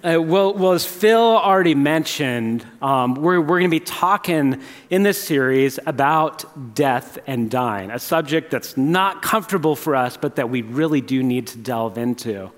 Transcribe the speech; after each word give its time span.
Uh, 0.00 0.22
well, 0.22 0.54
well, 0.54 0.74
as 0.74 0.86
Phil 0.86 1.18
already 1.18 1.74
mentioned, 1.74 2.64
um, 2.80 3.16
we're, 3.16 3.40
we're 3.40 3.58
going 3.58 3.64
to 3.64 3.68
be 3.68 3.80
talking 3.80 4.62
in 4.90 5.02
this 5.02 5.20
series 5.20 5.80
about 5.86 6.76
death 6.76 7.18
and 7.26 7.50
dying, 7.50 7.90
a 7.90 7.98
subject 7.98 8.52
that's 8.52 8.76
not 8.76 9.22
comfortable 9.22 9.74
for 9.74 9.96
us, 9.96 10.16
but 10.16 10.36
that 10.36 10.50
we 10.50 10.62
really 10.62 11.00
do 11.00 11.20
need 11.24 11.48
to 11.48 11.58
delve 11.58 11.98
into. 11.98 12.48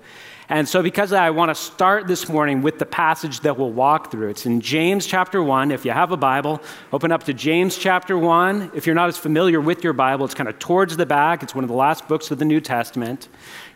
And 0.49 0.69
so, 0.69 0.83
because 0.83 1.13
I 1.13 1.31
want 1.31 1.49
to 1.49 1.55
start 1.55 2.05
this 2.05 2.29
morning 2.29 2.61
with 2.61 2.77
the 2.77 2.85
passage 2.85 3.39
that 3.39 3.57
we'll 3.57 3.71
walk 3.71 4.11
through. 4.11 4.29
It's 4.29 4.45
in 4.45 4.61
James 4.61 5.07
chapter 5.07 5.41
1. 5.41 5.71
If 5.71 5.83
you 5.83 5.91
have 5.91 6.11
a 6.11 6.17
Bible, 6.17 6.61
open 6.93 7.11
up 7.11 7.23
to 7.23 7.33
James 7.33 7.75
chapter 7.75 8.17
1. 8.19 8.73
If 8.75 8.85
you're 8.85 8.93
not 8.93 9.07
as 9.07 9.17
familiar 9.17 9.61
with 9.61 9.83
your 9.83 9.93
Bible, 9.93 10.25
it's 10.25 10.35
kind 10.35 10.49
of 10.49 10.59
towards 10.59 10.95
the 10.95 11.07
back. 11.07 11.41
It's 11.41 11.55
one 11.55 11.63
of 11.63 11.69
the 11.69 11.75
last 11.75 12.07
books 12.07 12.29
of 12.29 12.37
the 12.37 12.45
New 12.45 12.61
Testament. 12.61 13.29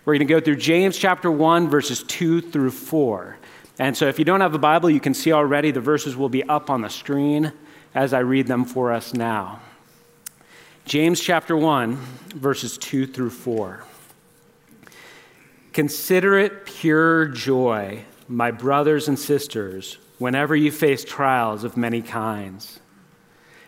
We're 0.03 0.13
going 0.13 0.27
to 0.27 0.31
go 0.31 0.39
through 0.39 0.57
James 0.57 0.97
chapter 0.97 1.31
1, 1.31 1.67
verses 1.67 2.03
2 2.03 2.41
through 2.41 2.71
4. 2.71 3.37
And 3.77 3.95
so 3.95 4.07
if 4.07 4.19
you 4.19 4.25
don't 4.25 4.41
have 4.41 4.53
a 4.53 4.59
Bible, 4.59 4.89
you 4.89 4.99
can 4.99 5.13
see 5.13 5.33
already 5.33 5.71
the 5.71 5.81
verses 5.81 6.15
will 6.15 6.29
be 6.29 6.43
up 6.43 6.69
on 6.69 6.81
the 6.81 6.89
screen 6.89 7.51
as 7.93 8.13
I 8.13 8.19
read 8.19 8.47
them 8.47 8.65
for 8.65 8.91
us 8.91 9.13
now. 9.13 9.59
James 10.85 11.19
chapter 11.19 11.57
1, 11.57 11.95
verses 12.35 12.77
2 12.77 13.07
through 13.07 13.31
4. 13.31 13.83
Consider 15.73 16.37
it 16.37 16.65
pure 16.65 17.25
joy, 17.25 18.05
my 18.29 18.51
brothers 18.51 19.07
and 19.07 19.19
sisters, 19.19 19.97
whenever 20.19 20.55
you 20.55 20.71
face 20.71 21.03
trials 21.03 21.63
of 21.65 21.75
many 21.75 22.01
kinds, 22.01 22.79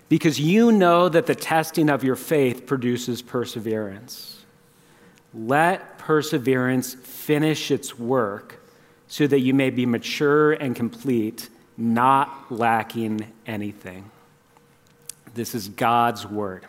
because 0.07 0.39
you 0.39 0.71
know 0.71 1.09
that 1.09 1.25
the 1.25 1.35
testing 1.35 1.89
of 1.89 2.03
your 2.03 2.15
faith 2.15 2.65
produces 2.65 3.21
perseverance. 3.21 4.45
Let 5.33 5.97
perseverance 5.97 6.93
finish 6.93 7.71
its 7.71 7.99
work 7.99 8.56
so 9.07 9.27
that 9.27 9.39
you 9.39 9.53
may 9.53 9.69
be 9.69 9.85
mature 9.85 10.53
and 10.53 10.75
complete, 10.75 11.49
not 11.77 12.51
lacking 12.51 13.31
anything. 13.45 14.09
This 15.33 15.55
is 15.55 15.69
God's 15.69 16.25
word. 16.25 16.65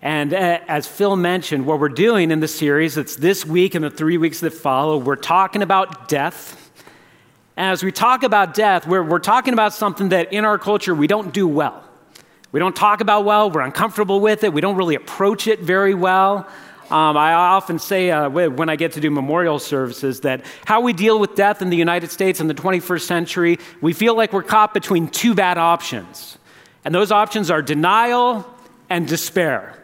And 0.00 0.34
uh, 0.34 0.58
as 0.66 0.86
Phil 0.86 1.14
mentioned, 1.14 1.64
what 1.64 1.78
we're 1.78 1.88
doing 1.88 2.32
in 2.32 2.40
the 2.40 2.48
series, 2.48 2.96
it's 2.96 3.14
this 3.14 3.46
week 3.46 3.76
and 3.76 3.84
the 3.84 3.90
three 3.90 4.18
weeks 4.18 4.40
that 4.40 4.52
follow, 4.52 4.98
we're 4.98 5.14
talking 5.14 5.62
about 5.62 6.08
death. 6.08 6.70
As 7.56 7.84
we 7.84 7.92
talk 7.92 8.24
about 8.24 8.54
death, 8.54 8.86
we're, 8.86 9.02
we're 9.02 9.20
talking 9.20 9.52
about 9.52 9.74
something 9.74 10.08
that 10.08 10.32
in 10.32 10.44
our 10.44 10.58
culture 10.58 10.94
we 10.94 11.06
don't 11.06 11.32
do 11.32 11.46
well. 11.46 11.84
We 12.50 12.58
don't 12.58 12.74
talk 12.74 13.00
about 13.00 13.24
well, 13.24 13.50
we're 13.50 13.60
uncomfortable 13.60 14.18
with 14.20 14.42
it, 14.42 14.52
we 14.52 14.60
don't 14.60 14.76
really 14.76 14.96
approach 14.96 15.46
it 15.46 15.60
very 15.60 15.94
well. 15.94 16.48
Um, 16.92 17.16
I 17.16 17.32
often 17.32 17.78
say 17.78 18.10
uh, 18.10 18.28
when 18.28 18.68
I 18.68 18.76
get 18.76 18.92
to 18.92 19.00
do 19.00 19.10
memorial 19.10 19.58
services 19.58 20.20
that 20.20 20.44
how 20.66 20.82
we 20.82 20.92
deal 20.92 21.18
with 21.18 21.34
death 21.34 21.62
in 21.62 21.70
the 21.70 21.76
United 21.76 22.10
States 22.10 22.38
in 22.38 22.48
the 22.48 22.54
21st 22.54 23.00
century, 23.00 23.58
we 23.80 23.94
feel 23.94 24.14
like 24.14 24.34
we're 24.34 24.42
caught 24.42 24.74
between 24.74 25.08
two 25.08 25.34
bad 25.34 25.56
options. 25.56 26.36
And 26.84 26.94
those 26.94 27.10
options 27.10 27.50
are 27.50 27.62
denial 27.62 28.44
and 28.90 29.08
despair. 29.08 29.82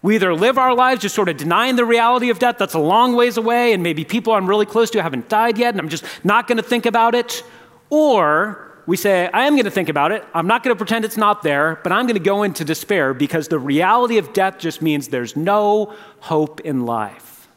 We 0.00 0.14
either 0.14 0.34
live 0.34 0.56
our 0.56 0.74
lives 0.74 1.02
just 1.02 1.14
sort 1.14 1.28
of 1.28 1.36
denying 1.36 1.76
the 1.76 1.84
reality 1.84 2.30
of 2.30 2.38
death, 2.38 2.56
that's 2.56 2.72
a 2.72 2.78
long 2.78 3.14
ways 3.14 3.36
away, 3.36 3.74
and 3.74 3.82
maybe 3.82 4.06
people 4.06 4.32
I'm 4.32 4.48
really 4.48 4.64
close 4.64 4.88
to 4.92 5.02
haven't 5.02 5.28
died 5.28 5.58
yet, 5.58 5.74
and 5.74 5.80
I'm 5.82 5.90
just 5.90 6.04
not 6.24 6.48
going 6.48 6.56
to 6.56 6.62
think 6.62 6.86
about 6.86 7.14
it. 7.14 7.42
Or 7.90 8.69
we 8.86 8.96
say, 8.96 9.28
I 9.32 9.46
am 9.46 9.54
going 9.54 9.64
to 9.64 9.70
think 9.70 9.88
about 9.88 10.12
it. 10.12 10.24
I'm 10.34 10.46
not 10.46 10.62
going 10.62 10.74
to 10.74 10.78
pretend 10.78 11.04
it's 11.04 11.16
not 11.16 11.42
there, 11.42 11.78
but 11.82 11.92
I'm 11.92 12.06
going 12.06 12.14
to 12.16 12.24
go 12.24 12.42
into 12.42 12.64
despair 12.64 13.14
because 13.14 13.48
the 13.48 13.58
reality 13.58 14.18
of 14.18 14.32
death 14.32 14.58
just 14.58 14.82
means 14.82 15.08
there's 15.08 15.36
no 15.36 15.94
hope 16.20 16.60
in 16.60 16.86
life. 16.86 17.48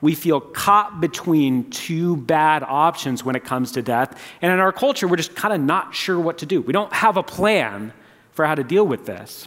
We 0.00 0.14
feel 0.14 0.40
caught 0.40 1.00
between 1.00 1.68
two 1.70 2.16
bad 2.16 2.62
options 2.62 3.22
when 3.22 3.36
it 3.36 3.44
comes 3.44 3.72
to 3.72 3.82
death. 3.82 4.18
And 4.40 4.50
in 4.50 4.58
our 4.58 4.72
culture, 4.72 5.06
we're 5.06 5.16
just 5.16 5.34
kind 5.34 5.52
of 5.52 5.60
not 5.60 5.94
sure 5.94 6.18
what 6.18 6.38
to 6.38 6.46
do. 6.46 6.62
We 6.62 6.72
don't 6.72 6.92
have 6.92 7.16
a 7.16 7.22
plan 7.22 7.92
for 8.32 8.46
how 8.46 8.54
to 8.54 8.64
deal 8.64 8.86
with 8.86 9.04
this, 9.04 9.46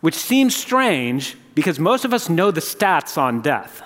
which 0.00 0.14
seems 0.14 0.56
strange 0.56 1.36
because 1.54 1.78
most 1.78 2.06
of 2.06 2.14
us 2.14 2.30
know 2.30 2.50
the 2.50 2.62
stats 2.62 3.18
on 3.18 3.42
death. 3.42 3.82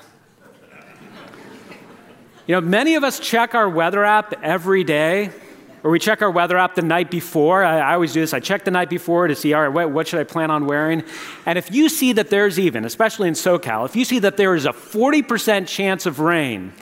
You 2.46 2.54
know, 2.54 2.60
many 2.60 2.94
of 2.94 3.02
us 3.02 3.18
check 3.18 3.56
our 3.56 3.68
weather 3.68 4.04
app 4.04 4.32
every 4.44 4.84
day 4.84 5.32
or 5.86 5.90
we 5.90 6.00
check 6.00 6.20
our 6.20 6.32
weather 6.32 6.58
app 6.58 6.74
the 6.74 6.82
night 6.82 7.12
before. 7.12 7.62
I, 7.62 7.78
I, 7.78 7.94
always 7.94 8.12
do 8.12 8.20
this. 8.20 8.34
I 8.34 8.40
check 8.40 8.64
the 8.64 8.72
night 8.72 8.90
before 8.90 9.28
to 9.28 9.36
see, 9.36 9.52
all 9.52 9.62
right, 9.62 9.68
what, 9.68 9.88
what 9.92 10.08
should 10.08 10.18
I 10.18 10.24
plan 10.24 10.50
on 10.50 10.66
wearing? 10.66 11.04
And 11.46 11.56
if 11.56 11.70
you 11.70 11.88
see 11.88 12.12
that 12.14 12.28
there's 12.28 12.58
even, 12.58 12.84
especially 12.84 13.28
in 13.28 13.34
SoCal, 13.34 13.86
if 13.86 13.94
you 13.94 14.04
see 14.04 14.18
that 14.18 14.36
there 14.36 14.56
is 14.56 14.66
a 14.66 14.72
40% 14.72 15.68
chance 15.68 16.04
of 16.04 16.18
rain, 16.18 16.72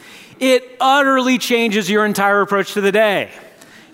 it 0.41 0.65
utterly 0.81 1.37
changes 1.37 1.91
your 1.91 2.07
entire 2.07 2.41
approach 2.41 2.73
to 2.73 2.81
the 2.81 2.93
day. 2.93 3.31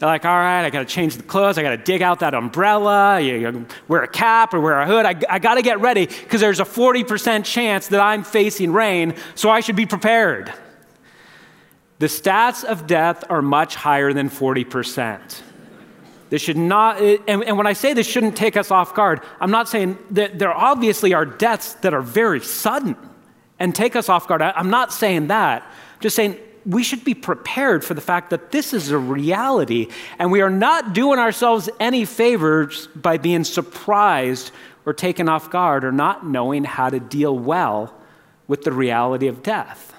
You're 0.00 0.08
like, 0.08 0.24
all 0.24 0.30
right, 0.30 0.64
I 0.64 0.70
got 0.70 0.78
to 0.78 0.94
change 0.94 1.16
the 1.16 1.24
clothes. 1.24 1.58
I 1.58 1.62
got 1.62 1.70
to 1.70 1.76
dig 1.76 2.02
out 2.02 2.20
that 2.20 2.32
umbrella. 2.32 3.20
You, 3.20 3.34
you 3.34 3.66
wear 3.88 4.04
a 4.04 4.08
cap 4.08 4.54
or 4.54 4.60
wear 4.60 4.80
a 4.80 4.86
hood. 4.86 5.06
I, 5.06 5.16
I 5.28 5.40
got 5.40 5.56
to 5.56 5.62
get 5.62 5.80
ready 5.80 6.06
because 6.06 6.40
there's 6.40 6.60
a 6.60 6.64
40% 6.64 7.44
chance 7.44 7.88
that 7.88 8.00
I'm 8.00 8.22
facing 8.22 8.72
rain, 8.72 9.16
so 9.34 9.50
I 9.50 9.58
should 9.58 9.74
be 9.74 9.86
prepared. 9.86 10.54
The 12.00 12.06
stats 12.06 12.64
of 12.64 12.86
death 12.86 13.24
are 13.28 13.42
much 13.42 13.74
higher 13.74 14.14
than 14.14 14.30
40%. 14.30 15.42
This 16.30 16.40
should 16.40 16.56
not, 16.56 16.98
eh, 16.98 17.18
and, 17.28 17.44
and, 17.44 17.58
when 17.58 17.66
I 17.66 17.74
say 17.74 17.92
this 17.92 18.06
shouldn't 18.06 18.36
take 18.36 18.56
us 18.56 18.70
off 18.70 18.94
guard, 18.94 19.20
I'm 19.38 19.50
not 19.50 19.68
saying 19.68 19.98
that 20.12 20.38
there 20.38 20.54
obviously 20.54 21.12
are 21.12 21.26
deaths 21.26 21.74
that 21.82 21.92
are 21.92 22.00
very 22.00 22.40
sudden 22.40 22.96
and 23.58 23.74
take 23.74 23.96
us 23.96 24.08
off 24.08 24.26
guard. 24.26 24.40
I, 24.40 24.52
I'm 24.52 24.70
not 24.70 24.94
saying 24.94 25.26
that. 25.26 25.62
I'm 25.62 26.00
just 26.00 26.16
saying 26.16 26.38
we 26.64 26.82
should 26.82 27.04
be 27.04 27.12
prepared 27.12 27.84
for 27.84 27.92
the 27.92 28.00
fact 28.00 28.30
that 28.30 28.50
this 28.50 28.72
is 28.72 28.90
a 28.90 28.98
reality, 28.98 29.88
and 30.18 30.32
we 30.32 30.40
are 30.40 30.48
not 30.48 30.94
doing 30.94 31.18
ourselves 31.18 31.68
any 31.80 32.06
favors 32.06 32.86
by 32.94 33.18
being 33.18 33.44
surprised 33.44 34.52
or 34.86 34.94
taken 34.94 35.28
off 35.28 35.50
guard 35.50 35.84
or 35.84 35.92
not 35.92 36.26
knowing 36.26 36.64
how 36.64 36.88
to 36.88 36.98
deal 36.98 37.38
well 37.38 37.92
with 38.48 38.62
the 38.62 38.72
reality 38.72 39.26
of 39.26 39.42
death. 39.42 39.94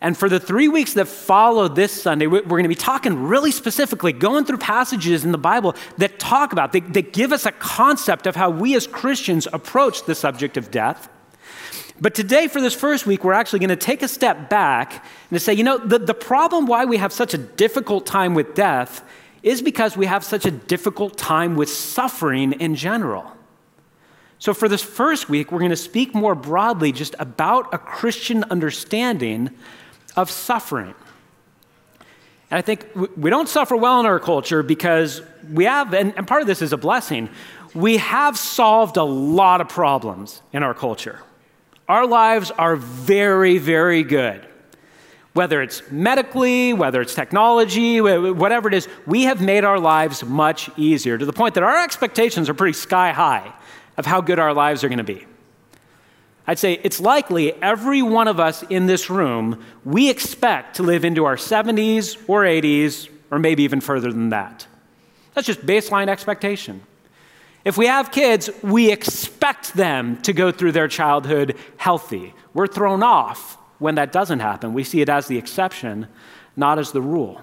And 0.00 0.16
for 0.16 0.28
the 0.28 0.40
three 0.40 0.68
weeks 0.68 0.92
that 0.94 1.08
follow 1.08 1.66
this 1.68 2.02
Sunday, 2.02 2.26
we're 2.26 2.42
going 2.42 2.64
to 2.64 2.68
be 2.68 2.74
talking 2.74 3.24
really 3.24 3.50
specifically, 3.50 4.12
going 4.12 4.44
through 4.44 4.58
passages 4.58 5.24
in 5.24 5.32
the 5.32 5.38
Bible 5.38 5.74
that 5.98 6.18
talk 6.18 6.52
about, 6.52 6.72
that, 6.72 6.92
that 6.92 7.12
give 7.12 7.32
us 7.32 7.46
a 7.46 7.52
concept 7.52 8.26
of 8.26 8.36
how 8.36 8.50
we 8.50 8.74
as 8.74 8.86
Christians 8.86 9.48
approach 9.52 10.04
the 10.04 10.14
subject 10.14 10.56
of 10.56 10.70
death. 10.70 11.08
But 12.00 12.14
today, 12.14 12.48
for 12.48 12.60
this 12.60 12.74
first 12.74 13.06
week, 13.06 13.22
we're 13.22 13.32
actually 13.32 13.60
going 13.60 13.70
to 13.70 13.76
take 13.76 14.02
a 14.02 14.08
step 14.08 14.50
back 14.50 15.04
and 15.30 15.40
say, 15.40 15.54
you 15.54 15.62
know, 15.62 15.78
the, 15.78 15.98
the 15.98 16.14
problem 16.14 16.66
why 16.66 16.84
we 16.84 16.96
have 16.96 17.12
such 17.12 17.34
a 17.34 17.38
difficult 17.38 18.04
time 18.04 18.34
with 18.34 18.54
death 18.54 19.08
is 19.42 19.62
because 19.62 19.96
we 19.96 20.06
have 20.06 20.24
such 20.24 20.44
a 20.44 20.50
difficult 20.50 21.16
time 21.16 21.54
with 21.54 21.68
suffering 21.68 22.52
in 22.54 22.74
general. 22.74 23.30
So, 24.38 24.52
for 24.52 24.68
this 24.68 24.82
first 24.82 25.28
week, 25.28 25.52
we're 25.52 25.60
going 25.60 25.70
to 25.70 25.76
speak 25.76 26.14
more 26.14 26.34
broadly 26.34 26.90
just 26.90 27.14
about 27.18 27.72
a 27.72 27.78
Christian 27.78 28.42
understanding 28.44 29.50
of 30.16 30.30
suffering. 30.30 30.94
And 32.50 32.58
I 32.58 32.62
think 32.62 32.86
we 33.16 33.30
don't 33.30 33.48
suffer 33.48 33.76
well 33.76 34.00
in 34.00 34.06
our 34.06 34.20
culture 34.20 34.62
because 34.62 35.22
we 35.52 35.64
have, 35.64 35.92
and, 35.94 36.26
part 36.26 36.40
of 36.40 36.46
this 36.46 36.62
is 36.62 36.72
a 36.72 36.76
blessing, 36.76 37.28
we 37.74 37.96
have 37.96 38.38
solved 38.38 38.96
a 38.96 39.02
lot 39.02 39.60
of 39.60 39.68
problems 39.68 40.40
in 40.52 40.62
our 40.62 40.74
culture. 40.74 41.20
Our 41.88 42.06
lives 42.06 42.50
are 42.52 42.76
very, 42.76 43.58
very 43.58 44.04
good. 44.04 44.46
Whether 45.32 45.62
it's 45.62 45.82
medically, 45.90 46.72
whether 46.72 47.00
it's 47.00 47.14
technology, 47.14 48.00
whatever 48.00 48.68
it 48.68 48.74
is, 48.74 48.88
we 49.04 49.24
have 49.24 49.40
made 49.40 49.64
our 49.64 49.80
lives 49.80 50.24
much 50.24 50.70
easier 50.76 51.18
to 51.18 51.26
the 51.26 51.32
point 51.32 51.54
that 51.54 51.64
our 51.64 51.82
expectations 51.82 52.48
are 52.48 52.54
pretty 52.54 52.74
sky 52.74 53.10
high 53.10 53.52
of 53.96 54.06
how 54.06 54.20
good 54.20 54.38
our 54.38 54.54
lives 54.54 54.84
are 54.84 54.88
going 54.88 54.98
to 54.98 55.04
be. 55.04 55.26
I'd 56.46 56.58
say 56.58 56.78
it's 56.82 57.00
likely 57.00 57.52
every 57.62 58.02
one 58.02 58.28
of 58.28 58.38
us 58.38 58.62
in 58.64 58.86
this 58.86 59.08
room, 59.08 59.64
we 59.84 60.10
expect 60.10 60.76
to 60.76 60.82
live 60.82 61.04
into 61.04 61.24
our 61.24 61.36
70s 61.36 62.22
or 62.28 62.42
80s, 62.42 63.08
or 63.30 63.38
maybe 63.38 63.62
even 63.62 63.80
further 63.80 64.12
than 64.12 64.28
that. 64.28 64.66
That's 65.32 65.46
just 65.46 65.64
baseline 65.64 66.08
expectation. 66.08 66.82
If 67.64 67.78
we 67.78 67.86
have 67.86 68.12
kids, 68.12 68.50
we 68.62 68.92
expect 68.92 69.72
them 69.72 70.20
to 70.22 70.34
go 70.34 70.52
through 70.52 70.72
their 70.72 70.88
childhood 70.88 71.56
healthy. 71.78 72.34
We're 72.52 72.66
thrown 72.66 73.02
off 73.02 73.56
when 73.78 73.94
that 73.94 74.12
doesn't 74.12 74.40
happen. 74.40 74.74
We 74.74 74.84
see 74.84 75.00
it 75.00 75.08
as 75.08 75.28
the 75.28 75.38
exception, 75.38 76.08
not 76.56 76.78
as 76.78 76.92
the 76.92 77.00
rule. 77.00 77.40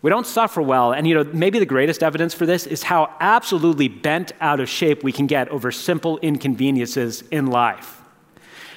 We 0.00 0.10
don't 0.10 0.26
suffer 0.26 0.62
well. 0.62 0.92
And 0.92 1.06
you 1.06 1.14
know, 1.14 1.24
maybe 1.32 1.58
the 1.58 1.66
greatest 1.66 2.02
evidence 2.02 2.34
for 2.34 2.46
this 2.46 2.66
is 2.66 2.84
how 2.84 3.12
absolutely 3.20 3.88
bent 3.88 4.32
out 4.40 4.60
of 4.60 4.68
shape 4.68 5.02
we 5.02 5.12
can 5.12 5.26
get 5.26 5.48
over 5.48 5.72
simple 5.72 6.18
inconveniences 6.18 7.22
in 7.30 7.46
life. 7.46 8.00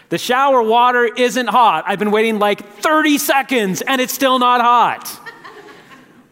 The 0.10 0.18
shower 0.18 0.62
water 0.62 1.06
isn't 1.06 1.48
hot. 1.48 1.86
I've 1.88 2.00
been 2.00 2.12
waiting 2.12 2.40
like 2.40 2.68
30 2.80 3.18
seconds 3.18 3.82
and 3.82 4.02
it's 4.02 4.14
still 4.14 4.40
not 4.40 4.62
hot. 4.62 5.20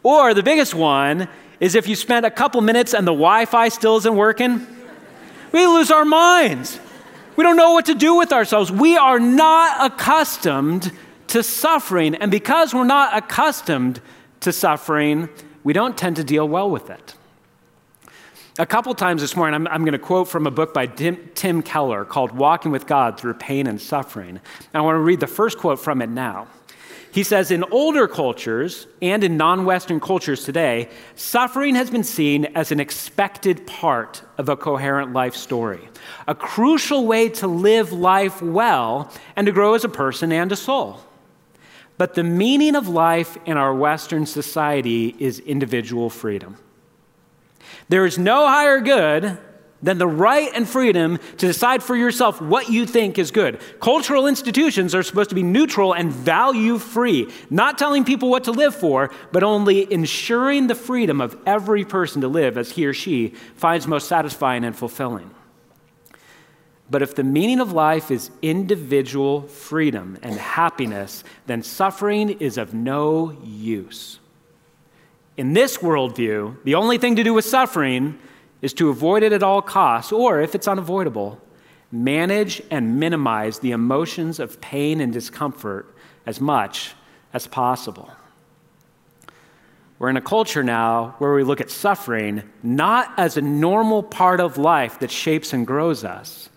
or 0.04 0.34
the 0.34 0.44
biggest 0.44 0.74
one 0.74 1.30
is 1.60 1.76
if 1.76 1.88
you 1.88 1.96
spent 1.96 2.26
a 2.26 2.32
couple 2.32 2.60
minutes 2.62 2.94
and 2.94 3.06
the 3.08 3.12
Wi 3.12 3.46
Fi 3.46 3.70
still 3.70 3.98
isn't 3.98 4.16
working, 4.16 4.66
we 5.52 5.66
lose 5.66 5.92
our 5.92 6.06
minds. 6.06 6.80
We 7.36 7.44
don't 7.44 7.56
know 7.56 7.72
what 7.72 7.86
to 7.86 7.96
do 7.96 8.16
with 8.16 8.34
ourselves. 8.34 8.72
We 8.72 8.98
are 8.98 9.20
not 9.20 9.94
accustomed 9.94 10.92
to 11.28 11.44
suffering. 11.44 12.16
And 12.16 12.32
because 12.32 12.74
we're 12.74 12.84
not 12.84 13.16
accustomed 13.16 14.02
to 14.42 14.52
suffering, 14.52 15.30
we 15.64 15.74
don't 15.74 15.98
tend 15.98 16.16
to 16.18 16.24
deal 16.24 16.48
well 16.48 16.70
with 16.70 16.90
it. 16.90 17.16
A 18.58 18.66
couple 18.66 18.94
times 18.94 19.22
this 19.22 19.38
morning, 19.38 19.56
I'm, 19.56 19.68
I'm 19.68 19.82
going 19.84 19.94
to 19.94 20.00
quote 20.00 20.28
from 20.28 20.46
a 20.46 20.52
book 20.52 20.74
by 20.74 20.86
Tim, 20.86 21.32
Tim 21.34 21.62
Keller 21.62 22.04
called 22.04 22.34
Walking 22.34 22.72
with 22.72 22.88
God 22.88 23.18
Through 23.18 23.36
Pain 23.36 23.68
and 23.68 23.80
Suffering. 23.80 24.30
And 24.32 24.42
I 24.74 24.82
want 24.82 24.96
to 24.96 25.00
read 25.00 25.22
the 25.22 25.28
first 25.28 25.58
quote 25.58 25.80
from 25.80 26.02
it 26.02 26.10
now. 26.10 26.48
He 27.12 27.24
says, 27.24 27.52
in 27.52 27.64
older 27.72 28.08
cultures 28.08 28.86
and 29.02 29.24
in 29.24 29.38
non 29.38 29.66
Western 29.66 30.00
cultures 30.00 30.44
today, 30.44 30.90
suffering 31.16 31.76
has 31.76 31.90
been 31.90 32.04
seen 32.04 32.46
as 32.56 32.72
an 32.72 32.80
expected 32.80 33.66
part 33.66 34.22
of 34.38 34.50
a 34.50 34.56
coherent 34.56 35.14
life 35.14 35.36
story, 35.36 35.88
a 36.28 36.36
crucial 36.36 37.08
way 37.08 37.30
to 37.30 37.48
live 37.48 37.92
life 37.92 38.42
well 38.42 39.12
and 39.36 39.48
to 39.48 39.52
grow 39.52 39.74
as 39.74 39.84
a 39.84 39.90
person 39.90 40.32
and 40.32 40.52
a 40.52 40.56
soul. 40.56 41.00
But 42.00 42.14
the 42.14 42.24
meaning 42.24 42.78
of 42.78 42.88
life 42.88 43.38
in 43.46 43.58
our 43.58 43.76
Western 43.76 44.26
society 44.26 45.14
is 45.20 45.40
individual 45.40 46.10
freedom. 46.10 46.56
There 47.90 48.06
is 48.06 48.18
no 48.18 48.48
higher 48.48 48.80
good 48.80 49.38
than 49.82 49.98
the 49.98 50.08
right 50.08 50.50
and 50.56 50.66
freedom 50.66 51.18
to 51.18 51.48
decide 51.48 51.84
for 51.84 51.98
yourself 51.98 52.42
what 52.42 52.70
you 52.70 52.86
think 52.86 53.20
is 53.20 53.32
good. 53.32 53.60
Cultural 53.82 54.28
institutions 54.28 54.96
are 54.96 55.04
supposed 55.04 55.28
to 55.32 55.36
be 55.36 55.44
neutral 55.44 55.92
and 55.92 56.10
value 56.10 56.78
free, 56.78 57.30
not 57.50 57.78
telling 57.78 58.06
people 58.06 58.30
what 58.30 58.46
to 58.46 58.52
live 58.52 58.74
for, 58.74 59.12
but 59.34 59.44
only 59.44 59.92
ensuring 59.92 60.68
the 60.68 60.76
freedom 60.76 61.20
of 61.20 61.38
every 61.46 61.84
person 61.84 62.22
to 62.22 62.30
live 62.30 62.58
as 62.58 62.72
he 62.72 62.86
or 62.86 62.94
she 62.94 63.34
finds 63.56 63.88
most 63.88 64.08
satisfying 64.08 64.64
and 64.64 64.74
fulfilling. 64.74 65.32
But 66.90 67.02
if 67.02 67.16
the 67.16 67.24
meaning 67.24 67.60
of 67.60 67.72
life 67.72 68.10
is 68.10 68.32
individual 68.42 69.44
freedom 69.44 70.18
and 70.24 70.36
happiness, 70.36 71.24
then 71.46 71.62
suffering 71.62 72.30
is 72.30 72.58
of 72.58 72.74
no 72.74 73.38
use. 73.44 74.20
In 75.38 75.54
this 75.54 75.78
worldview, 75.78 76.64
the 76.64 76.76
only 76.76 76.98
thing 76.98 77.16
to 77.16 77.24
do 77.24 77.34
with 77.34 77.46
suffering 77.46 78.18
is 78.62 78.74
to 78.74 78.90
avoid 78.90 79.24
it 79.24 79.32
at 79.32 79.44
all 79.44 79.62
costs, 79.62 80.12
or 80.12 80.42
if 80.42 80.56
it's 80.56 80.68
unavoidable, 80.68 81.40
manage 81.92 82.62
and 82.70 83.00
minimize 83.00 83.60
the 83.60 83.72
emotions 83.72 84.40
of 84.40 84.60
pain 84.60 85.00
and 85.00 85.14
discomfort 85.14 85.94
as 86.26 86.42
much 86.42 86.94
as 87.34 87.48
possible. 87.48 88.12
We're 89.98 90.10
in 90.10 90.18
a 90.18 90.22
culture 90.22 90.64
now 90.64 91.16
where 91.20 91.34
we 91.34 91.44
look 91.44 91.62
at 91.62 91.70
suffering 91.70 92.44
not 92.64 93.14
as 93.18 93.38
a 93.38 93.42
normal 93.42 94.02
part 94.02 94.40
of 94.40 94.58
life 94.58 95.00
that 95.00 95.12
shapes 95.12 95.52
and 95.54 95.68
grows 95.68 96.04
us, 96.04 96.50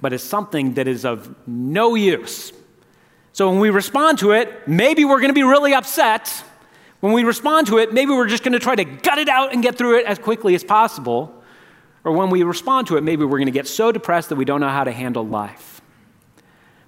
but 0.00 0.12
as 0.12 0.22
something 0.22 0.74
that 0.74 0.88
is 0.88 1.04
of 1.04 1.34
no 1.46 1.94
use. 1.94 2.52
So 3.32 3.48
when 3.50 3.60
we 3.60 3.70
respond 3.70 4.18
to 4.18 4.32
it, 4.32 4.68
maybe 4.68 5.04
we're 5.04 5.20
going 5.20 5.30
to 5.30 5.34
be 5.34 5.44
really 5.44 5.74
upset 5.74 6.42
when 7.00 7.14
we 7.14 7.24
respond 7.24 7.66
to 7.68 7.78
it, 7.78 7.92
maybe 7.92 8.12
we're 8.12 8.28
just 8.28 8.42
going 8.42 8.52
to 8.52 8.58
try 8.58 8.74
to 8.74 8.84
gut 8.84 9.18
it 9.18 9.28
out 9.28 9.52
and 9.52 9.62
get 9.62 9.76
through 9.76 9.98
it 9.98 10.06
as 10.06 10.18
quickly 10.18 10.54
as 10.54 10.62
possible. 10.62 11.34
Or 12.04 12.12
when 12.12 12.30
we 12.30 12.42
respond 12.42 12.86
to 12.88 12.96
it, 12.96 13.02
maybe 13.02 13.24
we're 13.24 13.38
going 13.38 13.46
to 13.46 13.52
get 13.52 13.66
so 13.66 13.90
depressed 13.90 14.28
that 14.28 14.36
we 14.36 14.44
don't 14.44 14.60
know 14.60 14.68
how 14.68 14.84
to 14.84 14.92
handle 14.92 15.26
life. 15.26 15.80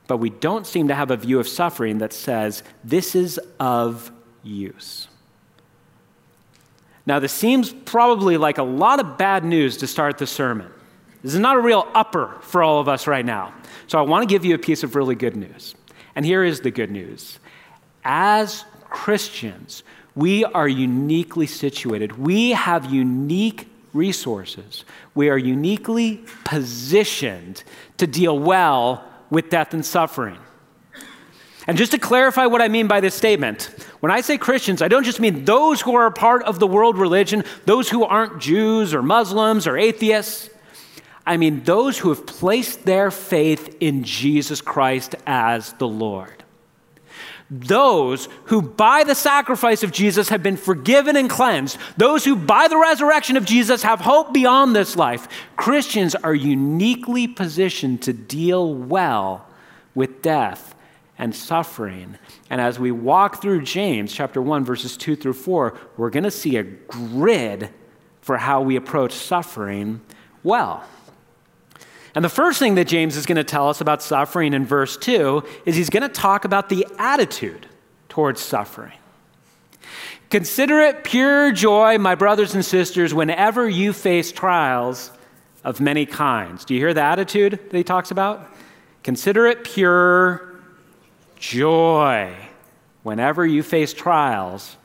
But 0.07 0.19
we 0.19 0.31
don't 0.31 0.67
seem 0.67 0.89
to 0.89 0.95
have 0.95 1.11
a 1.11 1.17
view 1.17 1.41
of 1.41 1.49
suffering 1.49 1.99
that 1.99 2.13
says, 2.13 2.63
this 2.85 3.15
is 3.15 3.41
of 3.59 4.13
use. 4.43 5.09
Now, 7.07 7.19
this 7.19 7.33
seems 7.33 7.73
probably 7.73 8.37
like 8.37 8.59
a 8.59 8.63
lot 8.63 9.01
of 9.01 9.17
bad 9.17 9.45
news 9.45 9.79
to 9.79 9.87
start 9.87 10.19
the 10.19 10.27
sermon. 10.27 10.71
This 11.23 11.35
is 11.35 11.41
not 11.41 11.57
a 11.57 11.61
real 11.61 11.87
upper 11.95 12.37
for 12.41 12.63
all 12.63 12.81
of 12.81 12.89
us 12.89 13.07
right 13.07 13.25
now. 13.25 13.55
So 13.87 13.99
I 13.99 14.03
want 14.03 14.29
to 14.29 14.33
give 14.33 14.45
you 14.45 14.55
a 14.55 14.59
piece 14.59 14.83
of 14.83 14.97
really 14.97 15.15
good 15.15 15.37
news. 15.37 15.75
And 16.15 16.27
here 16.27 16.45
is 16.45 16.61
the 16.61 16.71
good 16.71 16.91
news. 16.91 17.39
As 18.05 18.65
Christians, 18.91 19.85
we 20.15 20.45
are 20.45 20.69
uniquely 20.69 21.47
situated. 21.47 22.19
We 22.19 22.51
have 22.51 22.93
unique 22.93 23.69
resources. 23.95 24.85
We 25.15 25.29
are 25.29 25.39
uniquely 25.39 26.25
positioned 26.45 27.63
to 27.99 28.07
deal 28.07 28.39
well 28.39 29.05
with 29.31 29.49
death 29.51 29.75
and 29.75 29.85
suffering. 29.85 30.39
And 31.67 31.79
just 31.79 31.93
to 31.93 31.99
clarify 31.99 32.47
what 32.47 32.61
I 32.61 32.69
mean 32.69 32.89
by 32.89 33.01
this 33.01 33.15
statement, 33.15 33.71
when 34.01 34.11
I 34.11 34.21
say 34.21 34.37
Christians, 34.37 34.83
I 34.83 34.89
don't 34.89 35.05
just 35.05 35.21
mean 35.21 35.45
those 35.45 35.81
who 35.81 35.95
are 35.95 36.07
a 36.07 36.13
part 36.13 36.43
of 36.43 36.59
the 36.59 36.67
world 36.67 36.99
religion, 36.99 37.45
those 37.67 37.89
who 37.89 38.05
aren't 38.05 38.41
Jews 38.41 38.93
or 38.93 39.03
Muslims 39.03 39.67
or 39.67 39.79
atheists. 39.79 40.51
I 41.25 41.37
mean 41.37 41.63
those 41.65 41.99
who 41.99 42.09
have 42.09 42.27
placed 42.27 42.85
their 42.85 43.11
faith 43.11 43.77
in 43.81 44.05
Jesus 44.05 44.61
Christ 44.61 45.15
as 45.27 45.73
the 45.75 45.89
Lord 45.89 46.43
those 47.53 48.31
who 48.47 48.63
by 48.63 49.05
the 49.05 49.15
sacrifice 49.15 49.83
of 49.83 49.93
Jesus 49.93 50.31
have 50.31 50.43
been 50.43 50.57
forgiven 50.57 51.17
and 51.17 51.29
cleansed, 51.29 51.77
those 51.99 52.25
who 52.25 52.35
by 52.35 52.67
the 52.67 52.79
resurrection 52.79 53.37
of 53.37 53.45
Jesus 53.45 53.83
have 53.83 54.01
hope 54.01 54.33
beyond 54.33 54.75
this 54.75 54.97
life, 54.97 55.29
Christians 55.57 56.15
are 56.15 56.35
uniquely 56.35 57.29
positioned 57.29 58.03
to 58.03 58.15
deal 58.15 58.75
well 58.75 59.47
with 59.95 60.23
death 60.23 60.75
and 61.19 61.35
suffering. 61.35 62.17
And 62.49 62.59
as 62.59 62.79
we 62.79 62.91
walk 62.91 63.43
through 63.43 63.63
James 63.63 64.15
chapter 64.15 64.41
1 64.41 64.65
verses 64.65 64.97
2 64.97 65.15
through 65.15 65.35
4, 65.35 65.79
we're 65.99 66.11
going 66.11 66.25
to 66.25 66.31
see 66.31 66.57
a 66.57 66.63
grid 66.63 67.69
for 68.23 68.39
how 68.39 68.63
we 68.63 68.77
approach 68.77 69.13
suffering 69.13 70.01
well. 70.43 70.85
And 72.15 72.25
the 72.25 72.29
first 72.29 72.59
thing 72.59 72.75
that 72.75 72.87
James 72.87 73.17
is 73.17 73.27
going 73.27 73.37
to 73.37 73.45
tell 73.45 73.69
us 73.69 73.81
about 73.81 74.03
suffering 74.03 74.53
in 74.53 74.67
verse 74.67 74.97
2 74.97 75.43
is 75.65 75.77
he's 75.77 75.91
going 75.91 76.03
to 76.03 76.09
talk 76.09 76.45
about 76.45 76.69
the 76.69 76.87
attitude 76.99 77.67
towards 78.09 78.41
suffering. 78.41 78.93
Consider 80.29 80.81
it 80.81 81.05
pure 81.05 81.53
joy, 81.53 81.99
my 81.99 82.15
brothers 82.15 82.55
and 82.55 82.65
sisters, 82.65 83.13
whenever 83.13 83.69
you 83.69 83.93
face 83.93 84.33
trials 84.33 85.11
of 85.65 85.81
many 85.81 86.07
kinds. 86.07 86.65
Do 86.65 86.75
you 86.75 86.81
hear 86.81 86.95
the 86.95 87.03
attitude 87.03 87.53
that 87.71 87.77
he 87.77 87.85
talks 87.85 88.11
about? 88.11 88.47
Consider 89.03 89.47
it 89.47 89.65
pure 89.65 90.55
joy 91.37 92.35
whenever 93.03 93.45
you 93.47 93.63
face 93.63 93.93
trials 93.93 94.77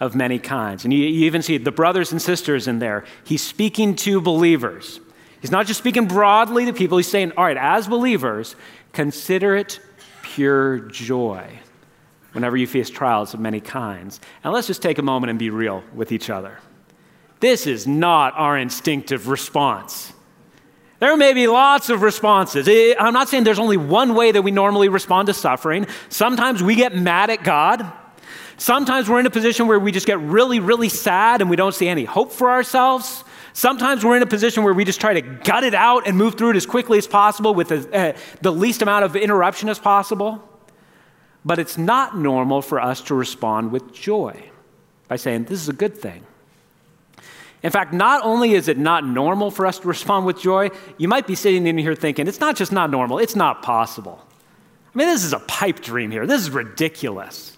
of 0.00 0.14
many 0.14 0.38
kinds. 0.38 0.84
And 0.84 0.92
you, 0.92 1.04
even 1.04 1.42
see 1.42 1.58
the 1.58 1.72
brothers 1.72 2.12
and 2.12 2.20
sisters 2.20 2.68
in 2.68 2.78
there. 2.78 3.04
He's 3.24 3.42
speaking 3.42 3.96
to 3.96 4.20
believers. 4.20 5.00
He's 5.46 5.52
not 5.52 5.66
just 5.66 5.78
speaking 5.78 6.08
broadly 6.08 6.64
to 6.64 6.72
people, 6.72 6.98
he's 6.98 7.06
saying, 7.06 7.30
all 7.36 7.44
right, 7.44 7.56
as 7.56 7.86
believers, 7.86 8.56
consider 8.92 9.54
it 9.54 9.78
pure 10.24 10.80
joy 10.80 11.60
whenever 12.32 12.56
you 12.56 12.66
face 12.66 12.90
trials 12.90 13.32
of 13.32 13.38
many 13.38 13.60
kinds. 13.60 14.18
And 14.42 14.52
let's 14.52 14.66
just 14.66 14.82
take 14.82 14.98
a 14.98 15.02
moment 15.02 15.30
and 15.30 15.38
be 15.38 15.50
real 15.50 15.84
with 15.94 16.10
each 16.10 16.30
other. 16.30 16.58
This 17.38 17.68
is 17.68 17.86
not 17.86 18.32
our 18.34 18.58
instinctive 18.58 19.28
response. 19.28 20.12
There 20.98 21.16
may 21.16 21.32
be 21.32 21.46
lots 21.46 21.90
of 21.90 22.02
responses. 22.02 22.68
I'm 22.98 23.14
not 23.14 23.28
saying 23.28 23.44
there's 23.44 23.60
only 23.60 23.76
one 23.76 24.16
way 24.16 24.32
that 24.32 24.42
we 24.42 24.50
normally 24.50 24.88
respond 24.88 25.26
to 25.26 25.32
suffering. 25.32 25.86
Sometimes 26.08 26.60
we 26.60 26.74
get 26.74 26.92
mad 26.92 27.30
at 27.30 27.44
God. 27.44 27.88
Sometimes 28.56 29.08
we're 29.08 29.20
in 29.20 29.26
a 29.26 29.30
position 29.30 29.68
where 29.68 29.78
we 29.78 29.92
just 29.92 30.08
get 30.08 30.18
really, 30.18 30.58
really 30.58 30.88
sad 30.88 31.40
and 31.40 31.48
we 31.48 31.54
don't 31.54 31.72
see 31.72 31.86
any 31.86 32.04
hope 32.04 32.32
for 32.32 32.50
ourselves. 32.50 33.22
Sometimes 33.56 34.04
we're 34.04 34.18
in 34.18 34.22
a 34.22 34.26
position 34.26 34.64
where 34.64 34.74
we 34.74 34.84
just 34.84 35.00
try 35.00 35.14
to 35.14 35.22
gut 35.22 35.64
it 35.64 35.74
out 35.74 36.06
and 36.06 36.14
move 36.14 36.34
through 36.34 36.50
it 36.50 36.56
as 36.56 36.66
quickly 36.66 36.98
as 36.98 37.06
possible 37.06 37.54
with 37.54 37.68
the, 37.68 37.88
uh, 37.90 38.18
the 38.42 38.52
least 38.52 38.82
amount 38.82 39.06
of 39.06 39.16
interruption 39.16 39.70
as 39.70 39.78
possible. 39.78 40.46
But 41.42 41.58
it's 41.58 41.78
not 41.78 42.18
normal 42.18 42.60
for 42.60 42.78
us 42.78 43.00
to 43.04 43.14
respond 43.14 43.72
with 43.72 43.94
joy 43.94 44.50
by 45.08 45.16
saying, 45.16 45.44
This 45.44 45.58
is 45.58 45.70
a 45.70 45.72
good 45.72 45.96
thing. 45.96 46.26
In 47.62 47.70
fact, 47.70 47.94
not 47.94 48.22
only 48.26 48.52
is 48.52 48.68
it 48.68 48.76
not 48.76 49.06
normal 49.06 49.50
for 49.50 49.64
us 49.64 49.78
to 49.78 49.88
respond 49.88 50.26
with 50.26 50.38
joy, 50.38 50.68
you 50.98 51.08
might 51.08 51.26
be 51.26 51.34
sitting 51.34 51.66
in 51.66 51.78
here 51.78 51.94
thinking, 51.94 52.28
It's 52.28 52.40
not 52.40 52.56
just 52.56 52.72
not 52.72 52.90
normal, 52.90 53.18
it's 53.18 53.36
not 53.36 53.62
possible. 53.62 54.22
I 54.94 54.98
mean, 54.98 55.08
this 55.08 55.24
is 55.24 55.32
a 55.32 55.40
pipe 55.40 55.80
dream 55.80 56.10
here. 56.10 56.26
This 56.26 56.42
is 56.42 56.50
ridiculous. 56.50 57.56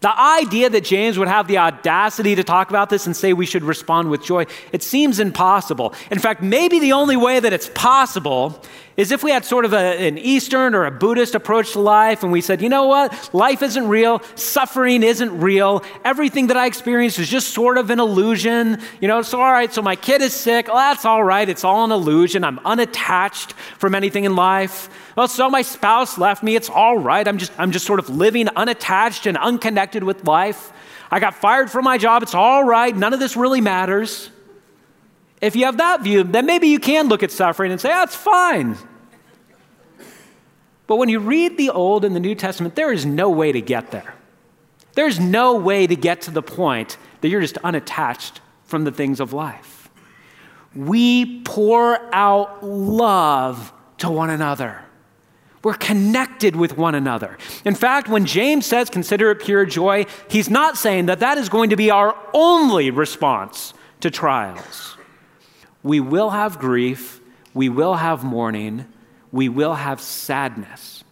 The 0.00 0.18
idea 0.18 0.68
that 0.70 0.84
James 0.84 1.18
would 1.18 1.28
have 1.28 1.48
the 1.48 1.58
audacity 1.58 2.34
to 2.34 2.44
talk 2.44 2.70
about 2.70 2.90
this 2.90 3.06
and 3.06 3.16
say 3.16 3.32
we 3.32 3.46
should 3.46 3.64
respond 3.64 4.10
with 4.10 4.22
joy, 4.22 4.46
it 4.72 4.82
seems 4.82 5.18
impossible. 5.18 5.94
In 6.10 6.18
fact, 6.18 6.42
maybe 6.42 6.78
the 6.78 6.92
only 6.92 7.16
way 7.16 7.40
that 7.40 7.52
it's 7.52 7.70
possible 7.74 8.62
is 8.96 9.12
if 9.12 9.22
we 9.22 9.30
had 9.30 9.44
sort 9.44 9.64
of 9.64 9.72
a, 9.72 10.06
an 10.06 10.16
Eastern 10.18 10.74
or 10.74 10.86
a 10.86 10.90
Buddhist 10.90 11.34
approach 11.34 11.72
to 11.72 11.80
life 11.80 12.22
and 12.22 12.32
we 12.32 12.40
said, 12.40 12.62
you 12.62 12.68
know 12.68 12.86
what, 12.86 13.34
life 13.34 13.62
isn't 13.62 13.88
real, 13.88 14.22
suffering 14.34 15.02
isn't 15.02 15.38
real, 15.40 15.84
everything 16.04 16.46
that 16.46 16.56
I 16.56 16.66
experience 16.66 17.18
is 17.18 17.28
just 17.28 17.52
sort 17.52 17.76
of 17.78 17.90
an 17.90 18.00
illusion. 18.00 18.80
You 19.00 19.08
know, 19.08 19.22
so 19.22 19.40
all 19.40 19.52
right, 19.52 19.72
so 19.72 19.82
my 19.82 19.96
kid 19.96 20.22
is 20.22 20.32
sick, 20.32 20.68
well, 20.68 20.76
that's 20.76 21.04
all 21.04 21.22
right, 21.22 21.48
it's 21.48 21.64
all 21.64 21.84
an 21.84 21.92
illusion. 21.92 22.44
I'm 22.44 22.58
unattached 22.64 23.52
from 23.78 23.94
anything 23.94 24.24
in 24.24 24.34
life. 24.34 24.88
Well, 25.16 25.28
so 25.28 25.48
my 25.48 25.62
spouse 25.62 26.18
left 26.18 26.42
me, 26.42 26.56
it's 26.56 26.68
all 26.68 26.98
right. 26.98 27.26
I'm 27.26 27.38
just, 27.38 27.50
I'm 27.58 27.72
just 27.72 27.86
sort 27.86 27.98
of 27.98 28.10
living 28.10 28.48
unattached 28.50 29.26
and 29.26 29.36
unconnected 29.38 30.04
with 30.04 30.24
life. 30.24 30.72
I 31.10 31.20
got 31.20 31.34
fired 31.34 31.70
from 31.70 31.84
my 31.84 31.98
job, 31.98 32.22
it's 32.22 32.34
all 32.34 32.62
right, 32.62 32.94
none 32.94 33.14
of 33.14 33.20
this 33.20 33.36
really 33.36 33.60
matters. 33.60 34.30
If 35.40 35.56
you 35.56 35.64
have 35.64 35.78
that 35.78 36.02
view, 36.02 36.22
then 36.22 36.46
maybe 36.46 36.68
you 36.68 36.78
can 36.78 37.08
look 37.08 37.22
at 37.22 37.30
suffering 37.30 37.72
and 37.72 37.80
say, 37.80 37.90
ah, 37.90 38.04
that's 38.04 38.16
oh, 38.16 38.18
fine. 38.18 38.76
But 40.86 40.96
when 40.96 41.08
you 41.08 41.18
read 41.18 41.56
the 41.56 41.70
Old 41.70 42.04
and 42.04 42.14
the 42.14 42.20
New 42.20 42.34
Testament, 42.34 42.76
there 42.76 42.92
is 42.92 43.06
no 43.06 43.30
way 43.30 43.52
to 43.52 43.60
get 43.60 43.90
there. 43.90 44.14
There's 44.94 45.18
no 45.18 45.56
way 45.56 45.86
to 45.86 45.96
get 45.96 46.22
to 46.22 46.30
the 46.30 46.42
point 46.42 46.96
that 47.20 47.28
you're 47.28 47.40
just 47.40 47.58
unattached 47.58 48.40
from 48.64 48.84
the 48.84 48.92
things 48.92 49.20
of 49.20 49.32
life. 49.32 49.90
We 50.74 51.42
pour 51.42 52.14
out 52.14 52.64
love 52.64 53.72
to 53.98 54.10
one 54.10 54.30
another. 54.30 54.82
We're 55.64 55.74
connected 55.74 56.54
with 56.54 56.76
one 56.76 56.94
another. 56.94 57.38
In 57.64 57.74
fact, 57.74 58.08
when 58.08 58.24
James 58.24 58.66
says, 58.66 58.88
consider 58.88 59.30
it 59.30 59.40
pure 59.40 59.66
joy, 59.66 60.06
he's 60.28 60.48
not 60.48 60.76
saying 60.76 61.06
that 61.06 61.20
that 61.20 61.38
is 61.38 61.48
going 61.48 61.70
to 61.70 61.76
be 61.76 61.90
our 61.90 62.16
only 62.32 62.90
response 62.90 63.74
to 64.00 64.10
trials. 64.10 64.96
We 65.82 66.00
will 66.00 66.30
have 66.30 66.58
grief, 66.58 67.20
we 67.54 67.68
will 67.68 67.94
have 67.94 68.22
mourning, 68.22 68.86
we 69.32 69.48
will 69.48 69.74
have 69.74 70.00
sadness 70.00 71.04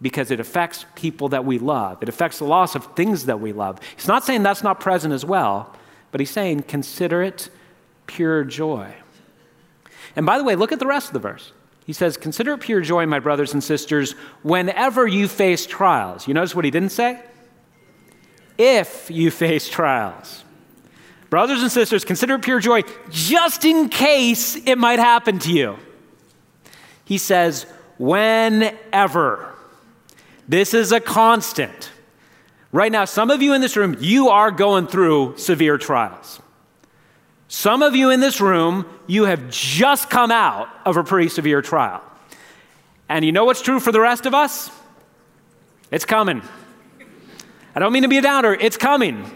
because 0.00 0.30
it 0.30 0.40
affects 0.40 0.84
people 0.94 1.30
that 1.30 1.44
we 1.44 1.58
love. 1.58 2.02
It 2.02 2.08
affects 2.08 2.38
the 2.38 2.44
loss 2.44 2.74
of 2.74 2.84
things 2.94 3.26
that 3.26 3.40
we 3.40 3.52
love. 3.52 3.80
He's 3.96 4.08
not 4.08 4.24
saying 4.24 4.42
that's 4.42 4.62
not 4.62 4.80
present 4.80 5.14
as 5.14 5.24
well, 5.24 5.74
but 6.10 6.20
he's 6.20 6.30
saying 6.30 6.64
consider 6.64 7.22
it 7.22 7.48
pure 8.06 8.44
joy. 8.44 8.94
And 10.14 10.26
by 10.26 10.38
the 10.38 10.44
way, 10.44 10.56
look 10.56 10.72
at 10.72 10.78
the 10.78 10.86
rest 10.86 11.08
of 11.08 11.12
the 11.14 11.20
verse. 11.20 11.52
He 11.84 11.92
says, 11.92 12.16
Consider 12.16 12.54
it 12.54 12.60
pure 12.60 12.80
joy, 12.80 13.06
my 13.06 13.18
brothers 13.18 13.52
and 13.52 13.62
sisters, 13.62 14.12
whenever 14.42 15.06
you 15.06 15.28
face 15.28 15.66
trials. 15.66 16.26
You 16.26 16.34
notice 16.34 16.54
what 16.54 16.64
he 16.64 16.70
didn't 16.70 16.92
say? 16.92 17.22
If 18.56 19.10
you 19.10 19.30
face 19.30 19.68
trials. 19.68 20.44
Brothers 21.30 21.62
and 21.62 21.70
sisters, 21.70 22.04
consider 22.04 22.34
it 22.34 22.42
pure 22.42 22.60
joy 22.60 22.82
just 23.10 23.64
in 23.64 23.88
case 23.88 24.54
it 24.54 24.76
might 24.76 24.98
happen 24.98 25.40
to 25.40 25.52
you. 25.52 25.76
He 27.04 27.18
says, 27.18 27.66
whenever. 27.98 29.52
This 30.48 30.74
is 30.74 30.92
a 30.92 31.00
constant. 31.00 31.90
Right 32.70 32.92
now, 32.92 33.04
some 33.04 33.30
of 33.30 33.42
you 33.42 33.52
in 33.52 33.60
this 33.60 33.76
room, 33.76 33.96
you 34.00 34.28
are 34.28 34.50
going 34.50 34.86
through 34.86 35.36
severe 35.36 35.78
trials. 35.78 36.40
Some 37.48 37.82
of 37.82 37.94
you 37.94 38.10
in 38.10 38.20
this 38.20 38.40
room, 38.40 38.86
you 39.06 39.24
have 39.24 39.50
just 39.50 40.10
come 40.10 40.30
out 40.30 40.68
of 40.84 40.96
a 40.96 41.04
pretty 41.04 41.28
severe 41.28 41.62
trial. 41.62 42.02
And 43.08 43.24
you 43.24 43.32
know 43.32 43.44
what's 43.44 43.62
true 43.62 43.80
for 43.80 43.92
the 43.92 44.00
rest 44.00 44.26
of 44.26 44.34
us? 44.34 44.70
It's 45.90 46.04
coming. 46.04 46.42
I 47.74 47.80
don't 47.80 47.92
mean 47.92 48.02
to 48.02 48.08
be 48.08 48.18
a 48.18 48.22
downer, 48.22 48.54
it's 48.54 48.76
coming. 48.76 49.30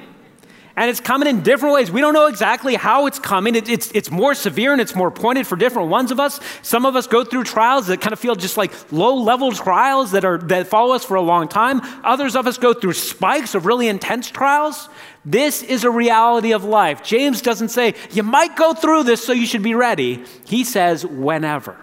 And 0.78 0.88
it's 0.88 1.00
coming 1.00 1.28
in 1.28 1.42
different 1.42 1.74
ways. 1.74 1.90
We 1.90 2.00
don't 2.00 2.14
know 2.14 2.26
exactly 2.26 2.76
how 2.76 3.06
it's 3.06 3.18
coming. 3.18 3.56
It, 3.56 3.68
it's, 3.68 3.90
it's 3.90 4.12
more 4.12 4.32
severe 4.32 4.70
and 4.70 4.80
it's 4.80 4.94
more 4.94 5.10
pointed 5.10 5.44
for 5.44 5.56
different 5.56 5.88
ones 5.88 6.12
of 6.12 6.20
us. 6.20 6.38
Some 6.62 6.86
of 6.86 6.94
us 6.94 7.08
go 7.08 7.24
through 7.24 7.42
trials 7.42 7.88
that 7.88 8.00
kind 8.00 8.12
of 8.12 8.20
feel 8.20 8.36
just 8.36 8.56
like 8.56 8.92
low 8.92 9.16
level 9.16 9.50
trials 9.50 10.12
that, 10.12 10.24
are, 10.24 10.38
that 10.38 10.68
follow 10.68 10.94
us 10.94 11.04
for 11.04 11.16
a 11.16 11.20
long 11.20 11.48
time. 11.48 11.80
Others 12.04 12.36
of 12.36 12.46
us 12.46 12.58
go 12.58 12.72
through 12.72 12.92
spikes 12.92 13.56
of 13.56 13.66
really 13.66 13.88
intense 13.88 14.30
trials. 14.30 14.88
This 15.24 15.64
is 15.64 15.82
a 15.82 15.90
reality 15.90 16.52
of 16.52 16.62
life. 16.62 17.02
James 17.02 17.42
doesn't 17.42 17.70
say, 17.70 17.96
you 18.12 18.22
might 18.22 18.54
go 18.54 18.72
through 18.72 19.02
this, 19.02 19.24
so 19.24 19.32
you 19.32 19.46
should 19.46 19.64
be 19.64 19.74
ready. 19.74 20.22
He 20.46 20.62
says, 20.62 21.04
whenever. 21.04 21.76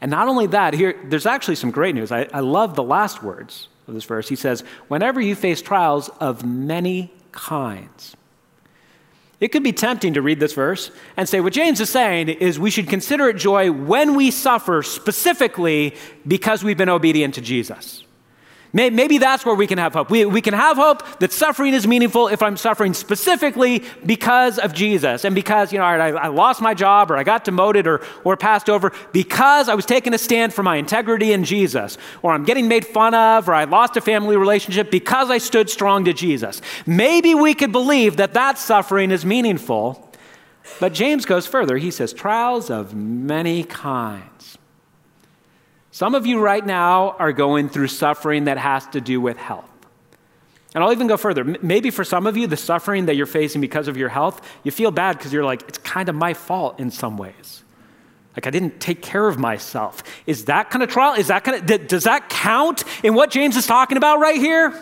And 0.00 0.10
not 0.10 0.26
only 0.26 0.48
that, 0.48 0.74
here, 0.74 1.00
there's 1.04 1.26
actually 1.26 1.54
some 1.54 1.70
great 1.70 1.94
news. 1.94 2.10
I, 2.10 2.26
I 2.34 2.40
love 2.40 2.74
the 2.74 2.82
last 2.82 3.22
words 3.22 3.68
of 3.86 3.94
this 3.94 4.02
verse. 4.02 4.28
He 4.28 4.34
says, 4.34 4.64
whenever 4.88 5.20
you 5.20 5.36
face 5.36 5.62
trials 5.62 6.08
of 6.18 6.44
many 6.44 7.12
kinds. 7.36 8.16
It 9.38 9.48
could 9.48 9.62
be 9.62 9.72
tempting 9.72 10.14
to 10.14 10.22
read 10.22 10.40
this 10.40 10.54
verse 10.54 10.90
and 11.16 11.28
say 11.28 11.40
what 11.40 11.52
James 11.52 11.78
is 11.80 11.90
saying 11.90 12.30
is 12.30 12.58
we 12.58 12.70
should 12.70 12.88
consider 12.88 13.28
it 13.28 13.36
joy 13.36 13.70
when 13.70 14.14
we 14.14 14.30
suffer 14.30 14.82
specifically 14.82 15.94
because 16.26 16.64
we've 16.64 16.78
been 16.78 16.88
obedient 16.88 17.34
to 17.34 17.42
Jesus. 17.42 18.02
Maybe 18.76 19.16
that's 19.16 19.46
where 19.46 19.54
we 19.54 19.66
can 19.66 19.78
have 19.78 19.94
hope. 19.94 20.10
We, 20.10 20.26
we 20.26 20.42
can 20.42 20.52
have 20.52 20.76
hope 20.76 21.02
that 21.20 21.32
suffering 21.32 21.72
is 21.72 21.86
meaningful 21.86 22.28
if 22.28 22.42
I'm 22.42 22.58
suffering 22.58 22.92
specifically 22.92 23.82
because 24.04 24.58
of 24.58 24.74
Jesus 24.74 25.24
and 25.24 25.34
because, 25.34 25.72
you 25.72 25.78
know, 25.78 25.84
I, 25.86 26.10
I 26.10 26.26
lost 26.28 26.60
my 26.60 26.74
job 26.74 27.10
or 27.10 27.16
I 27.16 27.24
got 27.24 27.44
demoted 27.44 27.86
or, 27.86 28.02
or 28.22 28.36
passed 28.36 28.68
over 28.68 28.92
because 29.14 29.70
I 29.70 29.74
was 29.74 29.86
taking 29.86 30.12
a 30.12 30.18
stand 30.18 30.52
for 30.52 30.62
my 30.62 30.76
integrity 30.76 31.32
in 31.32 31.44
Jesus, 31.44 31.96
or 32.20 32.32
I'm 32.32 32.44
getting 32.44 32.68
made 32.68 32.84
fun 32.84 33.14
of, 33.14 33.48
or 33.48 33.54
I 33.54 33.64
lost 33.64 33.96
a 33.96 34.02
family 34.02 34.36
relationship 34.36 34.90
because 34.90 35.30
I 35.30 35.38
stood 35.38 35.70
strong 35.70 36.04
to 36.04 36.12
Jesus. 36.12 36.60
Maybe 36.84 37.34
we 37.34 37.54
could 37.54 37.72
believe 37.72 38.18
that 38.18 38.34
that 38.34 38.58
suffering 38.58 39.10
is 39.10 39.24
meaningful. 39.24 40.12
But 40.80 40.92
James 40.92 41.24
goes 41.24 41.46
further. 41.46 41.78
He 41.78 41.90
says, 41.90 42.12
trials 42.12 42.68
of 42.68 42.94
many 42.94 43.64
kinds. 43.64 44.35
Some 45.96 46.14
of 46.14 46.26
you 46.26 46.40
right 46.40 46.64
now 46.64 47.16
are 47.18 47.32
going 47.32 47.70
through 47.70 47.88
suffering 47.88 48.44
that 48.44 48.58
has 48.58 48.86
to 48.88 49.00
do 49.00 49.18
with 49.18 49.38
health. 49.38 49.64
And 50.74 50.84
I'll 50.84 50.92
even 50.92 51.06
go 51.06 51.16
further. 51.16 51.42
Maybe 51.62 51.90
for 51.90 52.04
some 52.04 52.26
of 52.26 52.36
you, 52.36 52.46
the 52.46 52.56
suffering 52.58 53.06
that 53.06 53.16
you're 53.16 53.24
facing 53.24 53.62
because 53.62 53.88
of 53.88 53.96
your 53.96 54.10
health, 54.10 54.46
you 54.62 54.70
feel 54.70 54.90
bad 54.90 55.16
because 55.16 55.32
you're 55.32 55.42
like, 55.42 55.62
it's 55.66 55.78
kind 55.78 56.10
of 56.10 56.14
my 56.14 56.34
fault 56.34 56.78
in 56.80 56.90
some 56.90 57.16
ways. 57.16 57.64
Like 58.36 58.46
I 58.46 58.50
didn't 58.50 58.78
take 58.78 59.00
care 59.00 59.26
of 59.26 59.38
myself. 59.38 60.02
Is 60.26 60.44
that 60.44 60.68
kind 60.68 60.82
of 60.82 60.90
trial? 60.90 61.14
Is 61.14 61.28
that 61.28 61.44
kind 61.44 61.70
of, 61.70 61.88
does 61.88 62.04
that 62.04 62.28
count 62.28 62.84
in 63.02 63.14
what 63.14 63.30
James 63.30 63.56
is 63.56 63.66
talking 63.66 63.96
about 63.96 64.20
right 64.20 64.38
here? 64.38 64.74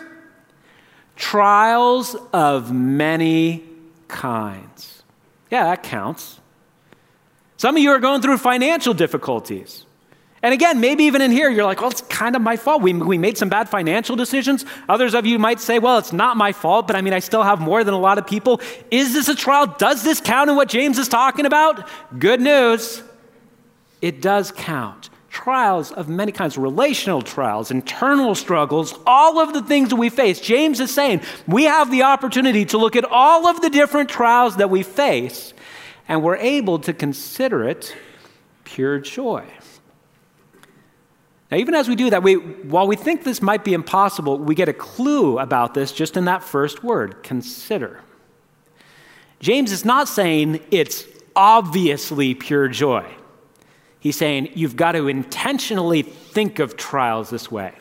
Trials 1.15 2.17
of 2.33 2.73
many 2.73 3.63
kinds. 4.09 5.01
Yeah, 5.49 5.63
that 5.63 5.81
counts. 5.81 6.41
Some 7.55 7.77
of 7.77 7.81
you 7.81 7.91
are 7.91 7.99
going 7.99 8.21
through 8.21 8.37
financial 8.37 8.93
difficulties. 8.93 9.85
And 10.45 10.53
again, 10.53 10.79
maybe 10.79 11.05
even 11.05 11.23
in 11.23 11.31
here, 11.31 11.49
you're 11.49 11.65
like, 11.65 11.81
well, 11.81 11.89
it's 11.89 12.01
kind 12.01 12.35
of 12.35 12.41
my 12.43 12.55
fault. 12.55 12.83
We, 12.83 12.93
we 12.93 13.17
made 13.17 13.35
some 13.35 13.49
bad 13.49 13.67
financial 13.67 14.15
decisions. 14.15 14.63
Others 14.87 15.15
of 15.15 15.25
you 15.25 15.39
might 15.39 15.59
say, 15.59 15.79
well, 15.79 15.97
it's 15.97 16.13
not 16.13 16.37
my 16.37 16.51
fault, 16.51 16.85
but 16.85 16.95
I 16.95 17.01
mean, 17.01 17.13
I 17.13 17.19
still 17.19 17.41
have 17.41 17.59
more 17.59 17.83
than 17.83 17.95
a 17.95 17.99
lot 17.99 18.19
of 18.19 18.27
people. 18.27 18.61
Is 18.91 19.11
this 19.11 19.27
a 19.27 19.33
trial? 19.33 19.65
Does 19.65 20.03
this 20.03 20.21
count 20.21 20.51
in 20.51 20.55
what 20.55 20.69
James 20.69 20.99
is 20.99 21.07
talking 21.07 21.47
about? 21.47 21.89
Good 22.19 22.41
news. 22.41 23.01
It 24.03 24.21
does 24.21 24.51
count. 24.51 25.09
Trials 25.31 25.91
of 25.91 26.09
many 26.09 26.31
kinds, 26.31 26.59
relational 26.59 27.23
trials, 27.23 27.71
internal 27.71 28.35
struggles, 28.35 28.93
all 29.07 29.39
of 29.39 29.51
the 29.51 29.63
things 29.63 29.89
that 29.89 29.95
we 29.95 30.09
face. 30.09 30.39
James 30.39 30.79
is 30.79 30.93
saying 30.93 31.21
we 31.47 31.63
have 31.63 31.89
the 31.89 32.03
opportunity 32.03 32.65
to 32.65 32.77
look 32.77 32.95
at 32.95 33.05
all 33.05 33.47
of 33.47 33.61
the 33.61 33.71
different 33.71 34.11
trials 34.11 34.57
that 34.57 34.69
we 34.69 34.83
face, 34.83 35.55
and 36.07 36.21
we're 36.21 36.37
able 36.37 36.77
to 36.77 36.93
consider 36.93 37.67
it 37.67 37.95
pure 38.63 38.99
joy. 38.99 39.43
Now, 41.55 41.61
even 41.61 41.73
as 41.73 41.87
we 41.87 41.95
do 41.95 42.09
that, 42.09 42.21
we, 42.21 42.33
while 42.33 42.85
we 42.85 42.97
think 42.97 43.23
this 43.23 43.41
might 43.41 43.63
be 43.63 43.73
impossible, 43.73 44.37
we 44.37 44.55
get 44.55 44.67
a 44.67 44.73
clue 44.73 45.39
about 45.39 45.73
this 45.73 45.93
just 45.93 46.17
in 46.17 46.25
that 46.25 46.43
first 46.43 46.83
word 46.83 47.23
consider. 47.23 48.01
James 49.39 49.71
is 49.71 49.85
not 49.85 50.09
saying 50.09 50.59
it's 50.69 51.05
obviously 51.33 52.33
pure 52.35 52.67
joy. 52.67 53.09
He's 54.01 54.17
saying 54.17 54.49
you've 54.53 54.75
got 54.75 54.93
to 54.93 55.07
intentionally 55.07 56.01
think 56.01 56.59
of 56.59 56.75
trials 56.75 57.29
this 57.29 57.49
way. 57.49 57.73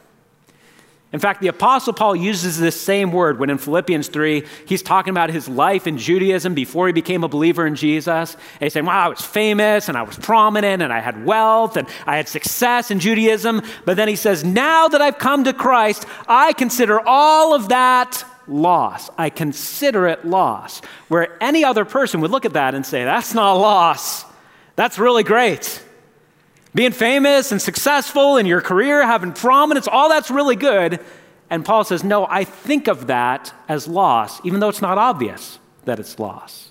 In 1.15 1.21
fact, 1.21 1.41
the 1.41 1.47
Apostle 1.47 1.93
Paul 1.93 2.17
uses 2.17 2.59
this 2.59 2.79
same 2.79 3.13
word 3.13 3.39
when 3.39 3.49
in 3.49 3.57
Philippians 3.57 4.09
3, 4.09 4.45
he's 4.67 4.83
talking 4.83 5.13
about 5.13 5.31
his 5.31 5.49
life 5.49 5.87
in 5.87 5.97
Judaism 5.97 6.55
before 6.55 6.89
he 6.89 6.93
became 6.93 7.23
a 7.23 7.29
believer 7.29 7.69
in 7.69 7.77
Jesus. 7.77 8.35
And 8.35 8.63
he's 8.63 8.73
saying, 8.73 8.85
Wow, 8.85 9.07
I 9.07 9.09
was 9.11 9.21
famous 9.21 9.89
and 9.89 9.97
I 9.97 10.03
was 10.03 10.17
prominent 10.17 10.83
and 10.83 10.93
I 10.93 10.99
had 10.99 11.25
wealth 11.25 11.77
and 11.77 11.87
I 12.05 12.17
had 12.17 12.27
success 12.29 12.91
in 12.91 12.99
Judaism. 12.99 13.63
But 13.85 13.97
then 13.97 14.09
he 14.09 14.17
says, 14.17 14.43
Now 14.43 14.89
that 14.89 15.01
I've 15.01 15.19
come 15.19 15.45
to 15.45 15.53
Christ, 15.53 16.05
I 16.27 16.53
consider 16.53 16.99
all 17.01 17.55
of 17.55 17.69
that 17.69 18.25
loss. 18.49 19.09
I 19.17 19.31
consider 19.31 20.09
it 20.09 20.25
loss. 20.25 20.81
Where 21.07 21.41
any 21.41 21.63
other 21.65 21.85
person 21.85 22.23
would 22.23 22.33
look 22.33 22.45
at 22.45 22.55
that 22.55 22.75
and 22.75 22.85
say, 22.85 23.05
That's 23.05 23.35
not 23.35 23.55
a 23.55 23.59
loss. 23.61 24.25
That's 24.75 24.99
really 24.99 25.23
great. 25.23 25.81
Being 26.75 26.93
famous 26.93 27.53
and 27.53 27.63
successful 27.63 28.37
in 28.37 28.47
your 28.47 28.61
career, 28.61 29.07
having 29.07 29.33
prominence, 29.33 29.87
all 29.87 30.09
that's 30.09 30.31
really 30.31 30.57
good. 30.57 31.01
And 31.49 31.65
Paul 31.65 31.85
says, 31.85 32.03
No, 32.03 32.27
I 32.27 32.45
think 32.45 32.89
of 32.89 33.07
that 33.07 33.55
as 33.69 33.87
loss, 33.87 34.45
even 34.45 34.61
though 34.61 34.69
it's 34.69 34.83
not 34.83 34.99
obvious 34.99 35.59
that 35.85 36.01
it's 36.01 36.19
loss. 36.19 36.71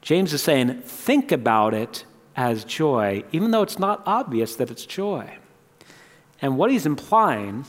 James 0.00 0.32
is 0.32 0.42
saying, 0.42 0.80
Think 0.82 1.30
about 1.30 1.74
it 1.74 2.06
as 2.34 2.64
joy, 2.64 3.22
even 3.32 3.50
though 3.50 3.62
it's 3.62 3.78
not 3.78 4.02
obvious 4.06 4.56
that 4.56 4.70
it's 4.70 4.86
joy. 4.86 5.36
And 6.40 6.56
what 6.56 6.70
he's 6.70 6.86
implying 6.86 7.66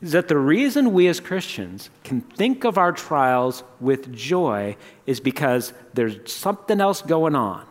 is 0.00 0.12
that 0.12 0.28
the 0.28 0.38
reason 0.38 0.92
we 0.94 1.06
as 1.08 1.20
Christians 1.20 1.90
can 2.02 2.22
think 2.22 2.64
of 2.64 2.78
our 2.78 2.92
trials 2.92 3.62
with 3.80 4.12
joy 4.14 4.76
is 5.06 5.20
because 5.20 5.74
there's 5.92 6.32
something 6.32 6.80
else 6.80 7.02
going 7.02 7.34
on. 7.34 7.67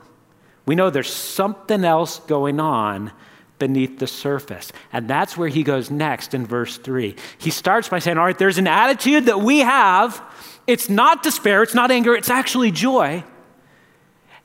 We 0.67 0.75
know 0.75 0.91
there's 0.91 1.12
something 1.12 1.83
else 1.83 2.19
going 2.19 2.59
on 2.59 3.12
beneath 3.57 3.97
the 3.97 4.05
surface. 4.05 4.71
And 4.93 5.07
that's 5.07 5.36
where 5.36 5.47
he 5.47 5.63
goes 5.63 5.89
next 5.89 6.36
in 6.36 6.45
verse 6.45 6.77
3. 6.77 7.15
He 7.39 7.50
starts 7.50 7.89
by 7.89 7.97
saying, 7.97 8.19
All 8.19 8.25
right, 8.25 8.38
there's 8.38 8.59
an 8.59 8.67
attitude 8.67 9.25
that 9.25 9.39
we 9.41 9.59
have. 9.59 10.21
It's 10.67 10.89
not 10.89 11.24
despair, 11.24 11.63
it's 11.63 11.74
not 11.74 11.89
anger, 11.89 12.13
it's 12.13 12.29
actually 12.29 12.69
joy. 12.69 13.24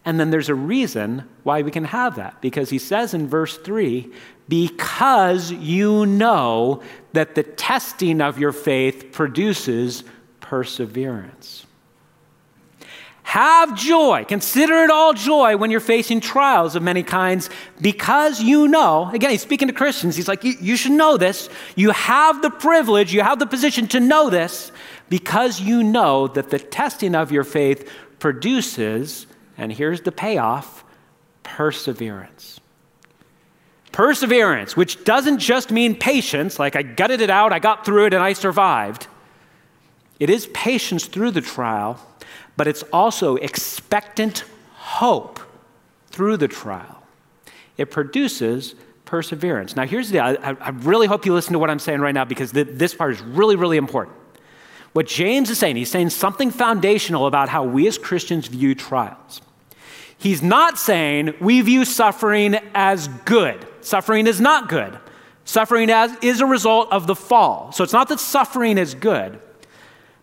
And 0.05 0.19
then 0.19 0.31
there's 0.31 0.49
a 0.49 0.55
reason 0.55 1.29
why 1.43 1.63
we 1.63 1.71
can 1.71 1.85
have 1.85 2.17
that, 2.17 2.41
because 2.41 2.71
he 2.71 2.79
says 2.79 3.13
in 3.13 3.29
verse 3.29 3.59
3 3.59 4.11
because 4.49 5.51
you 5.51 6.05
know 6.05 6.83
that 7.13 7.35
the 7.35 7.43
testing 7.43 8.21
of 8.21 8.39
your 8.39 8.53
faith 8.53 9.13
produces 9.13 10.05
perseverance. 10.41 11.65
Have 13.33 13.75
joy. 13.79 14.27
Consider 14.29 14.85
it 14.85 14.91
all 14.91 15.15
joy 15.15 15.57
when 15.57 15.71
you're 15.71 15.81
facing 15.81 16.21
trials 16.21 16.77
of 16.77 16.83
many 16.83 17.03
kinds 17.03 17.49
because 17.81 18.43
you 18.43 18.69
know, 18.69 19.09
again, 19.11 19.31
he's 19.31 19.41
speaking 19.41 19.69
to 19.69 19.73
Christians. 19.73 20.17
He's 20.17 20.29
like, 20.29 20.45
you, 20.45 20.77
should 20.77 20.93
know 20.93 21.17
this. 21.17 21.49
You 21.75 21.93
have 21.93 22.43
the 22.43 22.51
privilege, 22.51 23.15
you 23.15 23.23
have 23.23 23.39
the 23.39 23.47
position 23.47 23.89
to 23.89 24.01
know 24.01 24.29
this 24.29 24.71
because 25.09 25.63
you 25.63 25.83
know 25.83 26.29
that 26.29 26.51
the 26.51 26.59
testing 26.59 27.15
of 27.15 27.33
your 27.33 27.43
faith 27.43 27.91
produces, 28.19 29.27
and 29.57 29.73
here's 29.73 30.03
the 30.03 30.13
payoff 30.13 30.85
perseverance. 31.43 32.61
Perseverance, 33.93 34.77
which 34.77 35.05
doesn't 35.05 35.39
just 35.39 35.71
mean 35.71 35.95
patience, 35.99 36.59
like 36.59 36.77
I 36.77 36.83
gutted 36.83 37.23
it 37.23 37.31
out, 37.31 37.51
I 37.51 37.61
got 37.61 37.87
through 37.87 38.09
it, 38.09 38.13
and 38.13 38.23
I 38.23 38.35
survived. 38.35 39.07
It 40.21 40.29
is 40.29 40.49
patience 40.49 41.07
through 41.07 41.31
the 41.31 41.41
trial 41.41 41.99
but 42.57 42.67
it's 42.67 42.83
also 42.93 43.37
expectant 43.37 44.45
hope 44.75 45.41
through 46.09 46.37
the 46.37 46.49
trial. 46.49 47.03
It 47.77 47.91
produces 47.91 48.75
perseverance. 49.05 49.77
Now, 49.77 49.87
here's 49.87 50.11
the 50.11 50.21
I, 50.21 50.35
I 50.53 50.71
really 50.71 51.07
hope 51.07 51.27
you 51.27 51.35
listen 51.35 51.53
to 51.53 51.59
what 51.59 51.71
I'm 51.71 51.79
saying 51.79 52.01
right 52.01 52.15
now 52.15 52.25
because 52.25 52.53
th- 52.53 52.69
this 52.71 52.95
part 52.95 53.13
is 53.13 53.21
really, 53.21 53.57
really 53.57 53.77
important. 53.77 54.17
What 54.93 55.07
James 55.07 55.49
is 55.49 55.59
saying, 55.59 55.77
he's 55.77 55.91
saying 55.91 56.11
something 56.11 56.51
foundational 56.51 57.27
about 57.27 57.49
how 57.49 57.65
we 57.65 57.87
as 57.89 57.97
Christians 57.97 58.47
view 58.47 58.75
trials. 58.75 59.41
He's 60.19 60.43
not 60.43 60.79
saying 60.79 61.35
we 61.41 61.61
view 61.63 61.85
suffering 61.85 62.57
as 62.75 63.09
good. 63.25 63.67
Suffering 63.81 64.27
is 64.27 64.41
not 64.41 64.69
good. 64.69 64.99
Suffering 65.45 65.91
as, 65.91 66.15
is 66.23 66.41
a 66.41 66.47
result 66.47 66.93
of 66.93 67.07
the 67.07 67.17
fall. 67.17 67.73
So 67.73 67.83
it's 67.83 67.93
not 67.93 68.09
that 68.09 68.21
suffering 68.21 68.79
is 68.79 68.95
good. 68.95 69.41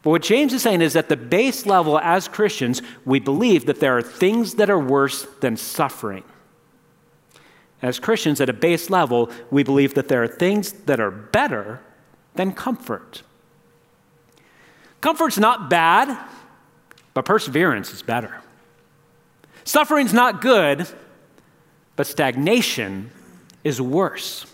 But 0.01 0.12
what 0.12 0.22
James 0.22 0.53
is 0.53 0.62
saying 0.62 0.82
is 0.82 0.96
at 0.96 1.10
the 1.10 1.18
base 1.18 1.65
level, 1.65 2.00
as 2.00 2.27
Christians, 2.27 2.82
we 3.06 3.20
believe 3.20 3.65
that 3.65 3.79
there 3.79 3.98
are 3.98 4.01
things 4.01 4.56
that 4.56 4.70
are 4.70 4.79
worse 4.79 5.24
than 5.41 5.58
suffering. 5.58 6.24
As 7.82 8.00
Christians, 8.00 8.41
at 8.41 8.50
a 8.50 8.53
base 8.53 8.89
level, 8.89 9.29
we 9.51 9.63
believe 9.63 9.94
that 9.96 10.08
there 10.08 10.24
are 10.24 10.27
things 10.27 10.72
that 10.72 11.00
are 11.00 11.12
better 11.12 11.82
than 12.36 12.53
comfort. 12.53 13.24
Comfort's 15.01 15.38
not 15.38 15.70
bad, 15.70 16.18
but 17.13 17.25
perseverance 17.25 17.94
is 17.94 18.01
better. 18.01 18.41
Suffering's 19.63 20.13
not 20.13 20.41
good, 20.41 20.88
but 21.96 22.08
stagnation 22.08 23.12
is 23.63 23.82
worse. 23.82 24.46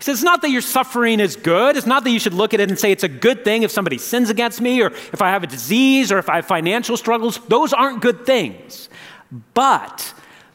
He 0.00 0.04
says, 0.04 0.16
it's 0.16 0.24
not 0.24 0.40
that 0.40 0.50
your 0.50 0.62
suffering 0.62 1.20
is 1.20 1.36
good. 1.36 1.76
It's 1.76 1.86
not 1.86 2.04
that 2.04 2.10
you 2.10 2.18
should 2.18 2.32
look 2.32 2.54
at 2.54 2.60
it 2.60 2.70
and 2.70 2.78
say 2.78 2.90
it's 2.90 3.04
a 3.04 3.08
good 3.08 3.44
thing 3.44 3.64
if 3.64 3.70
somebody 3.70 3.98
sins 3.98 4.30
against 4.30 4.58
me 4.58 4.80
or 4.80 4.86
if 4.86 5.20
I 5.20 5.28
have 5.28 5.42
a 5.42 5.46
disease 5.46 6.10
or 6.10 6.16
if 6.16 6.30
I 6.30 6.36
have 6.36 6.46
financial 6.46 6.96
struggles. 6.96 7.38
Those 7.48 7.74
aren't 7.74 8.00
good 8.00 8.24
things. 8.24 8.88
But 9.52 10.14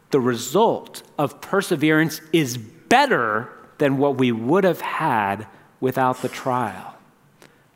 the 0.09 0.19
result 0.19 1.03
of 1.19 1.41
perseverance 1.41 2.21
is 2.33 2.57
better 2.57 3.47
than 3.77 3.99
what 3.99 4.17
we 4.17 4.31
would 4.31 4.63
have 4.63 4.81
had 4.81 5.45
without 5.79 6.23
the 6.23 6.29
trial. 6.29 6.95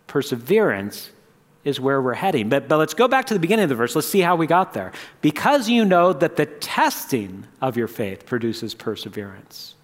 Perseverance 0.08 1.12
is 1.64 1.80
where 1.80 2.02
we're 2.02 2.16
heading. 2.16 2.50
But, 2.50 2.68
but 2.68 2.78
let's 2.78 2.96
go 2.96 3.08
back 3.08 3.28
to 3.28 3.36
the 3.36 3.40
beginning 3.40 3.64
of 3.64 3.70
the 3.70 3.76
verse. 3.76 3.96
Let's 3.96 4.08
see 4.08 4.22
how 4.22 4.36
we 4.36 4.48
got 4.48 4.74
there. 4.74 4.92
Because 5.22 5.70
you 5.70 5.86
know 5.86 6.14
that 6.14 6.36
the 6.36 6.48
testing 6.48 7.46
of 7.62 7.78
your 7.78 7.88
faith 7.88 8.26
produces 8.26 8.74
perseverance. 8.74 9.76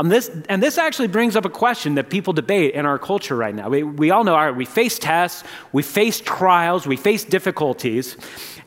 Um, 0.00 0.08
this, 0.08 0.30
and 0.48 0.62
this 0.62 0.78
actually 0.78 1.08
brings 1.08 1.36
up 1.36 1.44
a 1.44 1.50
question 1.50 1.96
that 1.96 2.08
people 2.08 2.32
debate 2.32 2.72
in 2.72 2.86
our 2.86 2.98
culture 2.98 3.36
right 3.36 3.54
now. 3.54 3.68
We, 3.68 3.82
we 3.82 4.10
all 4.10 4.24
know, 4.24 4.34
all 4.34 4.46
right, 4.46 4.56
we 4.56 4.64
face 4.64 4.98
tests, 4.98 5.44
we 5.72 5.82
face 5.82 6.22
trials, 6.22 6.86
we 6.86 6.96
face 6.96 7.22
difficulties. 7.22 8.16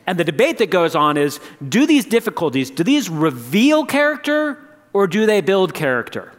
And 0.06 0.16
the 0.16 0.22
debate 0.22 0.58
that 0.58 0.70
goes 0.70 0.94
on 0.94 1.16
is 1.16 1.40
do 1.68 1.88
these 1.88 2.04
difficulties, 2.04 2.70
do 2.70 2.84
these 2.84 3.10
reveal 3.10 3.84
character 3.84 4.64
or 4.92 5.08
do 5.08 5.26
they 5.26 5.40
build 5.40 5.74
character? 5.74 6.30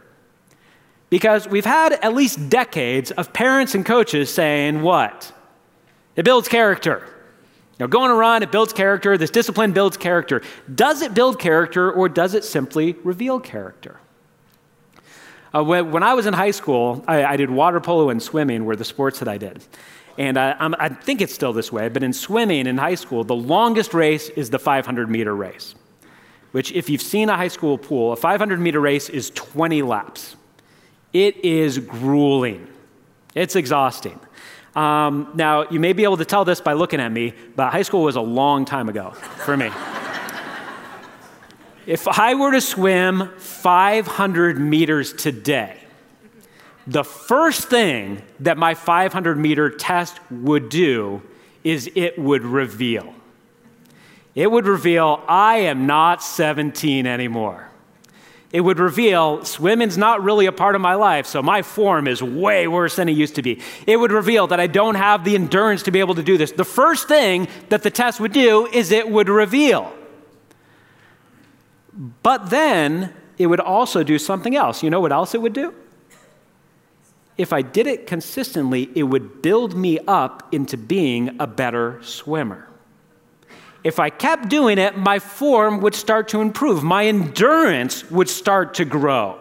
Because 1.10 1.46
we've 1.46 1.66
had 1.66 1.92
at 1.92 2.14
least 2.14 2.48
decades 2.48 3.10
of 3.10 3.34
parents 3.34 3.74
and 3.74 3.84
coaches 3.84 4.32
saying 4.32 4.80
what? 4.80 5.30
It 6.16 6.24
builds 6.24 6.48
character. 6.48 7.06
You 7.78 7.84
know, 7.84 7.88
going 7.88 8.10
run, 8.12 8.42
it 8.42 8.50
builds 8.50 8.72
character. 8.72 9.18
This 9.18 9.30
discipline 9.30 9.72
builds 9.72 9.98
character. 9.98 10.40
Does 10.74 11.02
it 11.02 11.12
build 11.12 11.38
character 11.38 11.92
or 11.92 12.08
does 12.08 12.32
it 12.32 12.44
simply 12.44 12.94
reveal 13.04 13.40
character? 13.40 14.00
Uh, 15.54 15.62
when, 15.62 16.02
I 16.02 16.14
was 16.14 16.26
in 16.26 16.34
high 16.34 16.50
school, 16.50 17.04
I, 17.06 17.24
I, 17.24 17.36
did 17.36 17.50
water 17.50 17.80
polo 17.80 18.10
and 18.10 18.22
swimming 18.22 18.64
were 18.64 18.76
the 18.76 18.84
sports 18.84 19.20
that 19.20 19.28
I 19.28 19.38
did. 19.38 19.64
And 20.18 20.38
uh, 20.38 20.56
I 20.58 20.88
think 20.88 21.20
it's 21.20 21.34
still 21.34 21.52
this 21.52 21.70
way, 21.70 21.88
but 21.88 22.02
in 22.02 22.12
swimming 22.12 22.66
in 22.66 22.78
high 22.78 22.94
school, 22.94 23.22
the 23.22 23.36
longest 23.36 23.92
race 23.92 24.28
is 24.30 24.50
the 24.50 24.58
500 24.58 25.10
meter 25.10 25.34
race, 25.34 25.74
which, 26.52 26.72
if 26.72 26.88
you've 26.88 27.02
seen 27.02 27.28
a 27.28 27.36
high 27.36 27.48
school 27.48 27.76
pool, 27.76 28.12
a 28.12 28.16
500 28.16 28.58
meter 28.58 28.80
race 28.80 29.08
is 29.10 29.30
20 29.30 29.82
laps. 29.82 30.36
It 31.12 31.44
is 31.44 31.78
grueling, 31.78 32.66
it's 33.34 33.56
exhausting. 33.56 34.18
Um, 34.74 35.30
now, 35.34 35.68
you 35.70 35.80
may 35.80 35.94
be 35.94 36.04
able 36.04 36.18
to 36.18 36.26
tell 36.26 36.44
this 36.44 36.60
by 36.60 36.74
looking 36.74 37.00
at 37.00 37.10
me, 37.10 37.32
but 37.54 37.70
high 37.70 37.82
school 37.82 38.02
was 38.02 38.16
a 38.16 38.20
long 38.20 38.66
time 38.66 38.88
ago 38.88 39.10
for 39.10 39.56
me. 39.56 39.70
If 41.86 42.08
I 42.08 42.34
were 42.34 42.50
to 42.50 42.60
swim 42.60 43.30
500 43.38 44.58
meters 44.58 45.12
today, 45.12 45.78
the 46.84 47.04
first 47.04 47.68
thing 47.68 48.22
that 48.40 48.58
my 48.58 48.74
500 48.74 49.38
meter 49.38 49.70
test 49.70 50.18
would 50.30 50.68
do 50.68 51.22
is 51.62 51.88
it 51.94 52.18
would 52.18 52.44
reveal. 52.44 53.14
It 54.34 54.50
would 54.50 54.66
reveal 54.66 55.22
I 55.28 55.58
am 55.58 55.86
not 55.86 56.22
17 56.22 57.06
anymore. 57.06 57.68
It 58.52 58.60
would 58.60 58.78
reveal 58.78 59.44
swimming's 59.44 59.98
not 59.98 60.22
really 60.22 60.46
a 60.46 60.52
part 60.52 60.74
of 60.74 60.80
my 60.80 60.94
life, 60.94 61.26
so 61.26 61.42
my 61.42 61.62
form 61.62 62.08
is 62.08 62.22
way 62.22 62.66
worse 62.66 62.96
than 62.96 63.08
it 63.08 63.12
used 63.12 63.36
to 63.36 63.42
be. 63.42 63.60
It 63.86 63.96
would 63.96 64.12
reveal 64.12 64.48
that 64.48 64.60
I 64.60 64.66
don't 64.66 64.94
have 64.96 65.24
the 65.24 65.34
endurance 65.34 65.84
to 65.84 65.90
be 65.90 66.00
able 66.00 66.14
to 66.16 66.22
do 66.22 66.36
this. 66.36 66.52
The 66.52 66.64
first 66.64 67.06
thing 67.06 67.48
that 67.68 67.82
the 67.82 67.90
test 67.90 68.18
would 68.20 68.32
do 68.32 68.66
is 68.66 68.90
it 68.90 69.08
would 69.08 69.28
reveal. 69.28 69.92
But 71.96 72.50
then 72.50 73.14
it 73.38 73.46
would 73.46 73.60
also 73.60 74.02
do 74.02 74.18
something 74.18 74.54
else. 74.54 74.82
You 74.82 74.90
know 74.90 75.00
what 75.00 75.12
else 75.12 75.34
it 75.34 75.40
would 75.40 75.52
do? 75.52 75.74
If 77.38 77.52
I 77.52 77.62
did 77.62 77.86
it 77.86 78.06
consistently, 78.06 78.90
it 78.94 79.04
would 79.04 79.42
build 79.42 79.74
me 79.74 79.98
up 80.06 80.54
into 80.54 80.76
being 80.76 81.36
a 81.38 81.46
better 81.46 82.00
swimmer. 82.02 82.68
If 83.84 84.00
I 84.00 84.10
kept 84.10 84.48
doing 84.48 84.78
it, 84.78 84.96
my 84.96 85.18
form 85.18 85.80
would 85.82 85.94
start 85.94 86.28
to 86.28 86.40
improve, 86.40 86.82
my 86.82 87.06
endurance 87.06 88.10
would 88.10 88.28
start 88.28 88.74
to 88.74 88.84
grow. 88.84 89.38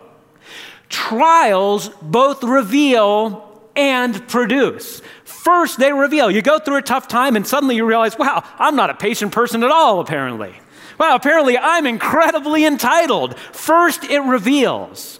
Trials 0.89 1.89
both 2.01 2.43
reveal 2.43 3.41
and 3.75 4.27
produce. 4.27 5.01
First, 5.23 5.79
they 5.79 5.91
reveal. 5.91 6.29
You 6.29 6.41
go 6.41 6.59
through 6.59 6.77
a 6.77 6.81
tough 6.81 7.07
time, 7.07 7.35
and 7.35 7.45
suddenly 7.47 7.75
you 7.75 7.85
realize, 7.85 8.17
wow, 8.17 8.43
I'm 8.59 8.75
not 8.75 8.89
a 8.89 8.93
patient 8.93 9.31
person 9.31 9.63
at 9.63 9.71
all, 9.71 9.99
apparently. 9.99 10.55
Well, 10.97 11.15
apparently 11.15 11.58
I'm 11.58 11.86
incredibly 11.86 12.65
entitled. 12.65 13.38
First, 13.38 14.03
it 14.05 14.19
reveals. 14.21 15.19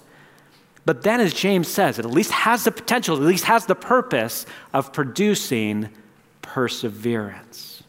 But 0.86 1.02
then, 1.02 1.20
as 1.20 1.34
James 1.34 1.68
says, 1.68 1.98
it 1.98 2.06
at 2.06 2.12
least 2.12 2.32
has 2.32 2.64
the 2.64 2.72
potential, 2.72 3.16
at 3.16 3.24
least 3.24 3.46
has 3.46 3.66
the 3.66 3.76
purpose 3.76 4.46
of 4.74 4.94
producing 4.94 5.90
perseverance. 6.42 7.84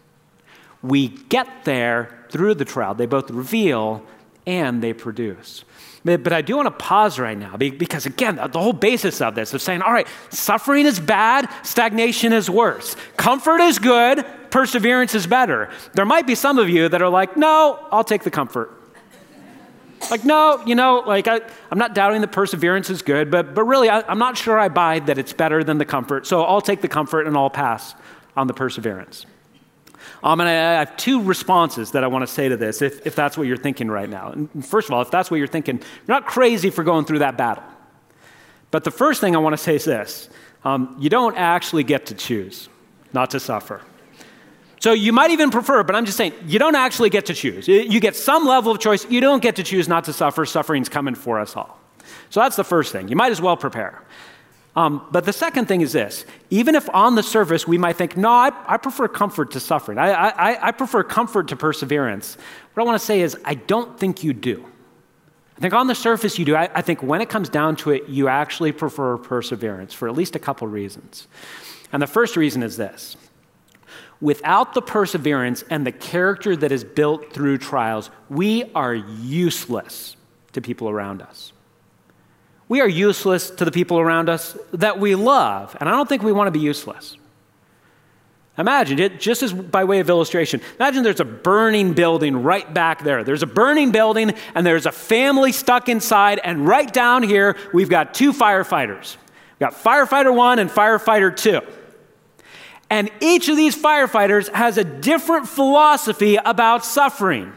We 0.82 1.08
get 1.08 1.64
there 1.64 2.26
through 2.30 2.54
the 2.54 2.64
trial. 2.64 2.94
They 2.94 3.06
both 3.06 3.30
reveal 3.30 4.02
and 4.46 4.82
they 4.82 4.92
produce. 4.92 5.64
But 6.06 6.32
I 6.32 6.40
do 6.40 6.56
want 6.56 6.66
to 6.66 6.84
pause 6.84 7.18
right 7.18 7.36
now 7.36 7.56
because, 7.56 8.06
again, 8.06 8.36
the 8.36 8.60
whole 8.60 8.72
basis 8.72 9.20
of 9.20 9.34
this 9.34 9.52
is 9.52 9.62
saying, 9.62 9.82
all 9.82 9.92
right, 9.92 10.06
suffering 10.30 10.86
is 10.86 11.00
bad, 11.00 11.50
stagnation 11.64 12.32
is 12.32 12.48
worse. 12.48 12.94
Comfort 13.16 13.60
is 13.60 13.80
good, 13.80 14.24
perseverance 14.50 15.16
is 15.16 15.26
better. 15.26 15.68
There 15.94 16.04
might 16.04 16.24
be 16.24 16.36
some 16.36 16.60
of 16.60 16.70
you 16.70 16.88
that 16.88 17.02
are 17.02 17.08
like, 17.08 17.36
no, 17.36 17.84
I'll 17.90 18.04
take 18.04 18.22
the 18.22 18.30
comfort. 18.30 18.72
Like, 20.08 20.24
no, 20.24 20.62
you 20.64 20.76
know, 20.76 21.02
like 21.04 21.26
I, 21.26 21.40
am 21.72 21.78
not 21.78 21.92
doubting 21.92 22.20
that 22.20 22.30
perseverance 22.30 22.88
is 22.88 23.02
good, 23.02 23.28
but, 23.28 23.54
but 23.54 23.64
really, 23.64 23.90
I, 23.90 24.02
I'm 24.02 24.18
not 24.18 24.36
sure 24.36 24.58
I 24.58 24.68
buy 24.68 25.00
that 25.00 25.18
it's 25.18 25.32
better 25.32 25.64
than 25.64 25.78
the 25.78 25.84
comfort. 25.84 26.24
So 26.26 26.44
I'll 26.44 26.60
take 26.60 26.82
the 26.82 26.88
comfort 26.88 27.26
and 27.26 27.36
I'll 27.36 27.50
pass 27.50 27.96
on 28.36 28.46
the 28.46 28.54
perseverance. 28.54 29.26
Um, 30.22 30.40
and 30.40 30.48
I, 30.48 30.52
I 30.52 30.78
have 30.80 30.96
two 30.96 31.22
responses 31.22 31.92
that 31.92 32.04
I 32.04 32.06
want 32.06 32.22
to 32.22 32.32
say 32.32 32.48
to 32.48 32.56
this, 32.56 32.82
if, 32.82 33.06
if 33.06 33.14
that's 33.14 33.36
what 33.36 33.46
you're 33.46 33.56
thinking 33.56 33.88
right 33.88 34.08
now. 34.08 34.30
And 34.32 34.66
first 34.66 34.88
of 34.88 34.94
all, 34.94 35.02
if 35.02 35.10
that's 35.10 35.30
what 35.30 35.36
you're 35.36 35.46
thinking, 35.46 35.76
you're 35.78 36.14
not 36.20 36.26
crazy 36.26 36.70
for 36.70 36.84
going 36.84 37.04
through 37.04 37.20
that 37.20 37.36
battle. 37.36 37.64
But 38.70 38.84
the 38.84 38.90
first 38.90 39.20
thing 39.20 39.36
I 39.36 39.38
want 39.38 39.52
to 39.54 39.62
say 39.62 39.76
is 39.76 39.84
this 39.84 40.28
um, 40.64 40.96
you 40.98 41.08
don't 41.08 41.36
actually 41.36 41.84
get 41.84 42.06
to 42.06 42.14
choose 42.14 42.68
not 43.12 43.30
to 43.30 43.40
suffer. 43.40 43.80
So 44.80 44.92
you 44.92 45.12
might 45.12 45.30
even 45.30 45.50
prefer, 45.50 45.82
but 45.82 45.96
I'm 45.96 46.04
just 46.04 46.18
saying, 46.18 46.34
you 46.46 46.58
don't 46.58 46.76
actually 46.76 47.10
get 47.10 47.26
to 47.26 47.34
choose. 47.34 47.66
You 47.66 47.98
get 47.98 48.14
some 48.14 48.46
level 48.46 48.70
of 48.70 48.78
choice. 48.78 49.08
You 49.10 49.20
don't 49.20 49.42
get 49.42 49.56
to 49.56 49.62
choose 49.62 49.88
not 49.88 50.04
to 50.04 50.12
suffer. 50.12 50.44
Suffering's 50.44 50.88
coming 50.88 51.14
for 51.14 51.40
us 51.40 51.56
all. 51.56 51.80
So 52.30 52.40
that's 52.40 52.56
the 52.56 52.64
first 52.64 52.92
thing. 52.92 53.08
You 53.08 53.16
might 53.16 53.32
as 53.32 53.40
well 53.40 53.56
prepare. 53.56 54.02
Um, 54.76 55.06
but 55.10 55.24
the 55.24 55.32
second 55.32 55.66
thing 55.66 55.80
is 55.80 55.92
this 55.92 56.26
even 56.50 56.74
if 56.74 56.88
on 56.94 57.14
the 57.14 57.22
surface 57.22 57.66
we 57.66 57.78
might 57.78 57.96
think, 57.96 58.16
no, 58.16 58.30
I, 58.30 58.50
I 58.66 58.76
prefer 58.76 59.08
comfort 59.08 59.52
to 59.52 59.60
suffering, 59.60 59.98
I, 59.98 60.10
I, 60.12 60.68
I, 60.68 60.72
prefer 60.72 61.02
comfort 61.02 61.48
to 61.48 61.56
perseverance, 61.56 62.36
what 62.74 62.82
I 62.82 62.86
want 62.86 63.00
to 63.00 63.04
say 63.04 63.22
is, 63.22 63.38
I 63.44 63.54
don't 63.54 63.98
think 63.98 64.22
you 64.22 64.34
do. 64.34 64.66
I 65.56 65.60
think 65.60 65.72
on 65.72 65.86
the 65.86 65.94
surface 65.94 66.38
you 66.38 66.44
do. 66.44 66.54
I, 66.54 66.68
I 66.74 66.82
think 66.82 67.02
when 67.02 67.22
it 67.22 67.30
comes 67.30 67.48
down 67.48 67.76
to 67.76 67.90
it, 67.90 68.06
you 68.08 68.28
actually 68.28 68.72
prefer 68.72 69.16
perseverance 69.16 69.94
for 69.94 70.08
at 70.08 70.14
least 70.14 70.36
a 70.36 70.38
couple 70.38 70.68
reasons. 70.68 71.26
And 71.90 72.02
the 72.02 72.06
first 72.06 72.36
reason 72.36 72.62
is 72.62 72.76
this 72.76 73.16
without 74.20 74.74
the 74.74 74.82
perseverance 74.82 75.64
and 75.70 75.86
the 75.86 75.92
character 75.92 76.54
that 76.54 76.72
is 76.72 76.84
built 76.84 77.32
through 77.32 77.58
trials, 77.58 78.10
we 78.28 78.70
are 78.74 78.94
useless 78.94 80.16
to 80.52 80.60
people 80.60 80.90
around 80.90 81.22
us 81.22 81.52
we 82.68 82.80
are 82.80 82.88
useless 82.88 83.50
to 83.50 83.64
the 83.64 83.70
people 83.70 83.98
around 83.98 84.28
us 84.28 84.56
that 84.72 84.98
we 84.98 85.14
love. 85.14 85.76
And 85.78 85.88
I 85.88 85.92
don't 85.92 86.08
think 86.08 86.22
we 86.22 86.32
want 86.32 86.48
to 86.48 86.52
be 86.52 86.60
useless. 86.60 87.16
Imagine 88.58 88.98
it, 88.98 89.20
just 89.20 89.42
as 89.42 89.52
by 89.52 89.84
way 89.84 90.00
of 90.00 90.08
illustration. 90.08 90.62
Imagine 90.80 91.02
there's 91.02 91.20
a 91.20 91.26
burning 91.26 91.92
building 91.92 92.42
right 92.42 92.72
back 92.72 93.04
there. 93.04 93.22
There's 93.22 93.42
a 93.42 93.46
burning 93.46 93.92
building, 93.92 94.32
and 94.54 94.66
there's 94.66 94.86
a 94.86 94.92
family 94.92 95.52
stuck 95.52 95.90
inside, 95.90 96.40
and 96.42 96.66
right 96.66 96.90
down 96.90 97.22
here, 97.22 97.56
we've 97.74 97.90
got 97.90 98.14
two 98.14 98.32
firefighters. 98.32 99.16
We've 99.58 99.70
got 99.70 99.74
firefighter 99.74 100.34
one 100.34 100.58
and 100.58 100.70
firefighter 100.70 101.36
two. 101.36 101.60
And 102.88 103.10
each 103.20 103.48
of 103.48 103.56
these 103.56 103.76
firefighters 103.76 104.48
has 104.52 104.78
a 104.78 104.84
different 104.84 105.48
philosophy 105.48 106.36
about 106.36 106.84
suffering. 106.84 107.52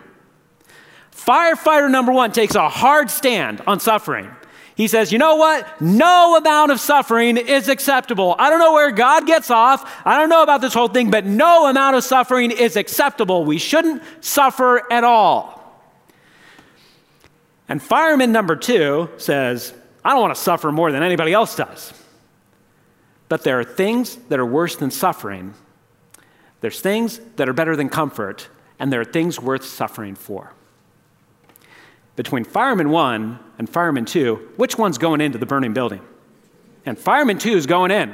Firefighter 1.11 1.89
number 1.89 2.11
one 2.11 2.31
takes 2.31 2.55
a 2.55 2.67
hard 2.67 3.09
stand 3.09 3.61
on 3.67 3.79
suffering. 3.79 4.31
He 4.79 4.87
says, 4.87 5.11
you 5.11 5.17
know 5.17 5.35
what? 5.35 5.81
No 5.81 6.37
amount 6.37 6.71
of 6.71 6.79
suffering 6.79 7.35
is 7.35 7.67
acceptable. 7.67 8.33
I 8.39 8.49
don't 8.49 8.59
know 8.59 8.71
where 8.71 8.91
God 8.91 9.27
gets 9.27 9.51
off. 9.51 10.01
I 10.05 10.17
don't 10.17 10.29
know 10.29 10.41
about 10.41 10.61
this 10.61 10.73
whole 10.73 10.87
thing, 10.87 11.11
but 11.11 11.25
no 11.25 11.69
amount 11.69 11.97
of 11.97 12.03
suffering 12.05 12.49
is 12.49 12.77
acceptable. 12.77 13.43
We 13.43 13.57
shouldn't 13.57 14.01
suffer 14.21 14.89
at 14.89 15.03
all. 15.03 15.61
And 17.67 17.83
fireman 17.83 18.31
number 18.31 18.55
two 18.55 19.09
says, 19.17 19.73
I 20.05 20.11
don't 20.11 20.21
want 20.21 20.35
to 20.35 20.41
suffer 20.41 20.71
more 20.71 20.93
than 20.93 21.03
anybody 21.03 21.33
else 21.33 21.57
does. 21.57 21.93
But 23.27 23.43
there 23.43 23.59
are 23.59 23.65
things 23.65 24.15
that 24.29 24.39
are 24.39 24.45
worse 24.45 24.77
than 24.77 24.91
suffering. 24.91 25.55
There's 26.61 26.79
things 26.79 27.19
that 27.35 27.49
are 27.49 27.53
better 27.53 27.75
than 27.75 27.89
comfort, 27.89 28.47
and 28.79 28.93
there 28.93 29.01
are 29.01 29.05
things 29.05 29.41
worth 29.41 29.65
suffering 29.65 30.15
for 30.15 30.53
between 32.19 32.43
fireman 32.43 32.89
one 32.89 33.39
and 33.57 33.69
fireman 33.69 34.03
two, 34.03 34.49
which 34.57 34.77
one's 34.77 34.97
going 34.97 35.21
into 35.21 35.37
the 35.37 35.45
burning 35.45 35.73
building? 35.73 36.01
And 36.85 36.99
fireman 36.99 37.37
two 37.37 37.53
is 37.53 37.65
going 37.65 37.91
in. 37.91 38.13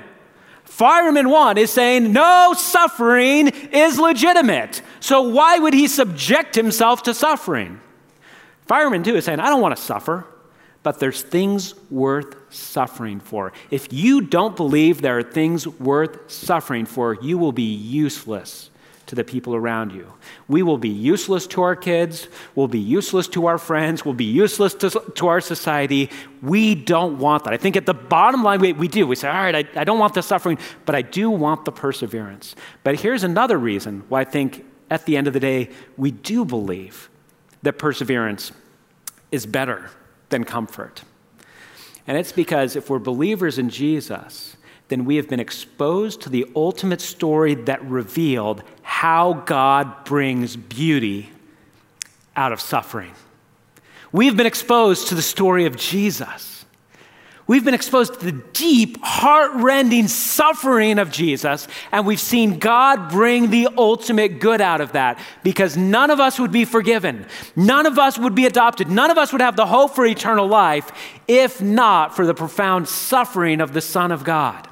Fireman 0.63 1.27
one 1.27 1.57
is 1.57 1.71
saying 1.71 2.13
no 2.13 2.53
suffering 2.55 3.47
is 3.47 3.97
legitimate. 3.97 4.83
So 4.99 5.23
why 5.23 5.57
would 5.57 5.73
he 5.73 5.87
subject 5.87 6.53
himself 6.53 7.01
to 7.03 7.15
suffering? 7.15 7.81
Fireman 8.67 9.01
two 9.01 9.15
is 9.15 9.25
saying, 9.25 9.39
I 9.39 9.47
don't 9.47 9.61
want 9.61 9.75
to 9.75 9.81
suffer, 9.81 10.27
but 10.83 10.99
there's 10.99 11.23
things 11.23 11.73
worth 11.89 12.35
suffering 12.53 13.19
for. 13.19 13.53
If 13.71 13.91
you 13.91 14.21
don't 14.21 14.55
believe 14.55 15.01
there 15.01 15.17
are 15.17 15.23
things 15.23 15.67
worth 15.67 16.29
suffering 16.29 16.85
for, 16.85 17.15
you 17.23 17.39
will 17.39 17.53
be 17.53 17.73
useless 17.73 18.69
to 19.07 19.15
the 19.15 19.23
people 19.23 19.55
around 19.55 19.91
you. 19.91 20.11
We 20.47 20.63
will 20.63 20.77
be 20.77 20.89
useless 20.89 21.45
to 21.47 21.61
our 21.61 21.75
kids, 21.75 22.27
we'll 22.55 22.67
be 22.67 22.79
useless 22.79 23.27
to 23.29 23.45
our 23.45 23.57
friends, 23.57 24.03
we'll 24.03 24.13
be 24.13 24.25
useless 24.25 24.73
to, 24.75 24.89
to 24.89 25.27
our 25.27 25.41
society. 25.41 26.09
We 26.41 26.75
don't 26.75 27.19
want 27.19 27.43
that. 27.43 27.53
I 27.53 27.57
think 27.57 27.75
at 27.75 27.85
the 27.85 27.93
bottom 27.93 28.43
line, 28.43 28.61
we, 28.61 28.73
we 28.73 28.87
do. 28.87 29.05
We 29.07 29.15
say, 29.15 29.27
all 29.27 29.35
right, 29.35 29.55
I, 29.55 29.81
I 29.81 29.83
don't 29.83 29.99
want 29.99 30.13
the 30.13 30.23
suffering, 30.23 30.57
but 30.85 30.95
I 30.95 31.01
do 31.01 31.29
want 31.29 31.65
the 31.65 31.71
perseverance. 31.71 32.55
But 32.83 32.99
here's 32.99 33.23
another 33.23 33.57
reason 33.57 34.03
why 34.09 34.21
I 34.21 34.25
think 34.25 34.65
at 34.89 35.05
the 35.05 35.17
end 35.17 35.27
of 35.27 35.33
the 35.33 35.39
day, 35.39 35.69
we 35.97 36.11
do 36.11 36.45
believe 36.45 37.09
that 37.63 37.79
perseverance 37.79 38.51
is 39.31 39.45
better 39.45 39.89
than 40.29 40.43
comfort. 40.43 41.03
And 42.07 42.17
it's 42.17 42.31
because 42.31 42.75
if 42.75 42.89
we're 42.89 42.99
believers 42.99 43.57
in 43.57 43.69
Jesus, 43.69 44.54
then 44.87 45.05
we 45.05 45.15
have 45.15 45.27
been 45.27 45.39
exposed 45.39 46.21
to 46.21 46.29
the 46.29 46.45
ultimate 46.55 47.01
story 47.01 47.55
that 47.55 47.83
revealed 47.85 48.63
how 48.83 49.33
God 49.33 50.05
brings 50.05 50.55
beauty 50.55 51.31
out 52.35 52.51
of 52.51 52.61
suffering. 52.61 53.13
We've 54.11 54.37
been 54.37 54.45
exposed 54.45 55.07
to 55.09 55.15
the 55.15 55.21
story 55.21 55.65
of 55.65 55.75
Jesus. 55.75 56.65
We've 57.47 57.63
been 57.63 57.75
exposed 57.75 58.19
to 58.19 58.25
the 58.25 58.43
deep, 58.53 58.97
heart-rending 59.03 60.07
suffering 60.07 60.97
of 60.97 61.11
Jesus, 61.11 61.67
and 61.91 62.07
we've 62.07 62.19
seen 62.19 62.57
God 62.57 63.11
bring 63.11 63.51
the 63.51 63.67
ultimate 63.77 64.39
good 64.39 64.61
out 64.61 64.81
of 64.81 64.93
that 64.93 65.19
because 65.43 65.77
none 65.77 66.09
of 66.09 66.19
us 66.19 66.39
would 66.39 66.51
be 66.51 66.65
forgiven. 66.65 67.27
None 67.55 67.85
of 67.85 67.99
us 67.99 68.17
would 68.17 68.33
be 68.33 68.47
adopted. 68.47 68.89
None 68.89 69.11
of 69.11 69.19
us 69.19 69.31
would 69.31 69.41
have 69.41 69.55
the 69.55 69.67
hope 69.67 69.93
for 69.93 70.07
eternal 70.07 70.47
life 70.47 70.91
if 71.27 71.61
not 71.61 72.15
for 72.15 72.25
the 72.25 72.33
profound 72.33 72.87
suffering 72.87 73.61
of 73.61 73.73
the 73.73 73.81
Son 73.81 74.11
of 74.11 74.23
God. 74.23 74.67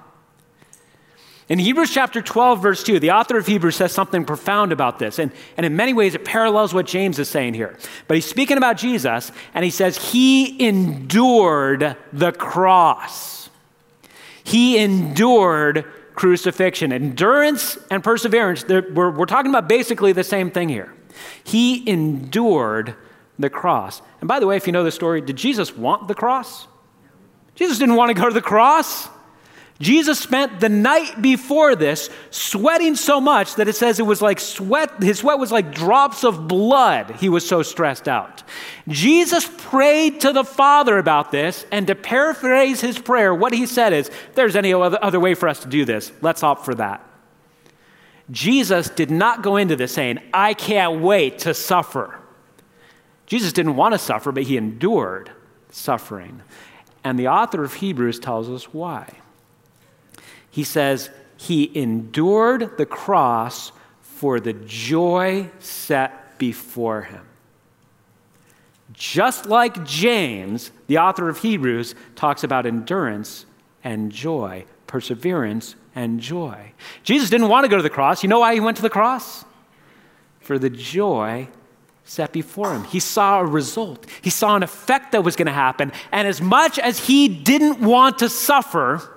In 1.54 1.60
Hebrews 1.60 1.92
chapter 1.92 2.20
12, 2.20 2.64
verse 2.64 2.84
2, 2.84 3.00
the 3.00 3.12
author 3.12 3.38
of 3.38 3.46
Hebrews 3.46 3.76
says 3.76 3.92
something 3.92 4.26
profound 4.26 4.72
about 4.72 4.98
this. 4.98 5.20
And, 5.20 5.32
and 5.56 5.68
in 5.68 5.76
many 5.76 5.94
ways, 5.94 6.16
it 6.16 6.26
parallels 6.26 6.74
what 6.74 6.88
James 6.88 7.20
is 7.20 7.30
saying 7.30 7.54
here. 7.54 7.78
But 8.08 8.16
he's 8.16 8.26
speaking 8.26 8.58
about 8.58 8.76
Jesus, 8.76 9.32
and 9.54 9.64
he 9.64 9.70
says, 9.70 10.12
He 10.12 10.66
endured 10.66 11.96
the 12.12 12.32
cross. 12.32 13.52
He 14.44 14.80
endured 14.80 15.86
crucifixion. 16.16 16.92
Endurance 16.92 17.78
and 17.92 18.04
perseverance, 18.04 18.68
we're, 18.68 19.12
we're 19.12 19.28
talking 19.28 19.52
about 19.52 19.70
basically 19.70 20.12
the 20.12 20.24
same 20.24 20.50
thing 20.50 20.70
here. 20.70 20.92
He 21.44 21.88
endured 21.88 22.96
the 23.38 23.52
cross. 23.52 24.02
And 24.22 24.28
by 24.28 24.40
the 24.40 24.48
way, 24.48 24.58
if 24.58 24.66
you 24.66 24.74
know 24.74 24.84
the 24.84 24.92
story, 24.92 25.22
did 25.22 25.36
Jesus 25.36 25.78
want 25.78 26.08
the 26.08 26.16
cross? 26.16 26.66
Jesus 27.54 27.78
didn't 27.78 27.96
want 27.96 28.10
to 28.10 28.20
go 28.20 28.28
to 28.28 28.34
the 28.34 28.42
cross. 28.42 29.08
Jesus 29.80 30.20
spent 30.20 30.60
the 30.60 30.70
night 30.70 31.22
before 31.22 31.76
this 31.76 32.10
sweating 32.30 32.96
so 32.96 33.20
much 33.20 33.56
that 33.56 33.68
it 33.68 33.76
says 33.76 34.00
it 34.00 34.06
was 34.06 34.22
like 34.22 34.40
sweat, 34.40 35.02
his 35.02 35.20
sweat 35.20 35.40
was 35.40 35.52
like 35.52 35.74
drops 35.74 36.24
of 36.24 36.48
blood. 36.48 37.16
He 37.20 37.28
was 37.28 37.48
so 37.48 37.64
stressed 37.64 38.08
out. 38.08 38.44
Jesus 38.88 39.50
prayed 39.58 40.22
to 40.22 40.32
the 40.32 40.44
Father 40.44 40.98
about 40.98 41.32
this, 41.32 41.66
and 41.72 41.88
to 41.88 41.96
paraphrase 41.96 42.82
his 42.82 43.00
prayer, 43.00 43.34
what 43.34 43.52
he 43.52 43.66
said 43.66 43.94
is, 43.94 44.12
there's 44.36 44.56
any 44.56 44.74
other 44.74 45.20
way 45.20 45.34
for 45.34 45.50
us 45.50 45.60
to 45.62 45.68
do 45.68 45.86
this, 45.86 46.12
let's 46.22 46.44
opt 46.44 46.66
for 46.66 46.76
that. 46.76 47.04
Jesus 48.32 48.90
did 48.90 49.12
not 49.12 49.42
go 49.42 49.58
into 49.58 49.76
this 49.76 49.92
saying, 49.92 50.20
I 50.34 50.54
can't 50.54 51.02
wait 51.02 51.40
to 51.40 51.54
suffer. 51.54 52.20
Jesus 53.26 53.52
didn't 53.52 53.76
want 53.76 53.94
to 53.94 54.00
suffer, 54.00 54.32
but 54.32 54.44
he 54.44 54.56
endured 54.56 55.32
suffering. 55.72 56.42
And 57.04 57.20
the 57.20 57.28
author 57.28 57.64
of 57.64 57.74
Hebrews 57.74 58.20
tells 58.20 58.50
us 58.50 58.74
why 58.74 59.18
he 60.54 60.64
says, 60.64 61.10
He 61.36 61.72
endured 61.76 62.78
the 62.78 62.86
cross 62.86 63.72
for 64.02 64.40
the 64.40 64.54
joy 64.54 65.50
set 65.58 66.38
before 66.38 67.02
him. 67.02 67.26
Just 68.92 69.48
like 69.48 69.84
James, 69.84 70.70
the 70.86 71.00
author 71.00 71.28
of 71.28 71.40
Hebrews, 71.40 71.96
talks 72.16 72.44
about 72.44 72.68
endurance 72.68 73.48
and 73.84 74.12
joy, 74.12 74.66
perseverance 74.86 75.76
and 75.96 76.20
joy. 76.20 76.74
Jesus 77.02 77.32
didn't 77.32 77.50
want 77.50 77.64
to 77.64 77.68
go 77.68 77.78
to 77.78 77.82
the 77.82 77.90
cross. 77.90 78.22
You 78.22 78.30
know 78.30 78.40
why 78.40 78.54
he 78.54 78.60
went 78.60 78.78
to 78.78 78.84
the 78.84 78.92
cross? 78.92 79.46
For 80.40 80.60
the 80.60 80.70
joy 80.70 81.48
set 82.04 82.32
before 82.32 82.76
him. 82.76 82.84
He 82.84 83.00
saw 83.00 83.40
a 83.40 83.46
result, 83.46 84.06
he 84.22 84.30
saw 84.30 84.56
an 84.56 84.62
effect 84.62 85.14
that 85.14 85.24
was 85.24 85.36
going 85.36 85.48
to 85.48 85.52
happen. 85.52 85.92
And 86.12 86.28
as 86.28 86.44
much 86.44 86.78
as 86.78 87.00
he 87.00 87.28
didn't 87.28 87.80
want 87.80 88.20
to 88.20 88.30
suffer, 88.30 89.13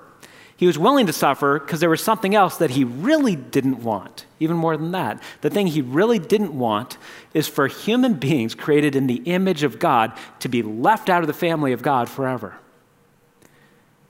he 0.57 0.65
was 0.65 0.79
willing 0.79 1.05
to 1.05 1.13
suffer 1.13 1.59
because 1.59 1.79
there 1.79 1.89
was 1.89 2.03
something 2.03 2.33
else 2.33 2.57
that 2.57 2.71
he 2.71 2.83
really 2.83 3.35
didn't 3.35 3.83
want. 3.83 4.25
Even 4.39 4.57
more 4.57 4.75
than 4.75 4.91
that, 4.91 5.21
the 5.41 5.51
thing 5.51 5.67
he 5.67 5.83
really 5.83 6.17
didn't 6.17 6.57
want 6.57 6.97
is 7.35 7.47
for 7.47 7.67
human 7.67 8.15
beings 8.15 8.55
created 8.55 8.95
in 8.95 9.05
the 9.05 9.21
image 9.25 9.61
of 9.61 9.77
God 9.77 10.11
to 10.39 10.49
be 10.49 10.63
left 10.63 11.09
out 11.09 11.21
of 11.21 11.27
the 11.27 11.33
family 11.33 11.73
of 11.73 11.83
God 11.83 12.09
forever. 12.09 12.57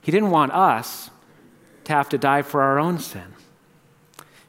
He 0.01 0.11
didn't 0.11 0.31
want 0.31 0.53
us 0.53 1.09
to 1.83 1.91
have 1.91 2.07
to 2.09 2.17
die 2.17 2.43
for 2.43 2.61
our 2.61 2.79
own 2.79 2.97
sin. 2.99 3.33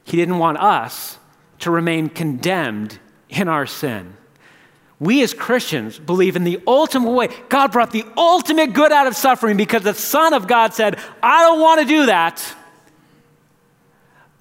He 0.05 0.15
didn't 0.15 0.39
want 0.39 0.57
us 0.57 1.17
to 1.59 1.69
remain 1.69 2.07
condemned 2.07 2.97
in 3.27 3.49
our 3.49 3.65
sin. 3.65 4.15
We 4.99 5.23
as 5.23 5.33
Christians 5.33 5.97
believe 5.97 6.35
in 6.35 6.43
the 6.43 6.61
ultimate 6.67 7.11
way. 7.11 7.29
God 7.47 7.71
brought 7.71 7.91
the 7.91 8.03
ultimate 8.17 8.73
good 8.73 8.91
out 8.91 9.07
of 9.07 9.15
suffering 9.15 9.55
because 9.55 9.83
the 9.83 9.93
Son 9.93 10.33
of 10.33 10.45
God 10.45 10.73
said, 10.73 10.99
I 11.23 11.43
don't 11.43 11.61
want 11.61 11.81
to 11.81 11.87
do 11.87 12.05
that. 12.07 12.55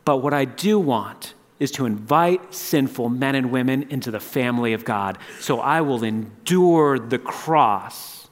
But 0.05 0.17
what 0.19 0.35
I 0.35 0.47
do 0.47 0.79
want 0.79 1.35
is 1.61 1.71
to 1.73 1.87
invite 1.87 2.55
sinful 2.55 3.09
men 3.09 3.35
and 3.35 3.51
women 3.51 3.85
into 3.91 4.11
the 4.11 4.21
family 4.21 4.73
of 4.73 4.85
God. 4.85 5.19
So 5.41 5.61
I 5.61 5.81
will 5.81 6.03
endure 6.03 6.99
the 6.99 7.19
cross 7.19 8.29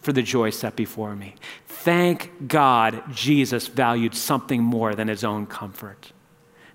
for 0.00 0.12
the 0.12 0.22
joy 0.22 0.50
set 0.50 0.76
before 0.76 1.16
me. 1.16 1.34
Thank 1.66 2.48
God 2.48 3.02
Jesus 3.12 3.66
valued 3.68 4.14
something 4.14 4.62
more 4.62 4.94
than 4.94 5.08
his 5.08 5.24
own 5.24 5.46
comfort. 5.46 6.12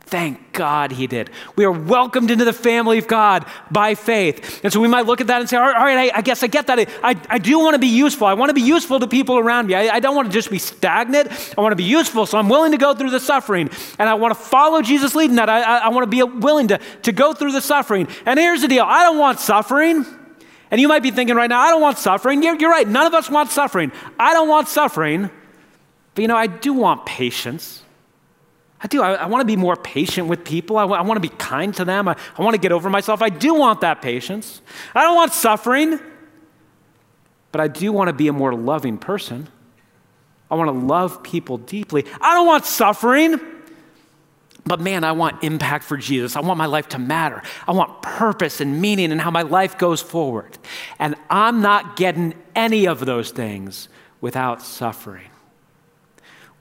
Thank 0.05 0.51
God 0.51 0.91
he 0.91 1.07
did. 1.07 1.31
We 1.55 1.65
are 1.65 1.71
welcomed 1.71 2.29
into 2.29 2.45
the 2.45 2.53
family 2.53 2.97
of 2.97 3.07
God 3.07 3.45
by 3.71 3.95
faith. 3.95 4.63
And 4.63 4.71
so 4.71 4.79
we 4.79 4.87
might 4.87 5.05
look 5.05 5.21
at 5.21 5.27
that 5.27 5.39
and 5.39 5.49
say, 5.49 5.57
all 5.57 5.63
right, 5.63 6.11
I, 6.13 6.17
I 6.17 6.21
guess 6.21 6.43
I 6.43 6.47
get 6.47 6.67
that. 6.67 6.77
I, 7.01 7.19
I 7.29 7.37
do 7.39 7.57
want 7.57 7.73
to 7.73 7.79
be 7.79 7.87
useful. 7.87 8.27
I 8.27 8.33
want 8.33 8.49
to 8.49 8.53
be 8.53 8.61
useful 8.61 8.99
to 8.99 9.07
people 9.07 9.39
around 9.39 9.67
me. 9.67 9.75
I, 9.75 9.95
I 9.95 9.99
don't 9.99 10.15
want 10.15 10.27
to 10.27 10.33
just 10.33 10.51
be 10.51 10.59
stagnant. 10.59 11.31
I 11.57 11.61
want 11.61 11.71
to 11.71 11.77
be 11.77 11.85
useful. 11.85 12.25
So 12.25 12.37
I'm 12.37 12.49
willing 12.49 12.73
to 12.73 12.77
go 12.77 12.93
through 12.93 13.11
the 13.11 13.19
suffering. 13.19 13.69
And 13.97 14.09
I 14.09 14.13
want 14.15 14.37
to 14.37 14.39
follow 14.39 14.81
Jesus 14.81 15.15
leading 15.15 15.37
that. 15.37 15.49
I, 15.49 15.61
I, 15.61 15.77
I 15.77 15.89
want 15.89 16.03
to 16.03 16.07
be 16.07 16.21
willing 16.21 16.67
to, 16.67 16.79
to 17.03 17.11
go 17.11 17.33
through 17.33 17.53
the 17.53 17.61
suffering. 17.61 18.07
And 18.25 18.37
here's 18.37 18.61
the 18.61 18.67
deal 18.67 18.83
I 18.83 19.03
don't 19.03 19.17
want 19.17 19.39
suffering. 19.39 20.05
And 20.69 20.81
you 20.81 20.87
might 20.87 21.03
be 21.03 21.11
thinking 21.11 21.35
right 21.35 21.49
now, 21.49 21.61
I 21.61 21.69
don't 21.69 21.81
want 21.81 21.97
suffering. 21.97 22.43
You're, 22.43 22.55
you're 22.57 22.71
right. 22.71 22.87
None 22.87 23.07
of 23.07 23.13
us 23.13 23.29
want 23.29 23.51
suffering. 23.51 23.91
I 24.19 24.33
don't 24.33 24.49
want 24.49 24.67
suffering. 24.67 25.29
But 26.13 26.21
you 26.21 26.27
know, 26.27 26.35
I 26.35 26.47
do 26.47 26.73
want 26.73 27.05
patience. 27.05 27.83
I 28.84 28.88
do. 28.88 29.02
I, 29.02 29.13
I 29.13 29.26
want 29.28 29.41
to 29.41 29.46
be 29.46 29.56
more 29.56 29.78
patient 29.78 30.28
with 30.28 30.43
people. 30.43 30.78
I, 30.78 30.82
w- 30.82 31.00
I 31.00 31.04
want 31.04 31.15
to 31.15 31.28
be 31.28 31.34
kind 31.38 31.74
to 31.76 31.86
them. 31.86 32.10
I, 32.10 32.17
I 32.38 32.43
want 32.43 32.54
to 32.54 32.60
get 32.60 32.74
over 32.74 32.89
myself. 32.89 33.22
I 33.22 33.30
do 33.30 33.54
want 33.54 33.82
that 33.82 34.02
patience. 34.02 34.62
I 34.93 35.04
don't 35.04 35.15
want 35.15 35.32
suffering, 35.32 36.00
but 37.54 37.62
I 37.62 37.69
do 37.69 37.93
want 37.93 38.10
to 38.10 38.13
be 38.13 38.28
a 38.28 38.34
more 38.34 38.54
loving 38.54 38.98
person. 38.98 39.48
I 40.52 40.56
want 40.56 40.67
to 40.67 40.86
love 40.86 41.24
people 41.24 41.58
deeply. 41.58 42.06
I 42.19 42.34
don't 42.34 42.46
want 42.46 42.65
suffering, 42.65 43.39
but 44.65 44.82
man, 44.82 45.06
I 45.06 45.13
want 45.13 45.43
impact 45.43 45.86
for 45.86 45.96
Jesus. 45.96 46.36
I 46.36 46.41
want 46.41 46.58
my 46.58 46.65
life 46.65 46.89
to 46.89 47.00
matter. 47.00 47.41
I 47.65 47.72
want 47.72 48.02
purpose 48.02 48.60
and 48.60 48.82
meaning 48.82 49.13
and 49.13 49.22
how 49.22 49.32
my 49.32 49.41
life 49.43 49.78
goes 49.78 50.02
forward. 50.02 50.58
And 51.00 51.15
I'm 51.30 51.62
not 51.62 51.96
getting 51.96 52.36
any 52.54 52.86
of 52.86 53.06
those 53.06 53.32
things 53.32 53.88
without 54.19 54.62
suffering. 54.62 55.30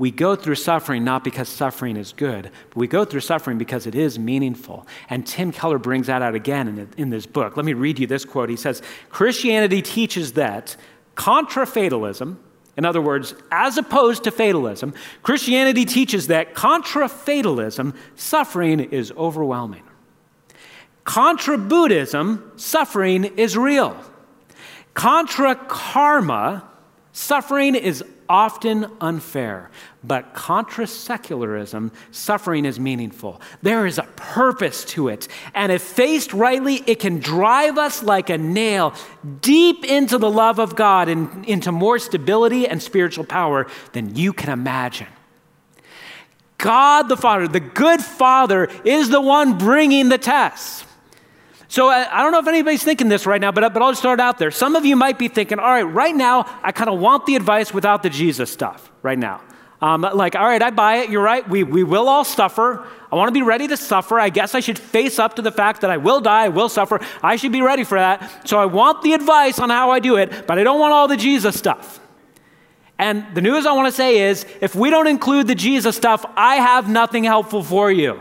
We 0.03 0.11
go 0.11 0.35
through 0.35 0.57
suffering 0.57 1.05
not 1.05 1.23
because 1.23 1.49
suffering 1.49 1.97
is 1.97 2.13
good, 2.13 2.51
but 2.71 2.77
we 2.77 2.89
go 2.89 3.05
through 3.05 3.21
suffering 3.21 3.57
because 3.57 3.87
it 3.87 3.95
is 3.95 4.19
meaningful. 4.19 4.85
And 5.09 5.25
Tim 5.25 5.53
Keller 5.53 5.79
brings 5.79 6.09
that 6.09 6.23
out 6.23 6.35
again 6.35 6.67
in, 6.67 6.91
in 6.97 7.11
this 7.11 7.25
book. 7.25 7.57
Let 7.57 7.65
me 7.65 7.73
read 7.73 8.01
you 8.01 8.09
this 8.09 8.25
quote. 8.25 8.49
He 8.49 8.57
says 8.57 8.83
Christianity 9.11 9.81
teaches 9.81 10.33
that 10.33 10.77
contra 11.15 11.65
fatalism, 11.67 12.41
in 12.77 12.85
other 12.85 13.01
words, 13.01 13.37
as 13.53 13.79
opposed 13.79 14.25
to 14.25 14.33
fatalism, 14.33 14.93
Christianity 15.23 15.85
teaches 15.85 16.27
that 16.27 16.57
contra 16.57 17.09
fatalism, 17.09 17.95
suffering 18.17 18.81
is 18.81 19.13
overwhelming. 19.13 19.85
Contra 21.05 21.57
Buddhism, 21.57 22.51
suffering 22.57 23.23
is 23.37 23.57
real. 23.57 23.97
Contra 24.95 25.55
karma, 25.55 26.69
suffering 27.13 27.77
is 27.77 28.03
often 28.29 28.87
unfair, 29.01 29.71
but 30.05 30.35
contra 30.35 30.87
secularism, 30.87 31.93
suffering 32.11 32.65
is 32.65 32.79
meaningful. 32.79 33.41
There 33.63 33.87
is 33.87 33.99
a 33.99 34.05
purpose 34.17 34.85
to 34.87 35.09
it. 35.09 35.29
And 35.55 35.71
if 35.73 35.83
faced 35.83 36.33
rightly, 36.33 36.83
it 36.87 37.01
can 37.01 37.19
drive 37.19 37.79
us 37.79 38.03
like 38.03 38.31
a 38.31 38.39
nail 38.39 38.95
deep 39.41 39.85
into 39.85 40.19
the 40.19 40.31
love 40.31 40.59
of 40.59 40.77
God 40.77 41.09
and 41.09 41.45
into 41.47 41.73
more 41.73 41.99
stability 41.99 42.67
and 42.67 42.83
spiritual 42.83 43.25
power 43.25 43.67
than 43.93 44.17
you 44.17 44.33
can 44.33 44.51
imagine. 44.51 45.09
God 46.59 47.09
the 47.09 47.17
Father, 47.17 47.49
the 47.49 47.61
good 47.61 48.01
Father, 48.01 48.69
is 48.85 49.11
the 49.11 49.21
one 49.21 49.59
bringing 49.59 50.09
the 50.09 50.19
tests. 50.19 50.85
So 51.73 51.89
I, 51.89 52.19
I, 52.19 52.23
don't 52.23 52.33
know 52.33 52.39
if 52.39 52.49
anybody's 52.49 52.85
thinking 52.85 53.09
this 53.09 53.25
right 53.25 53.41
now, 53.41 53.51
but, 53.51 53.73
but 53.73 53.81
I'll 53.83 53.93
just 53.93 54.03
start 54.03 54.21
out 54.21 54.37
there. 54.37 54.51
Some 54.51 54.77
of 54.77 54.85
you 54.85 54.95
might 54.95 55.19
be 55.19 55.29
thinking, 55.29 55.59
all 55.59 55.71
right, 55.71 55.81
right 55.81 56.15
now, 56.15 56.45
I 56.63 56.71
kind 56.71 56.91
of 56.91 57.01
want 57.01 57.25
the 57.25 57.35
advice 57.35 57.73
without 57.73 58.03
the 58.03 58.11
Jesus 58.11 58.53
stuff 58.53 58.93
right 59.01 59.19
now. 59.19 59.41
Um, 59.81 60.03
like, 60.03 60.37
all 60.37 60.45
right, 60.45 60.61
I 60.61 60.69
buy 60.69 60.97
it. 60.97 61.09
You're 61.09 61.23
right. 61.23 61.49
We, 61.49 61.63
we 61.63 61.83
will 61.83 62.11
all 62.11 62.25
suffer. 62.25 62.87
I 63.11 63.17
want 63.17 63.29
to 63.29 63.33
be 63.33 63.41
ready 63.41 63.69
to 63.69 63.79
suffer. 63.79 64.21
I 64.21 64.29
guess 64.29 64.55
I 64.55 64.61
should 64.61 64.79
face 64.79 65.19
up 65.19 65.37
to 65.37 65.43
the 65.43 65.51
fact 65.51 65.81
that 65.81 65.91
I 65.91 65.97
will 65.97 66.21
die, 66.21 66.45
I 66.45 66.49
will 66.49 66.69
suffer. 66.69 67.01
I 67.23 67.37
should 67.37 67.53
be 67.53 67.63
ready 67.63 67.85
for 67.85 67.99
that. 67.99 68.47
So 68.47 68.59
I 68.59 68.67
want 68.67 69.01
the 69.01 69.15
advice 69.15 69.59
on 69.59 69.71
how 69.71 69.93
I 69.93 69.99
do 69.99 70.17
it, 70.17 70.47
but 70.47 70.59
I 70.59 70.65
don't 70.65 70.79
want 70.79 70.93
all 70.93 71.09
the 71.09 71.17
Jesus 71.17 71.57
stuff. 71.57 72.01
And 72.99 73.25
the 73.35 73.41
news 73.41 73.65
I 73.65 73.73
want 73.73 73.89
to 73.89 73.93
say 73.93 74.29
is 74.29 74.45
if 74.61 74.75
we 74.75 74.91
don't 74.91 75.07
include 75.07 75.47
the 75.47 75.55
Jesus 75.55 75.97
stuff, 75.97 76.23
I 76.37 76.57
have 76.57 76.91
nothing 76.91 77.25
helpful 77.25 77.63
for 77.63 77.91
you 77.91 78.21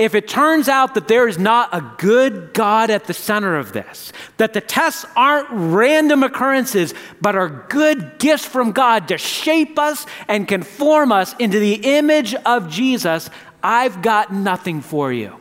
if 0.00 0.14
it 0.14 0.26
turns 0.26 0.66
out 0.66 0.94
that 0.94 1.08
there 1.08 1.28
is 1.28 1.38
not 1.38 1.68
a 1.74 1.82
good 1.98 2.54
God 2.54 2.88
at 2.88 3.04
the 3.04 3.12
center 3.12 3.58
of 3.58 3.74
this, 3.74 4.14
that 4.38 4.54
the 4.54 4.60
tests 4.62 5.04
aren't 5.14 5.46
random 5.50 6.22
occurrences, 6.22 6.94
but 7.20 7.36
are 7.36 7.66
good 7.68 8.18
gifts 8.18 8.46
from 8.46 8.72
God 8.72 9.08
to 9.08 9.18
shape 9.18 9.78
us 9.78 10.06
and 10.26 10.48
conform 10.48 11.12
us 11.12 11.34
into 11.38 11.58
the 11.58 11.74
image 11.98 12.34
of 12.34 12.70
Jesus, 12.70 13.28
I've 13.62 14.00
got 14.00 14.32
nothing 14.32 14.80
for 14.80 15.12
you. 15.12 15.36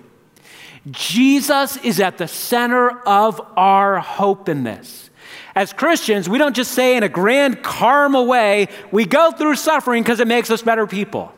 Jesus 0.92 1.78
is 1.78 2.02
at 2.02 2.18
the 2.18 2.28
center 2.28 2.90
of 2.90 3.40
our 3.56 4.00
hope 4.00 4.50
in 4.50 4.66
this. 4.66 5.10
As 5.56 5.72
Christians, 5.72 6.28
we 6.28 6.38
don't 6.38 6.54
just 6.54 6.74
say 6.74 6.98
in 6.98 7.04
a 7.04 7.10
grand 7.10 7.64
karma 7.64 8.22
way, 8.22 8.68
we 8.92 9.06
go 9.06 9.32
through 9.32 9.56
suffering 9.56 10.04
because 10.04 10.20
it 10.20 10.28
makes 10.28 10.52
us 10.52 10.62
better 10.62 10.86
people. 10.86 11.34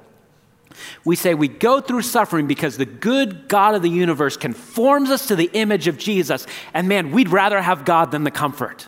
We 1.06 1.15
say 1.15 1.34
we 1.34 1.48
go 1.48 1.82
through 1.82 2.04
suffering 2.04 2.48
because 2.48 2.78
the 2.78 2.86
good 2.86 3.48
God 3.48 3.76
of 3.76 3.82
the 3.82 3.89
universe 3.89 4.38
conforms 4.38 5.10
us 5.10 5.28
to 5.28 5.36
the 5.36 5.50
image 5.54 5.88
of 5.88 5.98
Jesus. 5.98 6.48
And 6.74 6.88
man, 6.88 7.12
we'd 7.12 7.30
rather 7.30 7.62
have 7.62 7.86
God 7.86 8.12
than 8.12 8.24
the 8.24 8.32
comfort. 8.32 8.88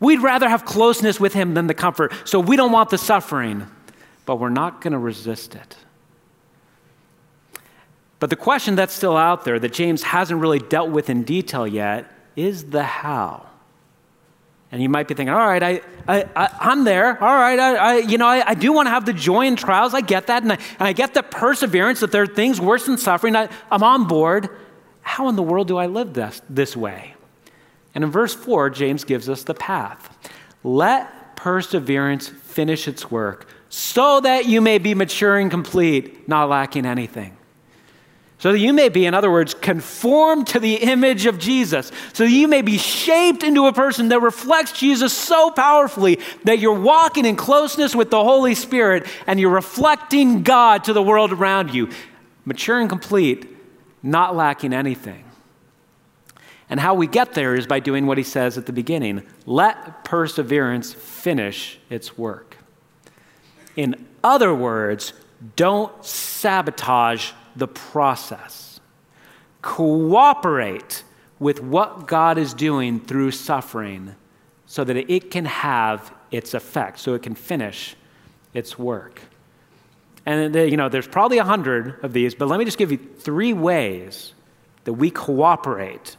We'd 0.00 0.20
rather 0.20 0.48
have 0.48 0.64
closeness 0.64 1.20
with 1.20 1.34
Him 1.34 1.54
than 1.54 1.66
the 1.66 1.74
comfort. 1.74 2.12
So 2.24 2.40
we 2.40 2.56
don't 2.56 2.72
want 2.72 2.90
the 2.90 2.98
suffering, 2.98 3.66
but 4.24 4.36
we're 4.36 4.48
not 4.48 4.80
going 4.80 4.92
to 4.92 4.98
resist 4.98 5.54
it. 5.54 5.76
But 8.18 8.30
the 8.30 8.36
question 8.36 8.76
that's 8.76 8.94
still 8.94 9.16
out 9.16 9.44
there 9.44 9.58
that 9.58 9.72
James 9.72 10.02
hasn't 10.02 10.40
really 10.40 10.58
dealt 10.58 10.90
with 10.90 11.10
in 11.10 11.24
detail 11.24 11.66
yet 11.66 12.10
is 12.36 12.66
the 12.66 12.82
how. 12.82 13.49
And 14.72 14.80
you 14.80 14.88
might 14.88 15.08
be 15.08 15.14
thinking, 15.14 15.34
all 15.34 15.46
right, 15.46 15.62
I, 15.62 15.80
I, 16.06 16.24
I, 16.36 16.72
am 16.72 16.84
there. 16.84 17.22
All 17.22 17.34
right, 17.34 17.58
I, 17.58 17.74
I 17.74 17.96
you 17.98 18.18
know, 18.18 18.28
I, 18.28 18.50
I 18.50 18.54
do 18.54 18.72
want 18.72 18.86
to 18.86 18.90
have 18.90 19.04
the 19.04 19.12
joy 19.12 19.46
in 19.46 19.56
trials. 19.56 19.94
I 19.94 20.00
get 20.00 20.28
that. 20.28 20.42
And 20.42 20.52
I, 20.52 20.56
and 20.78 20.88
I 20.88 20.92
get 20.92 21.12
the 21.12 21.24
perseverance 21.24 22.00
that 22.00 22.12
there 22.12 22.22
are 22.22 22.26
things 22.26 22.60
worse 22.60 22.86
than 22.86 22.96
suffering. 22.96 23.34
I, 23.34 23.48
I'm 23.70 23.82
on 23.82 24.06
board. 24.06 24.48
How 25.02 25.28
in 25.28 25.34
the 25.34 25.42
world 25.42 25.66
do 25.66 25.76
I 25.76 25.86
live 25.86 26.14
this, 26.14 26.40
this 26.48 26.76
way? 26.76 27.14
And 27.94 28.04
in 28.04 28.10
verse 28.10 28.32
4, 28.32 28.70
James 28.70 29.02
gives 29.02 29.28
us 29.28 29.42
the 29.42 29.54
path. 29.54 30.16
Let 30.62 31.36
perseverance 31.36 32.28
finish 32.28 32.86
its 32.86 33.10
work 33.10 33.48
so 33.70 34.20
that 34.20 34.46
you 34.46 34.60
may 34.60 34.78
be 34.78 34.94
mature 34.94 35.36
and 35.36 35.50
complete, 35.50 36.28
not 36.28 36.48
lacking 36.48 36.86
anything. 36.86 37.36
So 38.40 38.52
that 38.52 38.58
you 38.58 38.72
may 38.72 38.88
be, 38.88 39.04
in 39.04 39.12
other 39.12 39.30
words, 39.30 39.52
conformed 39.52 40.46
to 40.48 40.60
the 40.60 40.76
image 40.76 41.26
of 41.26 41.38
Jesus. 41.38 41.92
So 42.14 42.24
that 42.24 42.30
you 42.30 42.48
may 42.48 42.62
be 42.62 42.78
shaped 42.78 43.42
into 43.42 43.66
a 43.66 43.72
person 43.72 44.08
that 44.08 44.20
reflects 44.20 44.72
Jesus 44.72 45.12
so 45.12 45.50
powerfully 45.50 46.18
that 46.44 46.58
you're 46.58 46.72
walking 46.72 47.26
in 47.26 47.36
closeness 47.36 47.94
with 47.94 48.10
the 48.10 48.24
Holy 48.24 48.54
Spirit 48.54 49.06
and 49.26 49.38
you're 49.38 49.50
reflecting 49.50 50.42
God 50.42 50.84
to 50.84 50.94
the 50.94 51.02
world 51.02 51.32
around 51.32 51.74
you. 51.74 51.90
Mature 52.46 52.80
and 52.80 52.88
complete, 52.88 53.46
not 54.02 54.34
lacking 54.34 54.72
anything. 54.72 55.22
And 56.70 56.80
how 56.80 56.94
we 56.94 57.06
get 57.06 57.34
there 57.34 57.54
is 57.54 57.66
by 57.66 57.80
doing 57.80 58.06
what 58.06 58.16
he 58.16 58.24
says 58.24 58.56
at 58.56 58.64
the 58.64 58.72
beginning 58.72 59.22
let 59.44 60.02
perseverance 60.02 60.94
finish 60.94 61.78
its 61.90 62.16
work. 62.16 62.56
In 63.76 64.06
other 64.24 64.54
words, 64.54 65.12
don't 65.56 65.92
sabotage 66.02 67.32
the 67.56 67.68
process. 67.68 68.80
Cooperate 69.62 71.02
with 71.38 71.62
what 71.62 72.06
God 72.06 72.38
is 72.38 72.54
doing 72.54 73.00
through 73.00 73.30
suffering 73.30 74.14
so 74.66 74.84
that 74.84 74.96
it 74.96 75.30
can 75.30 75.46
have 75.46 76.12
its 76.30 76.54
effect, 76.54 76.98
so 76.98 77.14
it 77.14 77.22
can 77.22 77.34
finish 77.34 77.96
its 78.54 78.78
work. 78.78 79.20
And 80.26 80.54
you 80.54 80.76
know, 80.76 80.88
there's 80.88 81.08
probably 81.08 81.38
a 81.38 81.44
hundred 81.44 82.02
of 82.04 82.12
these, 82.12 82.34
but 82.34 82.46
let 82.46 82.58
me 82.58 82.64
just 82.64 82.78
give 82.78 82.92
you 82.92 82.98
three 82.98 83.52
ways 83.52 84.34
that 84.84 84.92
we 84.92 85.10
cooperate 85.10 86.16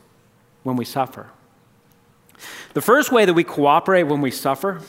when 0.63 0.76
we 0.76 0.86
suffer. 0.86 1.30
The 2.74 2.82
first 2.82 3.12
way 3.12 3.26
that 3.26 3.34
we 3.34 3.44
cooperate 3.44 4.04
when 4.04 4.22
we 4.22 4.32
suffer 4.32 4.82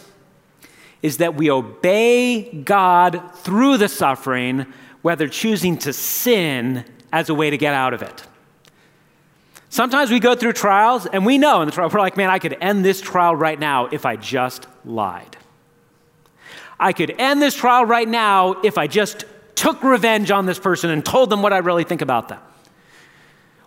is 1.03 1.19
that 1.19 1.35
we 1.35 1.51
obey 1.51 2.51
God 2.63 3.35
through 3.37 3.77
the 3.77 3.89
suffering 3.89 4.67
whether 5.03 5.29
choosing 5.29 5.77
to 5.79 5.93
sin 5.93 6.85
as 7.13 7.29
a 7.29 7.35
way 7.35 7.51
to 7.51 7.59
get 7.59 7.75
out 7.75 7.93
of 7.93 8.03
it. 8.03 8.27
Sometimes 9.69 10.11
we 10.11 10.21
go 10.21 10.35
through 10.35 10.53
trials 10.53 11.07
and 11.07 11.25
we 11.25 11.39
know 11.39 11.63
in 11.63 11.67
the 11.67 11.73
trial, 11.73 11.89
we're 11.89 12.01
like, 12.01 12.17
man, 12.17 12.31
I 12.31 12.39
could 12.39 12.57
end 12.61 12.85
this 12.85 13.01
trial 13.01 13.35
right 13.35 13.59
now 13.59 13.87
if 13.87 14.05
I 14.05 14.17
just 14.17 14.67
lied. 14.85 15.37
I 16.79 16.93
could 16.93 17.15
end 17.19 17.41
this 17.41 17.55
trial 17.55 17.85
right 17.85 18.09
now 18.09 18.61
if 18.63 18.77
I 18.77 18.87
just 18.87 19.25
took 19.55 19.83
revenge 19.83 20.31
on 20.31 20.47
this 20.47 20.59
person 20.59 20.91
and 20.91 21.05
told 21.05 21.31
them 21.31 21.41
what 21.41 21.53
I 21.53 21.59
really 21.59 21.85
think 21.85 22.03
about 22.03 22.29
them. 22.29 22.41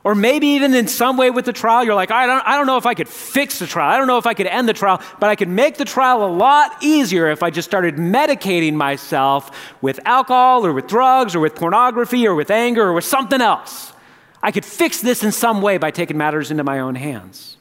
Or 0.06 0.14
maybe 0.14 0.46
even 0.50 0.76
in 0.76 0.88
some 0.88 1.18
way 1.18 1.32
with 1.32 1.46
the 1.46 1.52
trial, 1.52 1.84
you're 1.84 1.96
like, 1.96 2.12
I 2.12 2.28
don't, 2.28 2.48
I 2.48 2.58
don't 2.58 2.68
know 2.68 2.78
if 2.78 2.86
I 2.86 2.94
could 2.94 3.10
fix 3.10 3.58
the 3.58 3.66
trial. 3.66 3.92
I 3.92 3.98
don't 3.98 4.06
know 4.06 4.20
if 4.20 4.28
I 4.28 4.36
could 4.36 4.46
end 4.46 4.70
the 4.70 4.74
trial, 4.74 5.02
but 5.20 5.32
I 5.32 5.36
could 5.36 5.50
make 5.50 5.78
the 5.78 5.84
trial 5.84 6.24
a 6.24 6.30
lot 6.30 6.78
easier 6.84 7.32
if 7.32 7.42
I 7.42 7.50
just 7.50 7.68
started 7.68 7.96
medicating 7.96 8.76
myself 8.76 9.74
with 9.82 10.00
alcohol 10.06 10.64
or 10.64 10.74
with 10.74 10.86
drugs 10.86 11.34
or 11.34 11.40
with 11.40 11.56
pornography 11.56 12.28
or 12.28 12.36
with 12.36 12.52
anger 12.52 12.84
or 12.84 12.94
with 12.94 13.04
something 13.04 13.42
else. 13.42 13.94
I 14.44 14.52
could 14.52 14.64
fix 14.64 15.02
this 15.02 15.24
in 15.24 15.32
some 15.32 15.64
way 15.64 15.80
by 15.80 15.90
taking 15.90 16.18
matters 16.18 16.52
into 16.52 16.64
my 16.64 16.82
own 16.82 16.94
hands. 16.94 17.58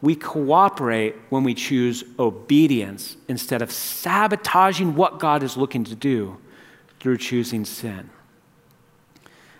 We 0.00 0.16
cooperate 0.16 1.14
when 1.28 1.44
we 1.44 1.52
choose 1.52 2.04
obedience 2.18 3.18
instead 3.28 3.60
of 3.60 3.70
sabotaging 3.70 4.94
what 4.94 5.18
God 5.18 5.42
is 5.42 5.58
looking 5.58 5.84
to 5.84 5.94
do 5.94 6.38
through 7.00 7.18
choosing 7.18 7.66
sin. 7.66 8.08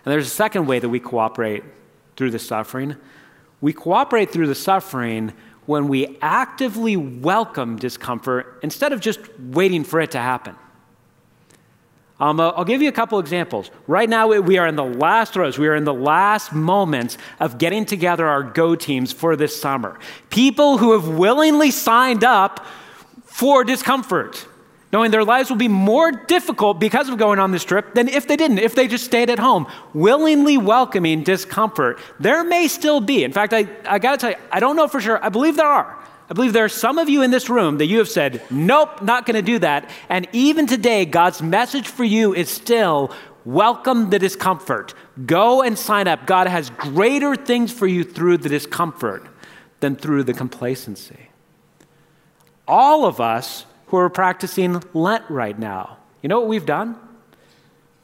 And 0.05 0.11
there's 0.13 0.27
a 0.27 0.29
second 0.29 0.67
way 0.67 0.79
that 0.79 0.87
we 0.87 0.99
cooperate 0.99 1.63
through 2.15 2.31
the 2.31 2.39
suffering. 2.39 2.95
We 3.59 3.73
cooperate 3.73 4.31
through 4.31 4.47
the 4.47 4.55
suffering 4.55 5.33
when 5.65 5.87
we 5.87 6.17
actively 6.21 6.95
welcome 6.95 7.77
discomfort 7.77 8.59
instead 8.61 8.93
of 8.93 8.99
just 9.01 9.19
waiting 9.39 9.83
for 9.83 9.99
it 9.99 10.11
to 10.11 10.19
happen. 10.19 10.55
Um, 12.19 12.39
I'll 12.39 12.63
give 12.63 12.81
you 12.81 12.87
a 12.87 12.93
couple 12.93 13.19
examples. 13.19 13.71
Right 13.87 14.07
now, 14.07 14.27
we 14.27 14.57
are 14.57 14.67
in 14.67 14.77
the 14.77 14.85
last 14.85 15.33
throes. 15.33 15.57
We 15.57 15.67
are 15.67 15.75
in 15.75 15.83
the 15.83 15.93
last 15.93 16.53
moments 16.53 17.17
of 17.41 17.57
getting 17.57 17.83
together 17.83 18.25
our 18.25 18.41
go 18.41 18.75
teams 18.75 19.11
for 19.11 19.35
this 19.35 19.59
summer. 19.59 19.99
People 20.29 20.77
who 20.77 20.93
have 20.93 21.09
willingly 21.09 21.71
signed 21.71 22.23
up 22.23 22.65
for 23.25 23.65
discomfort 23.65 24.47
knowing 24.95 25.11
their 25.11 25.25
lives 25.25 25.49
will 25.49 25.57
be 25.57 25.67
more 25.67 26.09
difficult 26.09 26.79
because 26.79 27.09
of 27.09 27.17
going 27.17 27.37
on 27.37 27.51
this 27.51 27.65
trip 27.65 27.93
than 27.95 28.07
if 28.07 28.29
they 28.29 28.37
didn't, 28.37 28.59
if 28.59 28.75
they 28.75 28.87
just 28.87 29.03
stayed 29.03 29.29
at 29.29 29.37
home, 29.37 29.67
willingly 29.93 30.57
welcoming 30.57 31.21
discomfort. 31.21 31.99
There 32.17 32.45
may 32.45 32.69
still 32.69 33.01
be. 33.01 33.25
In 33.25 33.33
fact, 33.33 33.51
I, 33.51 33.67
I 33.85 33.99
got 33.99 34.11
to 34.11 34.17
tell 34.17 34.29
you, 34.29 34.37
I 34.53 34.61
don't 34.61 34.77
know 34.77 34.87
for 34.87 35.01
sure. 35.01 35.21
I 35.21 35.27
believe 35.27 35.57
there 35.57 35.67
are. 35.67 36.01
I 36.29 36.33
believe 36.33 36.53
there 36.53 36.63
are 36.63 36.69
some 36.69 36.97
of 36.97 37.09
you 37.09 37.23
in 37.23 37.31
this 37.31 37.49
room 37.49 37.77
that 37.79 37.87
you 37.87 37.97
have 37.97 38.07
said, 38.07 38.41
nope, 38.49 39.01
not 39.01 39.25
going 39.25 39.35
to 39.35 39.41
do 39.41 39.59
that. 39.59 39.89
And 40.07 40.29
even 40.31 40.65
today, 40.65 41.03
God's 41.03 41.41
message 41.41 41.89
for 41.89 42.05
you 42.05 42.33
is 42.33 42.49
still 42.49 43.13
welcome 43.43 44.11
the 44.11 44.17
discomfort. 44.17 44.93
Go 45.25 45.61
and 45.61 45.77
sign 45.77 46.07
up. 46.07 46.25
God 46.25 46.47
has 46.47 46.69
greater 46.69 47.35
things 47.35 47.69
for 47.73 47.85
you 47.85 48.05
through 48.05 48.37
the 48.37 48.47
discomfort 48.47 49.27
than 49.81 49.97
through 49.97 50.23
the 50.23 50.33
complacency. 50.33 51.31
All 52.65 53.03
of 53.03 53.19
us 53.19 53.65
who 53.95 54.01
are 54.01 54.09
practicing 54.09 54.83
Lent 54.93 55.23
right 55.29 55.57
now. 55.57 55.97
You 56.21 56.29
know 56.29 56.39
what 56.39 56.49
we've 56.49 56.65
done? 56.65 56.97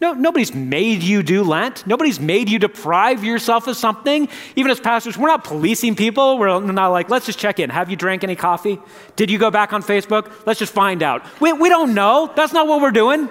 No, 0.01 0.13
nobody's 0.13 0.51
made 0.51 1.03
you 1.03 1.21
do 1.21 1.43
Lent. 1.43 1.85
Nobody's 1.85 2.19
made 2.19 2.49
you 2.49 2.57
deprive 2.57 3.23
yourself 3.23 3.67
of 3.67 3.77
something. 3.77 4.29
Even 4.55 4.71
as 4.71 4.79
pastors, 4.79 5.15
we're 5.15 5.27
not 5.27 5.43
policing 5.43 5.95
people. 5.95 6.39
We're 6.39 6.59
not 6.59 6.87
like, 6.87 7.11
let's 7.11 7.27
just 7.27 7.37
check 7.37 7.59
in. 7.59 7.69
Have 7.69 7.91
you 7.91 7.95
drank 7.95 8.23
any 8.23 8.35
coffee? 8.35 8.79
Did 9.15 9.29
you 9.29 9.37
go 9.37 9.51
back 9.51 9.73
on 9.73 9.83
Facebook? 9.83 10.31
Let's 10.47 10.59
just 10.59 10.73
find 10.73 11.03
out. 11.03 11.23
We, 11.39 11.53
we 11.53 11.69
don't 11.69 11.93
know. 11.93 12.31
That's 12.35 12.51
not 12.51 12.67
what 12.67 12.81
we're 12.81 12.89
doing. 12.89 13.29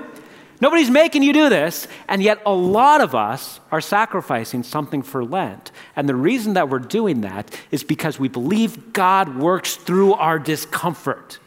Nobody's 0.60 0.90
making 0.90 1.24
you 1.24 1.32
do 1.32 1.48
this. 1.48 1.88
And 2.06 2.22
yet, 2.22 2.40
a 2.46 2.52
lot 2.52 3.00
of 3.00 3.16
us 3.16 3.58
are 3.72 3.80
sacrificing 3.80 4.62
something 4.62 5.02
for 5.02 5.24
Lent. 5.24 5.72
And 5.96 6.08
the 6.08 6.14
reason 6.14 6.54
that 6.54 6.68
we're 6.68 6.78
doing 6.78 7.22
that 7.22 7.52
is 7.72 7.82
because 7.82 8.20
we 8.20 8.28
believe 8.28 8.92
God 8.92 9.36
works 9.36 9.74
through 9.74 10.12
our 10.14 10.38
discomfort 10.38 11.39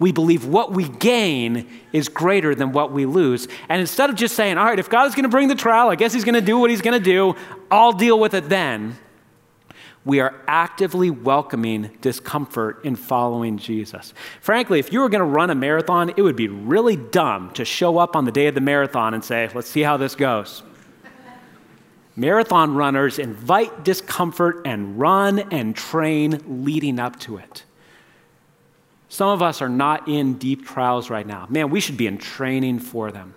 we 0.00 0.10
believe 0.10 0.46
what 0.46 0.72
we 0.72 0.88
gain 0.88 1.68
is 1.92 2.08
greater 2.08 2.54
than 2.54 2.72
what 2.72 2.90
we 2.90 3.06
lose. 3.06 3.46
And 3.68 3.80
instead 3.80 4.10
of 4.10 4.16
just 4.16 4.34
saying, 4.34 4.58
all 4.58 4.64
right, 4.64 4.78
if 4.78 4.90
God 4.90 5.06
is 5.06 5.14
going 5.14 5.24
to 5.24 5.28
bring 5.28 5.46
the 5.46 5.54
trial, 5.54 5.90
I 5.90 5.94
guess 5.94 6.12
he's 6.12 6.24
going 6.24 6.34
to 6.34 6.40
do 6.40 6.58
what 6.58 6.70
he's 6.70 6.80
going 6.80 6.98
to 6.98 7.04
do, 7.04 7.36
I'll 7.70 7.92
deal 7.92 8.18
with 8.18 8.34
it 8.34 8.48
then, 8.48 8.96
we 10.02 10.18
are 10.20 10.34
actively 10.48 11.10
welcoming 11.10 11.90
discomfort 12.00 12.82
in 12.84 12.96
following 12.96 13.58
Jesus. 13.58 14.14
Frankly, 14.40 14.78
if 14.78 14.92
you 14.92 15.00
were 15.00 15.10
going 15.10 15.20
to 15.20 15.26
run 15.26 15.50
a 15.50 15.54
marathon, 15.54 16.08
it 16.16 16.22
would 16.22 16.36
be 16.36 16.48
really 16.48 16.96
dumb 16.96 17.50
to 17.52 17.66
show 17.66 17.98
up 17.98 18.16
on 18.16 18.24
the 18.24 18.32
day 18.32 18.46
of 18.46 18.54
the 18.54 18.62
marathon 18.62 19.12
and 19.12 19.22
say, 19.22 19.50
let's 19.54 19.68
see 19.68 19.82
how 19.82 19.98
this 19.98 20.14
goes. 20.14 20.62
Marathon 22.16 22.74
runners 22.74 23.18
invite 23.18 23.84
discomfort 23.84 24.62
and 24.64 24.98
run 24.98 25.38
and 25.38 25.76
train 25.76 26.64
leading 26.64 26.98
up 26.98 27.18
to 27.20 27.36
it. 27.36 27.64
Some 29.10 29.28
of 29.28 29.42
us 29.42 29.60
are 29.60 29.68
not 29.68 30.06
in 30.06 30.34
deep 30.34 30.64
trials 30.64 31.10
right 31.10 31.26
now. 31.26 31.44
Man, 31.50 31.68
we 31.68 31.80
should 31.80 31.96
be 31.96 32.06
in 32.06 32.16
training 32.16 32.78
for 32.78 33.10
them. 33.10 33.34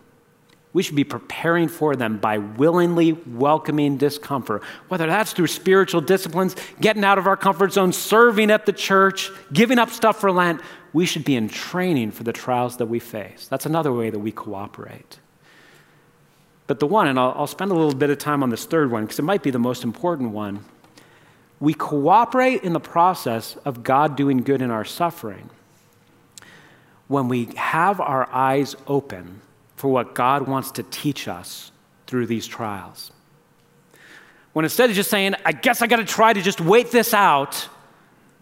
We 0.72 0.84
should 0.84 0.96
be 0.96 1.04
preparing 1.04 1.68
for 1.68 1.96
them 1.96 2.20
by 2.20 2.38
willingly 2.38 3.14
welcoming 3.14 3.98
discomfort, 3.98 4.64
whether 4.88 5.08
that's 5.08 5.34
through 5.34 5.48
spiritual 5.48 6.02
disciplines, 6.02 6.56
getting 6.80 7.04
out 7.04 7.18
of 7.18 7.26
our 7.26 7.36
comfort 7.36 7.74
zone, 7.74 7.92
serving 7.92 8.52
at 8.52 8.68
the 8.68 8.72
church, 8.72 9.32
giving 9.52 9.80
up 9.80 9.90
stuff 9.90 10.20
for 10.20 10.32
Lent. 10.32 10.62
We 10.94 11.08
should 11.08 11.26
be 11.26 11.36
in 11.36 11.50
training 11.50 12.12
for 12.12 12.24
the 12.24 12.34
trials 12.34 12.78
that 12.78 12.86
we 12.86 13.00
face. 13.00 13.48
That's 13.48 13.66
another 13.66 13.92
way 13.92 14.12
that 14.12 14.20
we 14.20 14.32
cooperate. 14.32 15.20
But 16.68 16.80
the 16.80 16.88
one, 16.88 17.08
and 17.08 17.20
I'll, 17.20 17.34
I'll 17.36 17.48
spend 17.48 17.72
a 17.72 17.76
little 17.76 17.96
bit 17.96 18.12
of 18.12 18.20
time 18.20 18.44
on 18.44 18.52
this 18.52 18.66
third 18.66 18.92
one 18.92 19.06
because 19.06 19.18
it 19.18 19.24
might 19.24 19.42
be 19.42 19.50
the 19.50 19.60
most 19.60 19.84
important 19.84 20.32
one. 20.32 20.64
We 21.60 21.74
cooperate 21.74 22.64
in 22.64 22.74
the 22.74 22.80
process 22.80 23.58
of 23.66 23.84
God 23.84 24.16
doing 24.16 24.38
good 24.44 24.62
in 24.62 24.70
our 24.70 24.86
suffering 24.86 25.50
when 27.08 27.28
we 27.28 27.46
have 27.56 28.00
our 28.00 28.30
eyes 28.32 28.76
open 28.88 29.42
for 29.76 29.90
what 29.90 30.16
God 30.16 30.48
wants 30.48 30.72
to 30.72 30.84
teach 30.84 31.28
us 31.28 31.72
through 32.08 32.28
these 32.28 32.48
trials. 32.48 33.12
When 34.54 34.66
instead 34.66 34.90
of 34.90 34.96
just 34.96 35.10
saying, 35.10 35.36
I 35.46 35.52
guess 35.52 35.82
I 35.82 35.88
got 35.88 35.98
to 35.98 36.06
try 36.06 36.32
to 36.32 36.42
just 36.42 36.62
wait 36.62 36.92
this 36.92 37.14
out, 37.14 37.68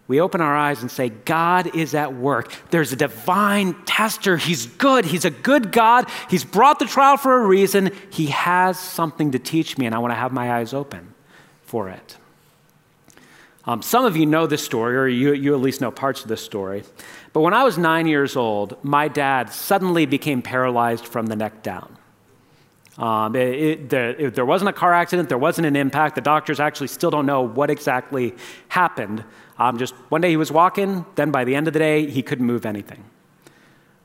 we 0.08 0.20
open 0.20 0.40
our 0.40 0.56
eyes 0.56 0.82
and 0.82 0.90
say, 0.90 1.08
God 1.08 1.74
is 1.74 1.94
at 1.94 2.14
work. 2.14 2.52
There's 2.70 2.92
a 2.92 2.96
divine 2.96 3.74
tester. 3.84 4.36
He's 4.36 4.66
good. 4.66 5.04
He's 5.04 5.24
a 5.24 5.30
good 5.30 5.72
God. 5.72 6.08
He's 6.28 6.44
brought 6.44 6.78
the 6.78 6.84
trial 6.84 7.16
for 7.16 7.42
a 7.42 7.46
reason. 7.46 7.92
He 8.10 8.26
has 8.26 8.78
something 8.78 9.30
to 9.30 9.38
teach 9.38 9.78
me, 9.78 9.86
and 9.86 9.94
I 9.94 9.98
want 9.98 10.10
to 10.10 10.16
have 10.16 10.32
my 10.32 10.52
eyes 10.52 10.74
open 10.74 11.14
for 11.62 11.88
it. 11.88 12.18
Um, 13.64 13.80
some 13.80 14.04
of 14.04 14.16
you 14.16 14.26
know 14.26 14.46
this 14.46 14.64
story, 14.64 14.96
or 14.96 15.06
you, 15.06 15.34
you 15.34 15.54
at 15.54 15.60
least 15.60 15.80
know 15.80 15.90
parts 15.90 16.22
of 16.22 16.28
this 16.28 16.42
story. 16.42 16.82
But 17.32 17.40
when 17.40 17.54
I 17.54 17.62
was 17.62 17.78
nine 17.78 18.06
years 18.06 18.36
old, 18.36 18.76
my 18.82 19.06
dad 19.08 19.52
suddenly 19.52 20.04
became 20.04 20.42
paralyzed 20.42 21.06
from 21.06 21.26
the 21.26 21.36
neck 21.36 21.62
down. 21.62 21.96
Um, 22.98 23.34
it, 23.36 23.54
it, 23.54 23.88
there, 23.88 24.10
it, 24.10 24.34
there, 24.34 24.44
wasn't 24.44 24.68
a 24.68 24.72
car 24.72 24.92
accident, 24.92 25.28
there 25.28 25.38
wasn't 25.38 25.66
an 25.66 25.76
impact. 25.76 26.14
The 26.14 26.20
doctors 26.20 26.60
actually 26.60 26.88
still 26.88 27.10
don't 27.10 27.24
know 27.24 27.40
what 27.40 27.70
exactly 27.70 28.34
happened. 28.68 29.24
Um, 29.58 29.78
just 29.78 29.94
one 30.10 30.20
day 30.20 30.30
he 30.30 30.36
was 30.36 30.52
walking, 30.52 31.06
then 31.14 31.30
by 31.30 31.44
the 31.44 31.54
end 31.54 31.68
of 31.68 31.72
the 31.72 31.78
day, 31.78 32.10
he 32.10 32.22
couldn't 32.22 32.44
move 32.44 32.66
anything. 32.66 33.04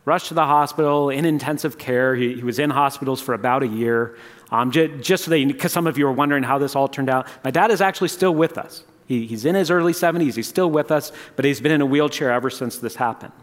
Rushed 0.05 0.27
to 0.27 0.35
the 0.35 0.45
hospital 0.45 1.09
in 1.09 1.25
intensive 1.25 1.77
care. 1.77 2.15
He, 2.15 2.35
he 2.35 2.43
was 2.43 2.59
in 2.59 2.69
hospitals 2.69 3.19
for 3.19 3.33
about 3.33 3.61
a 3.63 3.67
year. 3.67 4.17
Um, 4.51 4.71
just, 4.71 5.25
so 5.25 5.31
because 5.31 5.73
some 5.73 5.85
of 5.85 5.97
you 5.97 6.07
are 6.07 6.13
wondering 6.13 6.43
how 6.43 6.57
this 6.59 6.75
all 6.75 6.87
turned 6.87 7.09
out, 7.09 7.27
my 7.43 7.51
dad 7.51 7.71
is 7.71 7.81
actually 7.81 8.07
still 8.07 8.33
with 8.33 8.57
us. 8.57 8.83
He, 9.07 9.25
he's 9.25 9.45
in 9.45 9.55
his 9.55 9.71
early 9.71 9.93
70s, 9.93 10.35
he's 10.35 10.47
still 10.47 10.69
with 10.69 10.91
us, 10.91 11.11
but 11.35 11.45
he's 11.45 11.61
been 11.61 11.71
in 11.71 11.81
a 11.81 11.85
wheelchair 11.85 12.31
ever 12.31 12.49
since 12.49 12.77
this 12.77 12.95
happened. 12.95 13.33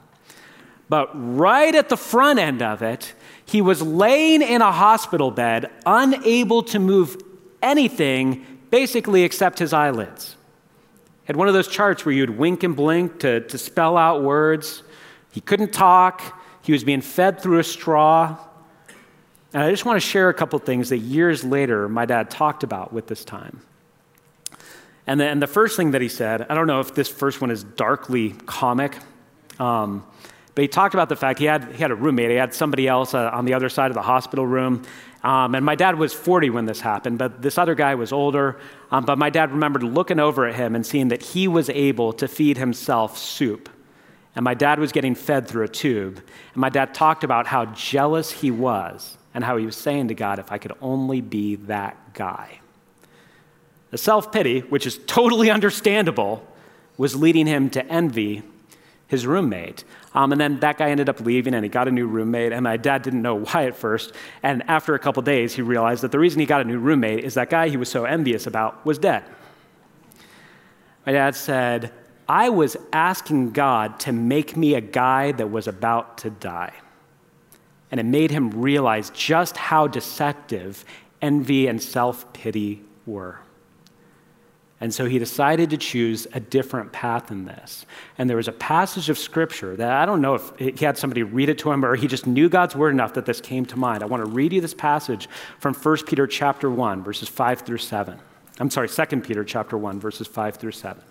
But 0.89 1.11
right 1.15 1.75
at 1.75 1.89
the 1.89 1.97
front 1.97 2.39
end 2.39 2.63
of 2.63 2.83
it, 2.83 3.15
he 3.47 3.63
was 3.63 3.81
laying 3.83 4.43
in 4.43 4.61
a 4.61 4.71
hospital 4.71 5.31
bed, 5.31 5.71
unable 5.87 6.63
to 6.65 6.79
move 6.79 7.21
anything, 7.63 8.45
basically 8.71 9.23
except 9.23 9.59
his 9.59 9.73
eyelids. 9.73 10.37
Had 11.25 11.37
one 11.37 11.49
of 11.49 11.55
those 11.55 11.69
charts 11.69 12.05
where 12.05 12.15
you'd 12.15 12.37
wink 12.39 12.63
and 12.63 12.77
blink 12.77 13.21
to, 13.21 13.41
to 13.41 13.57
spell 13.57 13.97
out 13.97 14.23
words. 14.23 14.83
He 15.33 15.41
couldn't 15.41 15.73
talk. 15.73 16.43
He 16.61 16.73
was 16.73 16.85
being 16.85 17.01
fed 17.01 17.41
through 17.41 17.59
a 17.59 17.65
straw. 17.65 18.37
And 19.55 19.63
I 19.63 19.71
just 19.71 19.87
want 19.87 19.97
to 19.97 20.07
share 20.07 20.29
a 20.29 20.35
couple 20.35 20.59
things 20.59 20.91
that 20.91 20.99
years 20.99 21.43
later 21.43 21.89
my 21.89 22.05
dad 22.05 22.31
talked 22.31 22.63
about 22.63 22.93
with 22.93 23.07
this 23.07 23.25
time. 23.25 23.63
And 25.07 25.21
then 25.21 25.39
the 25.39 25.47
first 25.47 25.77
thing 25.77 25.91
that 25.91 26.01
he 26.01 26.09
said, 26.09 26.47
I 26.49 26.55
don't 26.55 26.67
know 26.67 26.81
if 26.81 26.95
this 26.95 27.09
first 27.09 27.41
one 27.41 27.51
is 27.51 27.63
darkly 27.63 28.31
comic, 28.47 28.97
um, 29.59 30.05
but 30.55 30.63
he 30.63 30.69
talked 30.69 30.95
about 30.95 31.09
the 31.09 31.17
fact 31.17 31.39
he 31.39 31.47
had, 31.47 31.65
he 31.73 31.79
had 31.79 31.91
a 31.91 31.95
roommate. 31.95 32.31
He 32.31 32.37
had 32.37 32.55
somebody 32.55 32.87
else 32.87 33.13
uh, 33.13 33.31
on 33.33 33.45
the 33.45 33.55
other 33.55 33.69
side 33.69 33.91
of 33.91 33.95
the 33.95 34.03
hospital 34.03 34.47
room. 34.47 34.83
Um, 35.23 35.55
and 35.55 35.65
my 35.65 35.75
dad 35.75 35.99
was 35.99 36.13
40 36.13 36.51
when 36.51 36.67
this 36.67 36.81
happened, 36.81 37.19
but 37.19 37.43
this 37.43 37.59
other 37.59 37.75
guy 37.75 37.95
was 37.95 38.13
older. 38.13 38.61
Um, 38.91 39.05
but 39.05 39.19
my 39.19 39.31
dad 39.31 39.51
remembered 39.51 39.83
looking 39.83 40.21
over 40.21 40.47
at 40.47 40.55
him 40.55 40.75
and 40.75 40.87
seeing 40.87 41.09
that 41.09 41.23
he 41.23 41.49
was 41.49 41.71
able 41.71 42.13
to 42.15 42.29
feed 42.29 42.57
himself 42.57 43.19
soup. 43.19 43.69
And 44.37 44.45
my 44.45 44.55
dad 44.55 44.79
was 44.79 44.93
getting 44.93 45.15
fed 45.15 45.49
through 45.49 45.65
a 45.65 45.69
tube. 45.69 46.17
And 46.17 46.57
my 46.57 46.69
dad 46.69 46.95
talked 46.95 47.25
about 47.25 47.47
how 47.47 47.67
jealous 47.67 48.31
he 48.31 48.51
was 48.51 49.17
and 49.33 49.43
how 49.43 49.57
he 49.57 49.67
was 49.67 49.77
saying 49.77 50.09
to 50.09 50.15
God, 50.15 50.39
if 50.39 50.53
I 50.53 50.59
could 50.59 50.73
only 50.81 51.21
be 51.21 51.57
that 51.57 52.15
guy. 52.15 52.61
The 53.95 53.99
self 53.99 54.33
pity, 54.33 54.59
which 54.59 54.89
is 54.89 54.99
totally 55.07 55.51
understandable, 55.59 56.45
was 56.97 57.15
leading 57.15 57.47
him 57.47 57.71
to 57.71 57.87
envy 57.87 58.43
his 59.07 59.25
roommate. 59.25 59.85
Um, 60.15 60.33
and 60.33 60.41
then 60.41 60.59
that 60.61 60.79
guy 60.79 60.91
ended 60.91 61.09
up 61.09 61.21
leaving 61.21 61.55
and 61.55 61.63
he 61.63 61.69
got 61.69 61.87
a 61.87 61.93
new 61.93 62.09
roommate. 62.09 62.51
And 62.51 62.65
my 62.65 62.77
dad 62.77 63.03
didn't 63.03 63.23
know 63.23 63.37
why 63.45 63.67
at 63.67 63.77
first. 63.77 64.13
And 64.43 64.65
after 64.69 64.97
a 64.97 64.99
couple 64.99 65.23
days, 65.23 65.55
he 65.55 65.63
realized 65.63 66.03
that 66.03 66.11
the 66.11 66.19
reason 66.19 66.41
he 66.41 66.47
got 66.47 66.61
a 66.61 66.65
new 66.65 66.81
roommate 66.81 67.23
is 67.23 67.35
that 67.35 67.51
guy 67.51 67.69
he 67.69 67.77
was 67.77 67.89
so 67.89 68.05
envious 68.05 68.49
about 68.49 68.85
was 68.85 68.99
dead. 68.99 69.23
My 71.07 71.13
dad 71.13 71.37
said, 71.37 71.93
I 72.29 72.49
was 72.49 72.77
asking 72.93 73.53
God 73.53 74.01
to 74.01 74.13
make 74.13 74.57
me 74.57 74.75
a 74.75 74.81
guy 74.81 75.31
that 75.31 75.53
was 75.53 75.69
about 75.69 76.19
to 76.19 76.31
die. 76.31 76.73
And 77.93 78.01
it 78.01 78.07
made 78.07 78.33
him 78.33 78.61
realize 78.61 79.11
just 79.11 79.57
how 79.57 79.87
deceptive 79.87 80.85
envy 81.23 81.69
and 81.69 81.81
self 81.81 82.33
pity 82.33 82.83
were. 83.07 83.39
And 84.85 84.93
so 84.93 85.07
he 85.07 85.19
decided 85.19 85.71
to 85.71 85.79
choose 85.79 86.27
a 86.35 86.41
different 86.41 86.93
path 86.93 87.31
in 87.31 87.47
this. 87.47 87.87
And 88.19 88.29
there 88.29 88.37
was 88.37 88.49
a 88.49 88.53
passage 88.53 89.09
of 89.09 89.17
scripture 89.17 89.75
that 89.77 89.91
I 89.91 90.05
don't 90.05 90.21
know 90.21 90.35
if 90.35 90.59
he 90.59 90.85
had 90.85 90.99
somebody 90.99 91.23
read 91.23 91.49
it 91.49 91.57
to 91.61 91.73
him 91.73 91.87
or 91.87 91.97
he 91.97 92.07
just 92.07 92.27
knew 92.27 92.51
God's 92.51 92.77
word 92.77 92.91
enough 92.91 93.15
that 93.15 93.25
this 93.25 93.41
came 93.41 93.65
to 93.65 93.79
mind. 93.79 94.03
I 94.03 94.07
want 94.07 94.23
to 94.23 94.31
read 94.31 94.53
you 94.53 94.61
this 94.61 94.75
passage 94.75 95.27
from 95.59 95.73
1 95.73 95.97
Peter 96.05 96.27
chapter 96.27 96.69
1 96.69 97.03
verses 97.03 97.31
5 97.31 97.61
through 97.61 97.79
7. 97.79 98.19
I'm 98.61 98.69
sorry, 98.69 98.91
2 98.91 99.23
Peter 99.23 99.43
chapter 99.43 99.79
1 99.79 100.01
verses 100.01 100.27
5 100.27 100.57
through 100.57 100.73
7. 100.73 101.03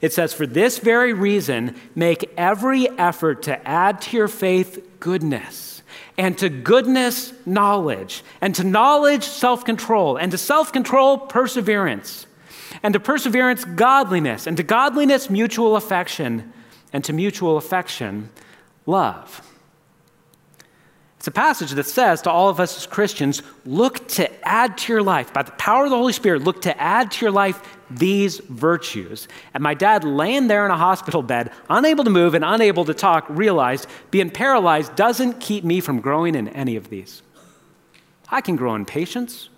It 0.00 0.12
says, 0.12 0.32
For 0.32 0.46
this 0.46 0.78
very 0.78 1.12
reason, 1.12 1.74
make 1.96 2.32
every 2.36 2.88
effort 3.00 3.42
to 3.42 3.68
add 3.68 4.00
to 4.02 4.16
your 4.16 4.28
faith 4.28 5.00
goodness, 5.00 5.82
and 6.16 6.38
to 6.38 6.48
goodness, 6.48 7.32
knowledge, 7.44 8.22
and 8.40 8.54
to 8.54 8.62
knowledge, 8.62 9.24
self 9.24 9.64
control, 9.64 10.16
and 10.16 10.30
to 10.30 10.38
self 10.38 10.72
control, 10.72 11.18
perseverance 11.18 12.26
and 12.82 12.94
to 12.94 13.00
perseverance, 13.00 13.64
godliness, 13.64 14.46
and 14.46 14.56
to 14.56 14.62
godliness, 14.62 15.30
mutual 15.30 15.76
affection, 15.76 16.52
and 16.92 17.04
to 17.04 17.12
mutual 17.12 17.56
affection, 17.56 18.30
love. 18.86 19.42
It's 21.18 21.26
a 21.26 21.32
passage 21.32 21.72
that 21.72 21.86
says 21.86 22.22
to 22.22 22.30
all 22.30 22.48
of 22.48 22.60
us 22.60 22.76
as 22.76 22.86
Christians 22.86 23.42
look 23.64 24.06
to 24.10 24.48
add 24.48 24.78
to 24.78 24.92
your 24.92 25.02
life, 25.02 25.32
by 25.32 25.42
the 25.42 25.50
power 25.52 25.84
of 25.84 25.90
the 25.90 25.96
Holy 25.96 26.12
Spirit, 26.12 26.42
look 26.42 26.62
to 26.62 26.80
add 26.80 27.10
to 27.10 27.24
your 27.24 27.32
life 27.32 27.60
these 27.90 28.38
virtues. 28.38 29.26
And 29.52 29.62
my 29.62 29.74
dad, 29.74 30.04
laying 30.04 30.46
there 30.46 30.64
in 30.64 30.70
a 30.70 30.76
hospital 30.76 31.22
bed, 31.22 31.50
unable 31.68 32.04
to 32.04 32.10
move 32.10 32.34
and 32.34 32.44
unable 32.44 32.84
to 32.84 32.94
talk, 32.94 33.26
realized 33.28 33.88
being 34.12 34.30
paralyzed 34.30 34.94
doesn't 34.94 35.40
keep 35.40 35.64
me 35.64 35.80
from 35.80 36.00
growing 36.00 36.36
in 36.36 36.48
any 36.50 36.76
of 36.76 36.90
these. 36.90 37.22
I 38.28 38.40
can 38.40 38.54
grow 38.54 38.74
in 38.76 38.84
patience. 38.84 39.48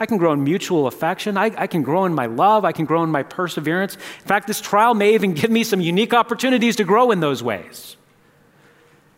I 0.00 0.06
can 0.06 0.16
grow 0.16 0.32
in 0.32 0.44
mutual 0.44 0.86
affection. 0.86 1.36
I, 1.36 1.52
I, 1.56 1.66
can 1.66 1.82
grow 1.82 2.04
in 2.04 2.14
my 2.14 2.26
love. 2.26 2.64
I 2.64 2.72
can 2.72 2.84
grow 2.84 3.02
in 3.02 3.10
my 3.10 3.22
perseverance. 3.22 3.94
In 3.94 4.26
fact, 4.26 4.46
this 4.46 4.60
trial 4.60 4.94
may 4.94 5.14
even 5.14 5.34
give 5.34 5.50
me 5.50 5.64
some 5.64 5.80
unique 5.80 6.14
opportunities 6.14 6.76
to 6.76 6.84
grow 6.84 7.10
in 7.10 7.20
those 7.20 7.42
ways. 7.42 7.96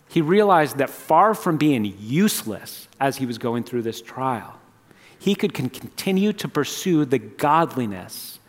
He 0.09 0.23
realized 0.23 0.79
that 0.79 0.91
far 0.91 1.35
from 1.35 1.57
being 1.57 1.85
useless 2.01 2.89
as 2.99 3.19
he 3.19 3.27
was 3.27 3.39
going 3.39 3.65
through 3.65 3.83
this 3.83 4.03
trial, 4.03 4.59
he 5.19 5.35
could 5.35 5.55
continue 5.55 6.33
to 6.33 6.49
pursue 6.49 7.05
the 7.05 7.19
godliness 7.19 8.41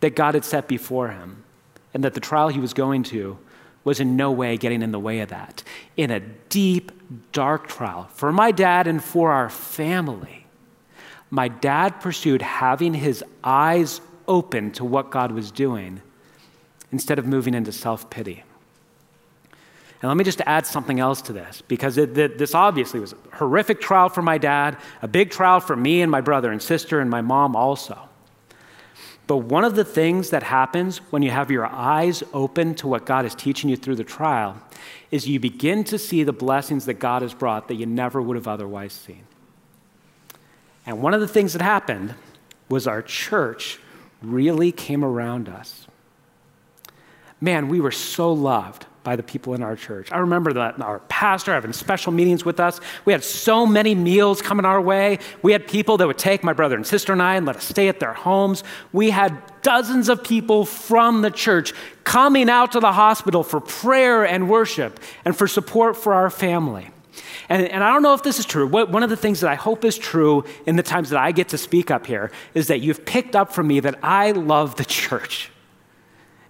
that 0.00 0.14
God 0.14 0.34
had 0.34 0.44
set 0.44 0.68
before 0.68 1.08
him, 1.08 1.44
and 1.94 2.04
that 2.04 2.14
the 2.14 2.20
trial 2.20 2.48
he 2.48 2.60
was 2.60 2.74
going 2.74 3.02
to 3.04 3.38
was 3.84 3.98
in 3.98 4.16
no 4.16 4.30
way 4.30 4.56
getting 4.56 4.82
in 4.82 4.92
the 4.92 5.00
way 5.00 5.20
of 5.20 5.30
that. 5.30 5.62
In 5.96 6.10
a 6.10 6.20
deep, 6.20 6.92
dark 7.32 7.66
trial 7.66 8.08
for 8.14 8.30
my 8.30 8.52
dad 8.52 8.86
and 8.86 9.02
for 9.02 9.32
our 9.32 9.48
family 9.48 10.41
my 11.32 11.48
dad 11.48 11.98
pursued 12.02 12.42
having 12.42 12.92
his 12.92 13.24
eyes 13.42 14.02
open 14.28 14.70
to 14.72 14.84
what 14.84 15.10
God 15.10 15.32
was 15.32 15.50
doing 15.50 16.02
instead 16.92 17.18
of 17.18 17.26
moving 17.26 17.54
into 17.54 17.72
self 17.72 18.10
pity. 18.10 18.44
And 20.02 20.10
let 20.10 20.16
me 20.18 20.24
just 20.24 20.42
add 20.42 20.66
something 20.66 21.00
else 21.00 21.22
to 21.22 21.32
this, 21.32 21.62
because 21.62 21.96
it, 21.96 22.14
this 22.14 22.54
obviously 22.54 23.00
was 23.00 23.14
a 23.14 23.36
horrific 23.36 23.80
trial 23.80 24.10
for 24.10 24.20
my 24.20 24.36
dad, 24.36 24.76
a 25.00 25.08
big 25.08 25.30
trial 25.30 25.60
for 25.60 25.74
me 25.74 26.02
and 26.02 26.10
my 26.10 26.20
brother 26.20 26.52
and 26.52 26.60
sister 26.60 27.00
and 27.00 27.08
my 27.08 27.22
mom 27.22 27.56
also. 27.56 27.98
But 29.26 29.38
one 29.38 29.64
of 29.64 29.74
the 29.74 29.86
things 29.86 30.28
that 30.30 30.42
happens 30.42 30.98
when 31.10 31.22
you 31.22 31.30
have 31.30 31.50
your 31.50 31.64
eyes 31.64 32.22
open 32.34 32.74
to 32.74 32.88
what 32.88 33.06
God 33.06 33.24
is 33.24 33.34
teaching 33.34 33.70
you 33.70 33.76
through 33.76 33.96
the 33.96 34.04
trial 34.04 34.60
is 35.10 35.26
you 35.26 35.40
begin 35.40 35.82
to 35.84 35.98
see 35.98 36.24
the 36.24 36.32
blessings 36.32 36.84
that 36.84 36.94
God 36.94 37.22
has 37.22 37.32
brought 37.32 37.68
that 37.68 37.76
you 37.76 37.86
never 37.86 38.20
would 38.20 38.36
have 38.36 38.48
otherwise 38.48 38.92
seen. 38.92 39.24
And 40.86 41.00
one 41.00 41.14
of 41.14 41.20
the 41.20 41.28
things 41.28 41.52
that 41.52 41.62
happened 41.62 42.14
was 42.68 42.86
our 42.86 43.02
church 43.02 43.78
really 44.22 44.72
came 44.72 45.04
around 45.04 45.48
us. 45.48 45.86
Man, 47.40 47.68
we 47.68 47.80
were 47.80 47.90
so 47.90 48.32
loved 48.32 48.86
by 49.02 49.16
the 49.16 49.22
people 49.22 49.54
in 49.54 49.62
our 49.62 49.74
church. 49.74 50.12
I 50.12 50.18
remember 50.18 50.52
that 50.52 50.80
our 50.80 51.00
pastor 51.00 51.52
having 51.52 51.72
special 51.72 52.12
meetings 52.12 52.44
with 52.44 52.60
us. 52.60 52.80
We 53.04 53.12
had 53.12 53.24
so 53.24 53.66
many 53.66 53.94
meals 53.94 54.40
coming 54.40 54.64
our 54.64 54.80
way. 54.80 55.18
We 55.42 55.52
had 55.52 55.66
people 55.66 55.96
that 55.96 56.06
would 56.06 56.18
take 56.18 56.44
my 56.44 56.52
brother 56.52 56.76
and 56.76 56.86
sister 56.86 57.12
and 57.12 57.20
I 57.20 57.34
and 57.34 57.44
let 57.44 57.56
us 57.56 57.64
stay 57.64 57.88
at 57.88 57.98
their 57.98 58.12
homes. 58.12 58.62
We 58.92 59.10
had 59.10 59.42
dozens 59.62 60.08
of 60.08 60.22
people 60.22 60.64
from 60.64 61.22
the 61.22 61.30
church 61.30 61.72
coming 62.04 62.48
out 62.48 62.72
to 62.72 62.80
the 62.80 62.92
hospital 62.92 63.42
for 63.42 63.60
prayer 63.60 64.24
and 64.24 64.48
worship 64.48 65.00
and 65.24 65.36
for 65.36 65.48
support 65.48 65.96
for 65.96 66.14
our 66.14 66.30
family. 66.30 66.90
And, 67.48 67.66
and 67.68 67.84
I 67.84 67.92
don't 67.92 68.02
know 68.02 68.14
if 68.14 68.22
this 68.22 68.38
is 68.38 68.46
true. 68.46 68.66
What, 68.66 68.90
one 68.90 69.02
of 69.02 69.10
the 69.10 69.16
things 69.16 69.40
that 69.40 69.50
I 69.50 69.54
hope 69.54 69.84
is 69.84 69.98
true 69.98 70.44
in 70.66 70.76
the 70.76 70.82
times 70.82 71.10
that 71.10 71.20
I 71.20 71.32
get 71.32 71.48
to 71.50 71.58
speak 71.58 71.90
up 71.90 72.06
here 72.06 72.30
is 72.54 72.68
that 72.68 72.80
you've 72.80 73.04
picked 73.04 73.36
up 73.36 73.52
from 73.52 73.66
me 73.66 73.80
that 73.80 73.98
I 74.02 74.32
love 74.32 74.76
the 74.76 74.84
church. 74.84 75.50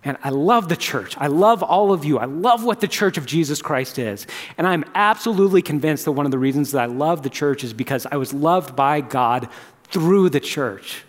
And 0.04 0.16
I 0.24 0.30
love 0.30 0.68
the 0.68 0.76
church. 0.76 1.16
I 1.18 1.28
love 1.28 1.62
all 1.62 1.92
of 1.92 2.04
you. 2.04 2.18
I 2.18 2.24
love 2.24 2.64
what 2.64 2.80
the 2.80 2.88
church 2.88 3.16
of 3.16 3.26
Jesus 3.26 3.62
Christ 3.62 3.98
is. 3.98 4.26
And 4.58 4.66
I'm 4.66 4.84
absolutely 4.94 5.62
convinced 5.62 6.06
that 6.06 6.12
one 6.12 6.26
of 6.26 6.32
the 6.32 6.38
reasons 6.38 6.72
that 6.72 6.82
I 6.82 6.86
love 6.86 7.22
the 7.22 7.30
church 7.30 7.62
is 7.62 7.72
because 7.72 8.06
I 8.10 8.16
was 8.16 8.34
loved 8.34 8.74
by 8.74 9.00
God 9.00 9.48
through 9.84 10.30
the 10.30 10.40
church 10.40 11.04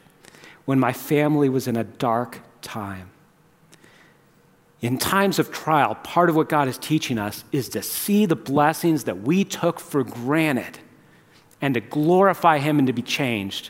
when 0.65 0.79
my 0.79 0.93
family 0.93 1.49
was 1.49 1.67
in 1.67 1.75
a 1.75 1.83
dark 1.83 2.39
time. 2.61 3.09
In 4.83 4.97
times 4.97 5.39
of 5.39 5.49
trial, 5.49 5.95
part 5.95 6.29
of 6.29 6.35
what 6.35 6.49
God 6.49 6.67
is 6.67 6.77
teaching 6.77 7.17
us 7.17 7.45
is 7.53 7.69
to 7.69 7.81
see 7.81 8.25
the 8.25 8.35
blessings 8.35 9.05
that 9.05 9.21
we 9.21 9.45
took 9.45 9.79
for 9.79 10.03
granted 10.03 10.77
and 11.61 11.73
to 11.75 11.79
glorify 11.79 12.59
Him 12.59 12.79
and 12.79 12.87
to 12.87 12.93
be 12.93 13.01
changed 13.01 13.69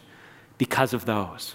because 0.58 0.92
of 0.92 1.06
those. 1.06 1.54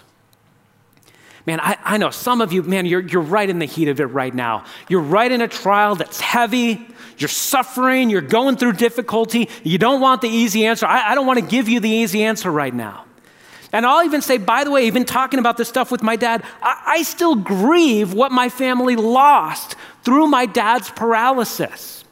Man, 1.45 1.59
I, 1.59 1.77
I 1.83 1.97
know 1.97 2.09
some 2.09 2.39
of 2.39 2.53
you, 2.53 2.63
man, 2.63 2.85
you're, 2.85 3.01
you're 3.01 3.21
right 3.21 3.49
in 3.49 3.59
the 3.59 3.65
heat 3.65 3.89
of 3.89 3.99
it 3.99 4.05
right 4.05 4.33
now. 4.33 4.63
You're 4.87 5.01
right 5.01 5.29
in 5.29 5.41
a 5.41 5.47
trial 5.49 5.95
that's 5.95 6.21
heavy. 6.21 6.87
You're 7.17 7.27
suffering. 7.27 8.09
You're 8.09 8.21
going 8.21 8.55
through 8.55 8.73
difficulty. 8.73 9.49
You 9.63 9.77
don't 9.77 9.99
want 9.99 10.21
the 10.21 10.29
easy 10.29 10.65
answer. 10.67 10.85
I, 10.85 11.11
I 11.11 11.15
don't 11.15 11.27
want 11.27 11.39
to 11.39 11.45
give 11.45 11.67
you 11.67 11.81
the 11.81 11.89
easy 11.89 12.23
answer 12.23 12.49
right 12.49 12.73
now. 12.73 13.03
And 13.71 13.85
I'll 13.85 14.03
even 14.03 14.21
say, 14.21 14.37
by 14.37 14.63
the 14.63 14.71
way, 14.71 14.87
even 14.87 15.05
talking 15.05 15.39
about 15.39 15.57
this 15.57 15.69
stuff 15.69 15.91
with 15.91 16.01
my 16.01 16.15
dad, 16.15 16.43
I, 16.61 16.83
I 16.85 17.03
still 17.03 17.35
grieve 17.35 18.13
what 18.13 18.31
my 18.31 18.49
family 18.49 18.95
lost 18.95 19.75
through 20.03 20.27
my 20.27 20.45
dad's 20.45 20.89
paralysis. 20.89 22.03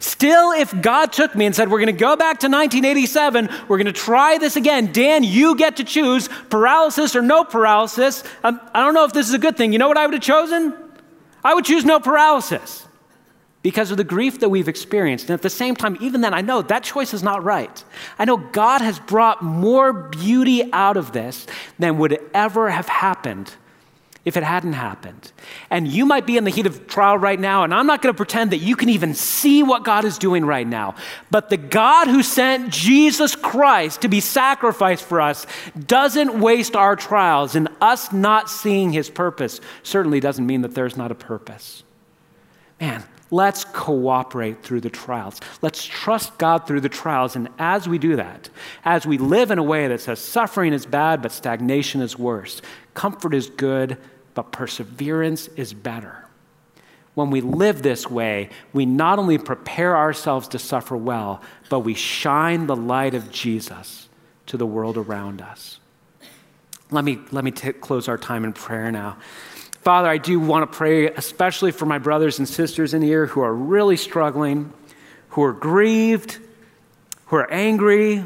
Still, 0.00 0.52
if 0.52 0.80
God 0.80 1.12
took 1.12 1.34
me 1.34 1.46
and 1.46 1.54
said, 1.54 1.70
We're 1.70 1.78
going 1.78 1.86
to 1.86 1.92
go 1.92 2.16
back 2.16 2.40
to 2.40 2.46
1987, 2.46 3.48
we're 3.68 3.78
going 3.78 3.86
to 3.86 3.92
try 3.92 4.38
this 4.38 4.56
again, 4.56 4.92
Dan, 4.92 5.24
you 5.24 5.56
get 5.56 5.76
to 5.76 5.84
choose 5.84 6.28
paralysis 6.50 7.16
or 7.16 7.22
no 7.22 7.44
paralysis. 7.44 8.22
Um, 8.44 8.60
I 8.74 8.84
don't 8.84 8.94
know 8.94 9.04
if 9.04 9.12
this 9.12 9.28
is 9.28 9.34
a 9.34 9.38
good 9.38 9.56
thing. 9.56 9.72
You 9.72 9.78
know 9.78 9.88
what 9.88 9.98
I 9.98 10.06
would 10.06 10.14
have 10.14 10.22
chosen? 10.22 10.74
I 11.44 11.54
would 11.54 11.64
choose 11.64 11.84
no 11.84 12.00
paralysis 12.00 12.87
because 13.68 13.90
of 13.90 13.98
the 13.98 14.04
grief 14.04 14.40
that 14.40 14.48
we've 14.48 14.66
experienced. 14.66 15.26
And 15.26 15.34
at 15.34 15.42
the 15.42 15.50
same 15.50 15.76
time, 15.76 15.98
even 16.00 16.22
then, 16.22 16.32
I 16.32 16.40
know 16.40 16.62
that 16.62 16.82
choice 16.82 17.12
is 17.12 17.22
not 17.22 17.44
right. 17.44 17.84
I 18.18 18.24
know 18.24 18.38
God 18.38 18.80
has 18.80 18.98
brought 18.98 19.42
more 19.42 19.92
beauty 19.92 20.72
out 20.72 20.96
of 20.96 21.12
this 21.12 21.46
than 21.78 21.98
would 21.98 22.18
ever 22.32 22.70
have 22.70 22.88
happened 22.88 23.52
if 24.24 24.38
it 24.38 24.42
hadn't 24.42 24.72
happened. 24.72 25.32
And 25.68 25.86
you 25.86 26.06
might 26.06 26.24
be 26.24 26.38
in 26.38 26.44
the 26.44 26.50
heat 26.50 26.64
of 26.64 26.86
trial 26.86 27.18
right 27.18 27.38
now, 27.38 27.62
and 27.62 27.74
I'm 27.74 27.86
not 27.86 28.00
going 28.00 28.10
to 28.10 28.16
pretend 28.16 28.52
that 28.52 28.56
you 28.56 28.74
can 28.74 28.88
even 28.88 29.12
see 29.12 29.62
what 29.62 29.84
God 29.84 30.06
is 30.06 30.16
doing 30.16 30.46
right 30.46 30.66
now. 30.66 30.94
But 31.30 31.50
the 31.50 31.58
God 31.58 32.08
who 32.08 32.22
sent 32.22 32.70
Jesus 32.70 33.36
Christ 33.36 34.00
to 34.00 34.08
be 34.08 34.20
sacrificed 34.20 35.04
for 35.04 35.20
us 35.20 35.46
doesn't 35.86 36.40
waste 36.40 36.74
our 36.74 36.96
trials, 36.96 37.54
and 37.54 37.68
us 37.82 38.14
not 38.14 38.48
seeing 38.48 38.94
his 38.94 39.10
purpose 39.10 39.60
certainly 39.82 40.20
doesn't 40.20 40.46
mean 40.46 40.62
that 40.62 40.74
there's 40.74 40.96
not 40.96 41.12
a 41.12 41.14
purpose. 41.14 41.84
Man, 42.80 43.04
Let's 43.30 43.64
cooperate 43.64 44.62
through 44.62 44.80
the 44.80 44.90
trials. 44.90 45.40
Let's 45.60 45.84
trust 45.84 46.38
God 46.38 46.66
through 46.66 46.80
the 46.80 46.88
trials. 46.88 47.36
And 47.36 47.48
as 47.58 47.86
we 47.86 47.98
do 47.98 48.16
that, 48.16 48.48
as 48.84 49.06
we 49.06 49.18
live 49.18 49.50
in 49.50 49.58
a 49.58 49.62
way 49.62 49.86
that 49.88 50.00
says 50.00 50.18
suffering 50.18 50.72
is 50.72 50.86
bad, 50.86 51.20
but 51.20 51.32
stagnation 51.32 52.00
is 52.00 52.18
worse, 52.18 52.62
comfort 52.94 53.34
is 53.34 53.50
good, 53.50 53.98
but 54.34 54.52
perseverance 54.52 55.48
is 55.48 55.74
better. 55.74 56.24
When 57.14 57.30
we 57.30 57.40
live 57.40 57.82
this 57.82 58.08
way, 58.08 58.48
we 58.72 58.86
not 58.86 59.18
only 59.18 59.38
prepare 59.38 59.96
ourselves 59.96 60.46
to 60.48 60.58
suffer 60.58 60.96
well, 60.96 61.42
but 61.68 61.80
we 61.80 61.94
shine 61.94 62.66
the 62.68 62.76
light 62.76 63.12
of 63.12 63.32
Jesus 63.32 64.08
to 64.46 64.56
the 64.56 64.66
world 64.66 64.96
around 64.96 65.42
us. 65.42 65.80
Let 66.90 67.04
me, 67.04 67.18
let 67.32 67.44
me 67.44 67.50
t- 67.50 67.72
close 67.72 68.08
our 68.08 68.16
time 68.16 68.44
in 68.44 68.52
prayer 68.52 68.90
now. 68.92 69.18
Father, 69.82 70.08
I 70.08 70.18
do 70.18 70.38
want 70.40 70.70
to 70.70 70.76
pray, 70.76 71.08
especially 71.08 71.70
for 71.70 71.86
my 71.86 71.98
brothers 71.98 72.38
and 72.38 72.48
sisters 72.48 72.94
in 72.94 73.02
here 73.02 73.26
who 73.26 73.40
are 73.40 73.54
really 73.54 73.96
struggling, 73.96 74.72
who 75.30 75.42
are 75.42 75.52
grieved, 75.52 76.38
who 77.26 77.36
are 77.36 77.50
angry, 77.50 78.24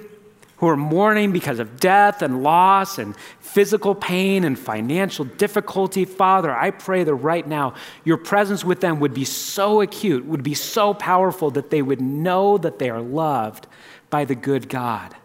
who 0.57 0.69
are 0.69 0.77
mourning 0.77 1.33
because 1.33 1.59
of 1.59 1.81
death 1.81 2.23
and 2.23 2.43
loss 2.43 2.99
and 2.99 3.17
physical 3.41 3.95
pain 3.95 4.45
and 4.45 4.57
financial 4.59 5.25
difficulty. 5.25 6.05
Father, 6.05 6.55
I 6.55 6.71
pray 6.71 7.03
that 7.05 7.15
right 7.15 7.47
now 7.47 7.75
your 8.05 8.17
presence 8.17 8.65
with 8.65 8.81
them 8.81 9.01
would 9.01 9.13
be 9.13 9.25
so 9.25 9.81
acute, 9.81 10.25
would 10.25 10.45
be 10.45 10.55
so 10.55 10.95
powerful 10.95 11.51
that 11.51 11.71
they 11.71 11.83
would 11.83 12.01
know 12.01 12.59
that 12.59 12.79
they 12.79 12.91
are 12.91 13.03
loved 13.03 13.67
by 14.09 14.25
the 14.25 14.37
good 14.37 14.69
God. 14.69 15.17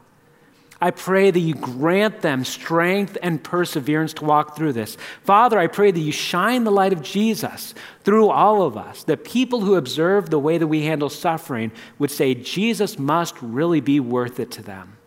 I 0.80 0.92
pray 0.92 1.32
that 1.32 1.40
you 1.40 1.56
grant 1.56 2.22
them 2.22 2.44
strength 2.44 3.18
and 3.24 3.44
perseverance 3.44 4.14
to 4.16 4.26
walk 4.26 4.56
through 4.56 4.74
this. 4.74 4.96
Father, 5.24 5.58
I 5.58 5.68
pray 5.68 5.90
that 5.90 6.00
you 6.00 6.12
shine 6.12 6.66
the 6.66 6.72
light 6.72 6.94
of 6.94 7.02
Jesus 7.02 7.74
through 8.04 8.30
all 8.30 8.62
of 8.62 8.78
us, 8.78 9.04
that 9.06 9.24
people 9.24 9.62
who 9.62 9.76
observe 9.76 10.30
the 10.30 10.40
way 10.40 10.58
that 10.58 10.68
we 10.68 10.84
handle 10.84 11.10
suffering 11.10 11.72
would 11.98 12.12
say, 12.12 12.36
Jesus 12.36 13.00
must 13.00 13.42
really 13.42 13.82
be 13.82 14.00
worth 14.00 14.40
it 14.40 14.52
to 14.52 14.62
them 14.62 14.98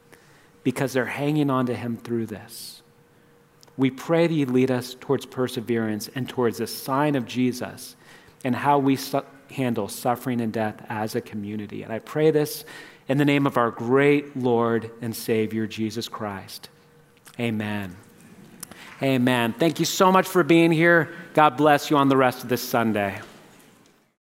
because 0.65 0.93
they're 0.93 1.07
hanging 1.07 1.51
on 1.51 1.67
to 1.67 1.75
Him 1.75 1.97
through 1.97 2.27
this. 2.27 2.83
We 3.77 3.91
pray 3.91 4.27
that 4.27 4.35
you 4.35 4.47
lead 4.47 4.71
us 4.71 4.97
towards 4.99 5.25
perseverance 5.25 6.11
and 6.15 6.29
towards 6.29 6.59
the 6.59 6.67
sign 6.67 7.15
of 7.15 7.27
Jesus 7.27 7.97
and 8.45 8.57
how 8.57 8.79
we 8.79 8.97
su- 8.97 9.23
handle 9.51 9.89
suffering 9.89 10.41
and 10.41 10.53
death 10.53 10.85
as 10.89 11.15
a 11.15 11.21
community. 11.21 11.83
And 11.83 11.93
I 11.93 11.99
pray 11.99 12.31
this 12.31 12.65
in 13.11 13.19
the 13.19 13.25
name 13.25 13.45
of 13.45 13.57
our 13.57 13.73
great 13.73 14.37
Lord 14.37 14.89
and 15.03 15.17
Savior, 15.17 15.67
Jesus 15.67 16.09
Christ. 16.09 16.69
Amen. 17.41 17.97
Amen. 19.03 19.53
Thank 19.53 19.81
you 19.81 19.85
so 19.85 20.13
much 20.13 20.29
for 20.29 20.45
being 20.45 20.71
here. 20.71 21.13
God 21.35 21.57
bless 21.57 21.91
you 21.91 21.97
on 21.97 22.09
the 22.09 22.17
rest 22.17 22.45
of 22.45 22.49
this 22.49 22.63
Sunday. 22.63 23.21